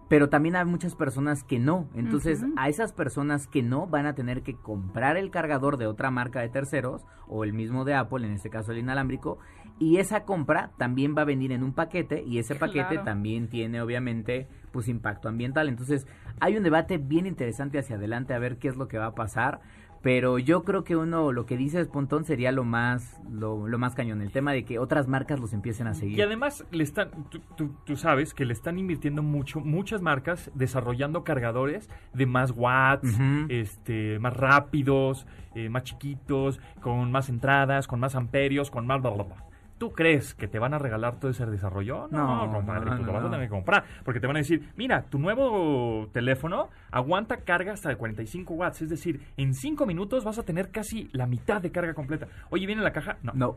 pero 0.09 0.31
también 0.31 0.57
hay 0.57 0.65
muchas 0.65 0.95
personas 0.95 1.45
que 1.45 1.59
no. 1.59 1.87
Entonces, 1.95 2.43
a 2.57 2.71
esas 2.71 2.93
personas 2.95 3.47
que 3.47 3.63
no 3.63 3.87
van 3.87 4.07
a 4.07 4.15
tener 4.15 4.43
que 4.43 4.55
comprar 4.55 5.19
el 5.19 5.31
cargador 5.31 5.77
de 5.77 5.87
otra 5.87 6.11
marca 6.11 6.41
de 6.41 6.49
terceros 6.49 7.05
o 7.27 7.45
el 7.45 7.53
mismo 7.53 7.85
de 7.85 7.95
Apple, 7.95 8.27
en 8.27 8.33
este 8.33 8.49
caso 8.49 8.73
el 8.73 8.79
inalámbrico, 8.79 9.39
y 9.79 9.99
esa 9.99 10.25
compra 10.25 10.71
también 10.79 11.15
va 11.17 11.23
a 11.23 11.25
venir 11.27 11.53
en 11.53 11.63
un 11.63 11.73
paquete 11.73 12.23
y 12.27 12.39
ese 12.39 12.55
paquete 12.55 12.89
Claro. 12.95 13.05
también 13.05 13.49
tiene 13.49 13.81
obviamente 13.81 14.47
pues 14.73 14.89
impacto 14.89 15.29
ambiental. 15.29 15.69
Entonces, 15.69 16.07
hay 16.41 16.57
un 16.57 16.63
debate 16.63 16.99
bien 16.99 17.27
interesante 17.27 17.79
hacia 17.79 17.97
adelante 17.97 18.35
a 18.35 18.39
ver 18.39 18.59
qué 18.59 18.69
es 18.69 18.77
lo 18.77 18.87
que 18.89 18.99
va 18.99 19.07
a 19.07 19.15
pasar. 19.15 19.61
Pero 20.01 20.39
yo 20.39 20.63
creo 20.63 20.85
que 20.85 20.95
uno, 20.95 21.33
lo 21.33 21.45
que 21.45 21.57
dice 21.57 21.85
Pontón 21.87 22.25
sería 22.25 22.53
lo 22.53 22.63
más, 22.63 23.21
lo, 23.33 23.67
lo 23.67 23.79
más 23.79 23.97
cañón, 23.97 24.23
el 24.23 24.31
tema 24.31 24.53
de 24.53 24.65
que 24.65 24.79
otras 24.79 25.09
marcas 25.09 25.41
los 25.41 25.53
empiecen 25.53 25.89
a 25.89 25.95
seguir. 25.95 26.17
Y 26.17 26.23
además 26.23 26.65
le 26.71 26.85
están, 26.85 27.11
tú, 27.31 27.41
tú- 27.57 27.75
tú 27.85 27.97
sabes 27.97 28.33
que 28.33 28.45
le 28.45 28.53
están 28.53 28.79
invirtiendo 28.79 29.25
mucho, 29.25 29.59
muchas 29.59 30.01
marcas 30.01 30.53
desarrollando 30.55 31.25
cargadores 31.25 31.91
de 32.15 32.27
más 32.27 32.53
watts, 32.53 33.09
este, 33.49 34.21
más 34.21 34.37
rápidos, 34.37 35.27
eh, 35.57 35.69
más 35.69 35.83
chiquitos, 35.83 36.61
con 36.81 37.11
más 37.11 37.29
entradas, 37.29 37.89
con 37.89 37.99
más 37.99 38.15
amperios, 38.15 38.71
con 38.71 38.87
más 38.87 39.01
bla 39.01 39.11
bla 39.11 39.25
bla. 39.25 39.45
¿Tú 39.79 39.93
crees 39.93 40.35
que 40.35 40.49
te 40.49 40.59
van 40.59 40.75
a 40.75 40.79
regalar 40.79 41.21
todo 41.21 41.31
ese 41.31 41.47
desarrollo? 41.47 42.09
No, 42.11 42.47
No, 42.47 42.53
compadre, 42.53 42.81
no, 42.87 42.97
pues 42.97 43.01
lo 43.01 43.07
no, 43.07 43.13
vas 43.13 43.25
a 43.25 43.31
tener 43.31 43.47
que 43.47 43.51
comprar. 43.51 43.85
Porque 44.05 44.19
te 44.21 44.27
van 44.27 44.37
a 44.37 44.41
decir, 44.41 44.69
mira, 44.77 45.03
tu 45.05 45.19
nuevo 45.21 46.09
teléfono 46.13 46.69
aguanta 46.91 47.37
carga 47.39 47.73
hasta 47.75 47.89
de 47.89 47.97
45 47.97 48.55
watts. 48.55 48.83
Es 48.83 48.91
decir, 48.91 49.21
en 49.37 49.55
5 49.55 49.87
minutos 49.87 50.25
vas 50.25 50.39
a 50.39 50.43
tener 50.43 50.71
casi 50.71 51.09
la 51.13 51.27
mitad 51.27 51.63
de 51.63 51.71
carga 51.71 51.95
completa. 51.95 52.27
Oye, 52.51 52.67
¿viene 52.67 52.83
la 52.83 52.93
caja? 52.93 53.19
No. 53.23 53.33
No. 53.35 53.57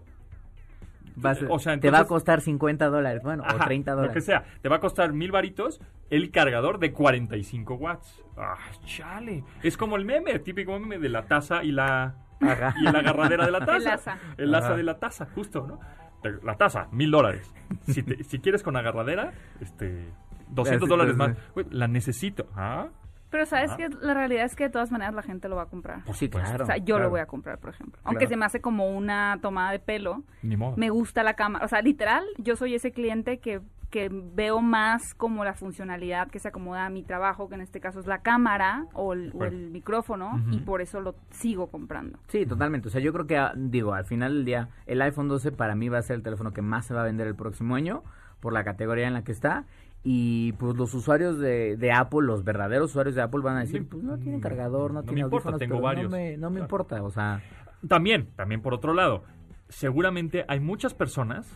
Vas- 1.15 1.43
O 1.49 1.59
sea, 1.59 1.77
te 1.79 1.89
va 1.89 1.97
a 1.97 2.01
entonces- 2.01 2.07
costar 2.07 2.41
50 2.41 2.87
dólares, 2.87 3.21
bueno, 3.23 3.43
o 3.43 3.45
Ajá, 3.47 3.65
30 3.65 3.91
Lo 3.91 3.97
dólares. 3.97 4.13
que 4.15 4.21
sea. 4.21 4.43
Te 4.61 4.69
va 4.69 4.77
a 4.77 4.79
costar 4.79 5.11
mil 5.13 5.31
varitos 5.31 5.81
el 6.09 6.31
cargador 6.31 6.79
de 6.79 6.93
45 6.93 7.73
watts. 7.75 8.23
¡Ah, 8.37 8.55
chale! 8.85 9.43
Es 9.61 9.75
como 9.75 9.97
el 9.97 10.05
meme, 10.05 10.31
el 10.31 10.41
típico 10.41 10.79
meme 10.79 10.99
de 10.99 11.09
la 11.09 11.23
taza 11.23 11.63
y 11.63 11.71
la, 11.71 12.15
y 12.39 12.83
la 12.83 12.99
agarradera 12.99 13.45
de 13.45 13.51
la 13.51 13.59
taza. 13.65 13.75
El 13.77 13.87
asa. 13.87 14.17
El 14.37 14.55
asa 14.55 14.75
de 14.75 14.83
la 14.83 14.99
taza, 14.99 15.27
justo, 15.35 15.67
¿no? 15.67 15.79
Te- 16.21 16.43
La 16.43 16.55
taza, 16.57 16.87
mil 16.91 17.11
dólares. 17.11 17.53
Si, 17.87 18.03
te- 18.03 18.23
si 18.23 18.39
quieres 18.39 18.63
con 18.63 18.75
agarradera, 18.77 19.31
este... 19.59 20.09
200 20.49 20.83
Así, 20.83 20.89
dólares 20.89 21.15
más. 21.15 21.37
La 21.69 21.87
necesito. 21.87 22.45
¿Ah? 22.55 22.87
Pero 23.29 23.45
sabes 23.45 23.71
Ah. 23.71 23.77
que 23.77 23.87
la 24.01 24.13
realidad 24.13 24.43
es 24.43 24.55
que 24.57 24.65
de 24.65 24.69
todas 24.69 24.91
maneras 24.91 25.13
la 25.15 25.21
gente 25.21 25.47
lo 25.47 25.55
va 25.55 25.61
a 25.61 25.65
comprar. 25.67 26.03
Por 26.03 26.13
Sí, 26.15 26.27
claro. 26.29 26.63
O 26.63 26.67
sea, 26.67 26.75
yo 26.75 26.83
claro. 26.95 27.03
lo 27.05 27.09
voy 27.11 27.21
a 27.21 27.25
comprar, 27.25 27.57
por 27.57 27.69
ejemplo. 27.69 27.97
Aunque 28.03 28.25
Claro. 28.25 28.29
se 28.31 28.35
me 28.37 28.45
hace 28.45 28.59
como 28.59 28.89
una 28.89 29.39
tomada 29.41 29.71
de 29.71 29.79
pelo, 29.79 30.23
Ni 30.41 30.57
modo. 30.57 30.75
me 30.75 30.89
gusta 30.89 31.23
la 31.23 31.35
cámara. 31.35 31.63
O 31.63 31.69
sea, 31.69 31.81
literal, 31.81 32.25
yo 32.37 32.57
soy 32.57 32.75
ese 32.75 32.91
cliente 32.91 33.37
que, 33.39 33.61
que 33.91 34.09
veo 34.11 34.61
más 34.61 35.13
como 35.13 35.43
la 35.43 35.53
funcionalidad 35.53 36.29
que 36.29 36.39
se 36.39 36.47
acomoda 36.47 36.85
a 36.85 36.89
mi 36.89 37.03
trabajo, 37.03 37.47
que 37.49 37.55
en 37.55 37.61
este 37.61 37.79
caso 37.79 37.99
es 37.99 38.07
la 38.07 38.23
cámara 38.23 38.87
o 38.93 39.13
el, 39.13 39.29
o 39.33 39.39
Bueno. 39.39 39.55
el 39.57 39.69
micrófono, 39.69 40.41
y 40.49 40.59
por 40.61 40.81
eso 40.81 41.01
lo 41.01 41.13
sigo 41.29 41.67
comprando. 41.67 42.17
Sí, 42.27 42.45
totalmente. 42.45 42.87
O 42.87 42.91
sea, 42.91 43.01
yo 43.01 43.11
creo 43.13 43.27
que, 43.27 43.37
ah, 43.37 43.53
digo, 43.55 43.93
al 43.93 44.05
final 44.05 44.33
del 44.33 44.45
día, 44.45 44.69
el 44.87 45.01
iPhone 45.01 45.27
12 45.27 45.51
para 45.51 45.75
mí 45.75 45.89
va 45.89 45.99
a 45.99 46.01
ser 46.01 46.15
el 46.15 46.23
teléfono 46.23 46.51
que 46.53 46.61
más 46.61 46.85
se 46.87 46.93
va 46.93 47.01
a 47.01 47.05
vender 47.05 47.27
el 47.27 47.35
próximo 47.35 47.75
año 47.75 48.01
por 48.39 48.53
la 48.53 48.63
categoría 48.63 49.07
en 49.07 49.13
la 49.13 49.23
que 49.23 49.31
está. 49.33 49.65
Y 50.03 50.53
pues 50.53 50.75
los 50.77 50.93
usuarios 50.95 51.37
de, 51.37 51.75
de 51.77 51.91
Apple, 51.91 52.21
los 52.23 52.43
verdaderos 52.43 52.89
usuarios 52.89 53.13
de 53.13 53.21
Apple 53.21 53.41
van 53.41 53.57
a 53.57 53.59
decir, 53.59 53.87
pues 53.87 54.01
no 54.03 54.17
tiene 54.17 54.39
cargador, 54.39 54.91
no, 54.93 55.01
No 55.01 55.03
tiene 55.03 55.21
me 55.21 55.25
importa, 55.27 55.49
audífonos, 55.49 55.59
tengo 55.59 55.75
pero 55.75 55.83
varios. 55.83 56.09
no 56.11 56.17
me, 56.17 56.37
no 56.37 56.49
me 56.49 56.55
Claro. 56.55 56.65
importa. 56.65 57.03
O 57.03 57.11
sea, 57.11 57.41
También, 57.87 58.27
también 58.35 58.61
por 58.61 58.73
otro 58.73 58.93
lado, 58.95 59.23
seguramente 59.69 60.45
hay 60.47 60.59
muchas 60.59 60.93
personas 60.93 61.47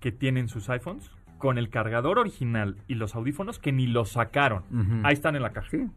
que 0.00 0.12
tienen 0.12 0.48
sus 0.48 0.68
iPhones 0.70 1.10
con 1.40 1.58
el 1.58 1.68
cargador 1.70 2.20
original 2.20 2.76
y 2.86 2.94
los 2.94 3.16
audífonos 3.16 3.58
que 3.58 3.72
ni 3.72 3.88
los 3.88 4.10
sacaron. 4.12 4.62
Ahí 5.02 5.14
están 5.14 5.34
en 5.34 5.42
la 5.42 5.50
caja. 5.50 5.68
sí. 5.70 5.88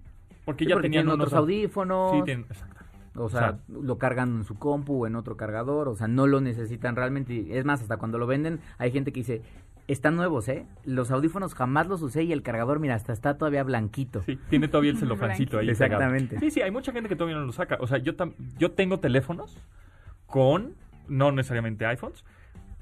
Porque 0.45 0.63
Sí, 0.65 0.69
ya 0.71 0.75
porque 0.75 0.87
tenían 0.89 1.05
unos 1.07 1.15
otros 1.27 1.33
audífonos. 1.33 2.11
Sí, 2.13 2.21
tienen- 2.23 2.45
exacto. 2.49 2.83
O 3.15 3.29
sea, 3.29 3.39
O 3.39 3.51
sea, 3.51 3.59
lo 3.81 3.97
cargan 3.99 4.37
en 4.37 4.43
su 4.43 4.55
compu 4.55 5.03
o 5.03 5.07
en 5.07 5.15
otro 5.15 5.37
cargador, 5.37 5.87
o 5.87 5.95
sea, 5.95 6.07
no 6.07 6.25
lo 6.27 6.41
necesitan 6.41 6.95
realmente. 6.95 7.33
y 7.33 7.53
Es 7.53 7.63
más, 7.63 7.81
hasta 7.81 7.97
cuando 7.97 8.17
lo 8.17 8.25
venden, 8.27 8.59
hay 8.79 8.91
gente 8.91 9.13
que 9.13 9.19
dice, 9.19 9.41
están 9.87 10.15
nuevos, 10.15 10.47
¿eh? 10.49 10.65
Los 10.83 11.11
audífonos 11.11 11.53
jamás 11.55 11.87
los 11.87 12.01
usé 12.01 12.23
y 12.23 12.31
el 12.33 12.41
cargador, 12.41 12.79
mira, 12.79 12.95
hasta 12.95 13.13
está 13.13 13.37
todavía 13.37 13.63
blanquito. 13.63 14.23
Sí, 14.25 14.37
tiene 14.49 14.67
todavía 14.67 14.91
el 14.91 14.97
celofancito 14.97 15.57
ahí. 15.59 15.67
pegado. 15.67 15.83
Exactamente. 15.85 16.39
Sí, 16.39 16.51
sí, 16.51 16.61
hay 16.61 16.71
mucha 16.71 16.91
gente 16.91 17.07
que 17.07 17.15
todavía 17.15 17.37
no 17.37 17.45
lo 17.45 17.51
saca. 17.53 17.77
O 17.79 17.87
sea, 17.87 17.99
yo, 17.99 18.15
tam- 18.17 18.33
yo 18.57 18.71
tengo 18.71 18.99
teléfonos 18.99 19.55
con, 20.25 20.73
no 21.07 21.31
necesariamente 21.31 21.85
iPhones, 21.85 22.23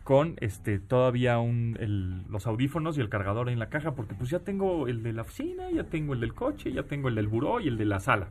con 0.03 0.35
este 0.39 0.79
todavía 0.79 1.37
un, 1.39 1.77
el- 1.79 2.23
los 2.29 2.47
audífonos 2.47 2.97
y 2.97 3.01
el 3.01 3.09
cargador 3.09 3.49
en 3.49 3.59
la 3.59 3.69
caja, 3.69 3.91
porque 3.93 4.15
pues 4.15 4.29
ya 4.29 4.39
tengo 4.39 4.87
el 4.87 5.03
de 5.03 5.13
la 5.13 5.21
oficina, 5.21 5.69
ya 5.71 5.83
tengo 5.83 6.13
el 6.13 6.19
del 6.21 6.33
coche, 6.33 6.71
ya 6.71 6.83
tengo 6.83 7.07
el 7.09 7.15
del 7.15 7.27
buró 7.27 7.59
y 7.59 7.67
el 7.67 7.77
de 7.77 7.85
la 7.85 7.99
sala. 7.99 8.27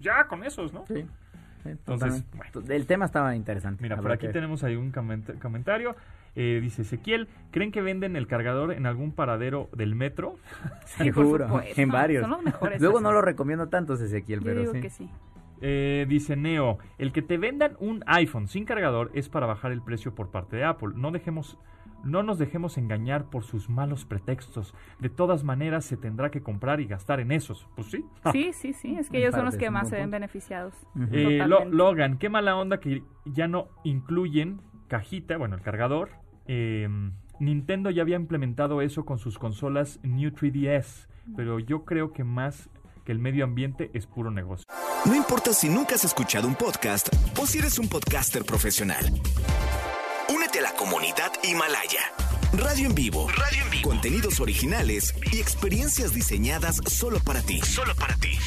Ya, 0.00 0.26
con 0.26 0.44
esos, 0.44 0.72
¿no? 0.72 0.84
Sí. 0.86 1.04
Entonces. 1.64 2.24
El 2.68 2.86
tema 2.86 3.04
estaba 3.04 3.34
interesante. 3.36 3.82
Mira, 3.82 3.96
por 3.96 4.12
aquí 4.12 4.26
que- 4.28 4.32
tenemos 4.32 4.64
ahí 4.64 4.76
un 4.76 4.92
coment- 4.92 5.38
comentario. 5.40 5.94
Eh, 6.36 6.60
dice 6.62 6.82
Ezequiel, 6.82 7.26
¿creen 7.50 7.72
que 7.72 7.82
venden 7.82 8.14
el 8.14 8.28
cargador 8.28 8.72
en 8.72 8.86
algún 8.86 9.10
paradero 9.12 9.68
del 9.74 9.94
metro? 9.96 10.36
Seguro, 10.86 11.60
en 11.76 11.88
varios. 11.88 12.22
Son 12.22 12.30
los 12.30 12.42
mejores. 12.42 12.80
Luego 12.80 13.00
no 13.00 13.10
lo 13.12 13.20
recomiendo 13.22 13.68
tanto, 13.68 13.94
Ezequiel, 13.94 14.40
Yo 14.40 14.44
pero 14.44 14.60
digo 14.60 14.72
sí. 14.74 14.80
que 14.80 14.90
sí. 14.90 15.10
Eh, 15.60 16.06
dice 16.08 16.36
Neo, 16.36 16.78
el 16.98 17.12
que 17.12 17.22
te 17.22 17.38
vendan 17.38 17.76
un 17.80 18.02
iPhone 18.06 18.48
sin 18.48 18.64
cargador 18.64 19.10
es 19.14 19.28
para 19.28 19.46
bajar 19.46 19.72
el 19.72 19.82
precio 19.82 20.14
por 20.14 20.30
parte 20.30 20.56
de 20.56 20.64
Apple. 20.64 20.90
No 20.94 21.10
dejemos, 21.10 21.58
no 22.04 22.22
nos 22.22 22.38
dejemos 22.38 22.78
engañar 22.78 23.30
por 23.30 23.44
sus 23.44 23.68
malos 23.68 24.04
pretextos. 24.04 24.74
De 25.00 25.08
todas 25.08 25.44
maneras 25.44 25.84
se 25.84 25.96
tendrá 25.96 26.30
que 26.30 26.42
comprar 26.42 26.80
y 26.80 26.86
gastar 26.86 27.20
en 27.20 27.32
esos. 27.32 27.66
Pues 27.74 27.88
sí. 27.88 28.04
Sí, 28.32 28.52
sí, 28.54 28.72
sí. 28.72 28.96
Es 28.96 29.10
que 29.10 29.18
ellos 29.18 29.34
son 29.34 29.44
los 29.44 29.56
que 29.56 29.70
más 29.70 29.88
se 29.88 29.96
ven 29.96 30.10
beneficiados. 30.10 30.74
Eh, 31.12 31.44
Lo-. 31.46 31.64
Logan, 31.64 32.18
qué 32.18 32.28
mala 32.28 32.56
onda 32.56 32.80
que 32.80 33.02
ya 33.24 33.48
no 33.48 33.68
incluyen 33.84 34.60
cajita, 34.88 35.36
bueno, 35.36 35.56
el 35.56 35.62
cargador. 35.62 36.10
Eh, 36.46 36.88
Nintendo 37.40 37.90
ya 37.90 38.02
había 38.02 38.16
implementado 38.16 38.82
eso 38.82 39.04
con 39.04 39.18
sus 39.18 39.38
consolas 39.38 40.00
New 40.02 40.30
3DS, 40.30 41.08
pero 41.36 41.60
yo 41.60 41.84
creo 41.84 42.12
que 42.12 42.24
más 42.24 42.68
que 43.04 43.12
el 43.12 43.18
medio 43.20 43.44
ambiente 43.44 43.90
es 43.94 44.06
puro 44.06 44.30
negocio. 44.30 44.66
No 45.04 45.14
importa 45.14 45.52
si 45.52 45.68
nunca 45.68 45.94
has 45.94 46.04
escuchado 46.04 46.46
un 46.46 46.54
podcast 46.54 47.08
o 47.40 47.46
si 47.46 47.58
eres 47.58 47.78
un 47.78 47.88
podcaster 47.88 48.44
profesional. 48.44 49.04
Únete 50.28 50.58
a 50.58 50.62
la 50.62 50.72
comunidad 50.72 51.32
Himalaya. 51.42 52.00
Radio 52.52 52.88
en 52.88 52.94
vivo. 52.94 53.28
Radio 53.28 53.64
en 53.64 53.70
vivo. 53.70 53.88
Contenidos 53.88 54.40
originales 54.40 55.14
y 55.32 55.38
experiencias 55.38 56.12
diseñadas 56.12 56.76
solo 56.86 57.20
para 57.20 57.40
ti. 57.42 57.60
Solo 57.60 57.94
para 57.94 58.14
ti. 58.16 58.38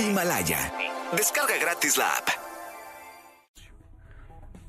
Himalaya. 0.00 0.72
Descarga 1.16 1.56
gratis 1.60 1.96
la 1.96 2.08
app. 2.16 2.28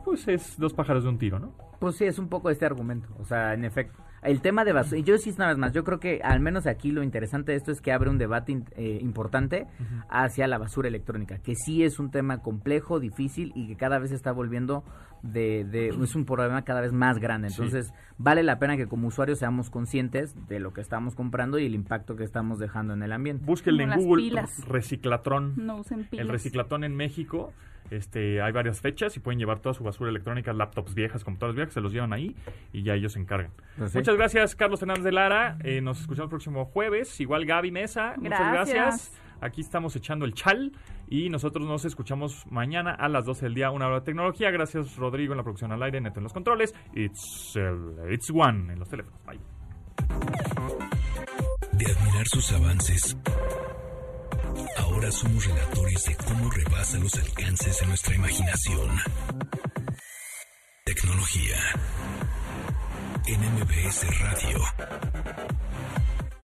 Pues 0.03 0.27
es 0.27 0.57
dos 0.57 0.73
pájaros 0.73 1.03
de 1.03 1.09
un 1.09 1.17
tiro, 1.17 1.39
¿no? 1.39 1.51
Pues 1.79 1.95
sí, 1.97 2.05
es 2.05 2.17
un 2.19 2.29
poco 2.29 2.49
este 2.49 2.65
argumento. 2.65 3.09
O 3.19 3.25
sea, 3.25 3.53
en 3.53 3.65
efecto. 3.65 4.01
El 4.25 4.41
tema 4.41 4.65
de 4.65 4.73
basura. 4.73 4.99
Yo 5.01 5.17
sí, 5.19 5.31
una 5.37 5.47
vez 5.47 5.57
más, 5.57 5.71
yo 5.71 5.83
creo 5.83 5.99
que 5.99 6.19
al 6.23 6.39
menos 6.39 6.65
aquí 6.65 6.91
lo 6.91 7.03
interesante 7.03 7.51
de 7.51 7.57
esto 7.59 7.71
es 7.71 7.79
que 7.79 7.91
abre 7.91 8.09
un 8.09 8.17
debate 8.17 8.63
eh, 8.75 8.97
importante 9.01 9.67
hacia 10.09 10.47
la 10.47 10.57
basura 10.57 10.87
electrónica. 10.87 11.37
Que 11.37 11.53
sí 11.55 11.83
es 11.83 11.99
un 11.99 12.09
tema 12.09 12.41
complejo, 12.41 12.99
difícil 12.99 13.51
y 13.55 13.67
que 13.67 13.75
cada 13.75 13.99
vez 13.99 14.09
se 14.09 14.15
está 14.15 14.31
volviendo 14.31 14.83
de. 15.31 15.65
de 15.65 15.89
es 15.89 16.15
un 16.15 16.25
problema 16.25 16.63
cada 16.63 16.81
vez 16.81 16.91
más 16.91 17.19
grande. 17.19 17.49
Sí. 17.49 17.55
Entonces, 17.61 17.93
vale 18.17 18.43
la 18.43 18.59
pena 18.59 18.77
que 18.77 18.87
como 18.87 19.07
usuarios 19.07 19.39
seamos 19.39 19.69
conscientes 19.69 20.35
de 20.47 20.59
lo 20.59 20.73
que 20.73 20.81
estamos 20.81 21.15
comprando 21.15 21.59
y 21.59 21.65
el 21.65 21.75
impacto 21.75 22.15
que 22.15 22.23
estamos 22.23 22.59
dejando 22.59 22.93
en 22.93 23.03
el 23.03 23.11
ambiente. 23.11 23.45
Búsquenle 23.45 23.83
en 23.83 23.95
Google 23.95 24.23
pilas. 24.23 24.67
Reciclatron. 24.67 25.53
No 25.57 25.77
usen 25.77 26.05
pilas. 26.05 26.25
El 26.25 26.31
reciclatón 26.31 26.83
en 26.83 26.95
México, 26.95 27.53
este, 27.91 28.41
hay 28.41 28.51
varias 28.51 28.81
fechas 28.81 29.15
y 29.17 29.19
pueden 29.19 29.39
llevar 29.39 29.59
toda 29.59 29.73
su 29.73 29.83
basura 29.83 30.09
electrónica, 30.09 30.53
laptops 30.53 30.93
viejas, 30.93 31.23
computadoras 31.23 31.55
viejas, 31.55 31.73
se 31.73 31.81
los 31.81 31.91
llevan 31.91 32.13
ahí 32.13 32.35
y 32.73 32.83
ya 32.83 32.93
ellos 32.93 33.13
se 33.13 33.19
encargan. 33.19 33.51
Pues 33.77 33.91
sí. 33.91 33.97
Muchas 33.97 34.15
gracias, 34.15 34.55
Carlos 34.55 34.79
Fernández 34.79 35.03
de 35.03 35.11
Lara. 35.11 35.57
Eh, 35.63 35.81
nos 35.81 36.01
escuchamos 36.01 36.27
el 36.27 36.29
próximo 36.29 36.65
jueves. 36.65 37.19
Igual 37.19 37.45
Gaby 37.45 37.71
Mesa, 37.71 38.15
muchas 38.17 38.51
Gracias. 38.51 39.24
Aquí 39.41 39.61
estamos 39.61 39.95
echando 39.95 40.25
el 40.25 40.33
chal 40.33 40.71
y 41.07 41.29
nosotros 41.29 41.65
nos 41.67 41.85
escuchamos 41.85 42.45
mañana 42.49 42.91
a 42.93 43.07
las 43.09 43.25
12 43.25 43.45
del 43.45 43.53
día, 43.55 43.71
una 43.71 43.87
hora 43.87 43.99
de 43.99 44.05
tecnología. 44.05 44.51
Gracias, 44.51 44.95
Rodrigo, 44.95 45.33
en 45.33 45.37
la 45.37 45.43
producción 45.43 45.71
al 45.71 45.83
aire, 45.83 46.01
Neto 46.01 46.19
en 46.19 46.23
los 46.23 46.33
controles. 46.33 46.73
It's, 46.93 47.55
el- 47.55 48.11
it's 48.13 48.29
One 48.29 48.73
en 48.73 48.79
los 48.79 48.89
teléfonos. 48.89 49.19
Bye. 49.25 49.39
De 51.73 51.85
admirar 51.91 52.25
sus 52.27 52.51
avances, 52.53 53.17
ahora 54.77 55.11
somos 55.11 55.45
relatores 55.45 56.05
de 56.05 56.15
cómo 56.15 56.49
rebasa 56.49 56.97
los 56.99 57.13
alcances 57.15 57.79
de 57.81 57.87
nuestra 57.87 58.15
imaginación. 58.15 58.89
Tecnología. 60.85 61.57
En 63.27 63.39
MBS 63.41 64.05
Radio. 64.21 64.59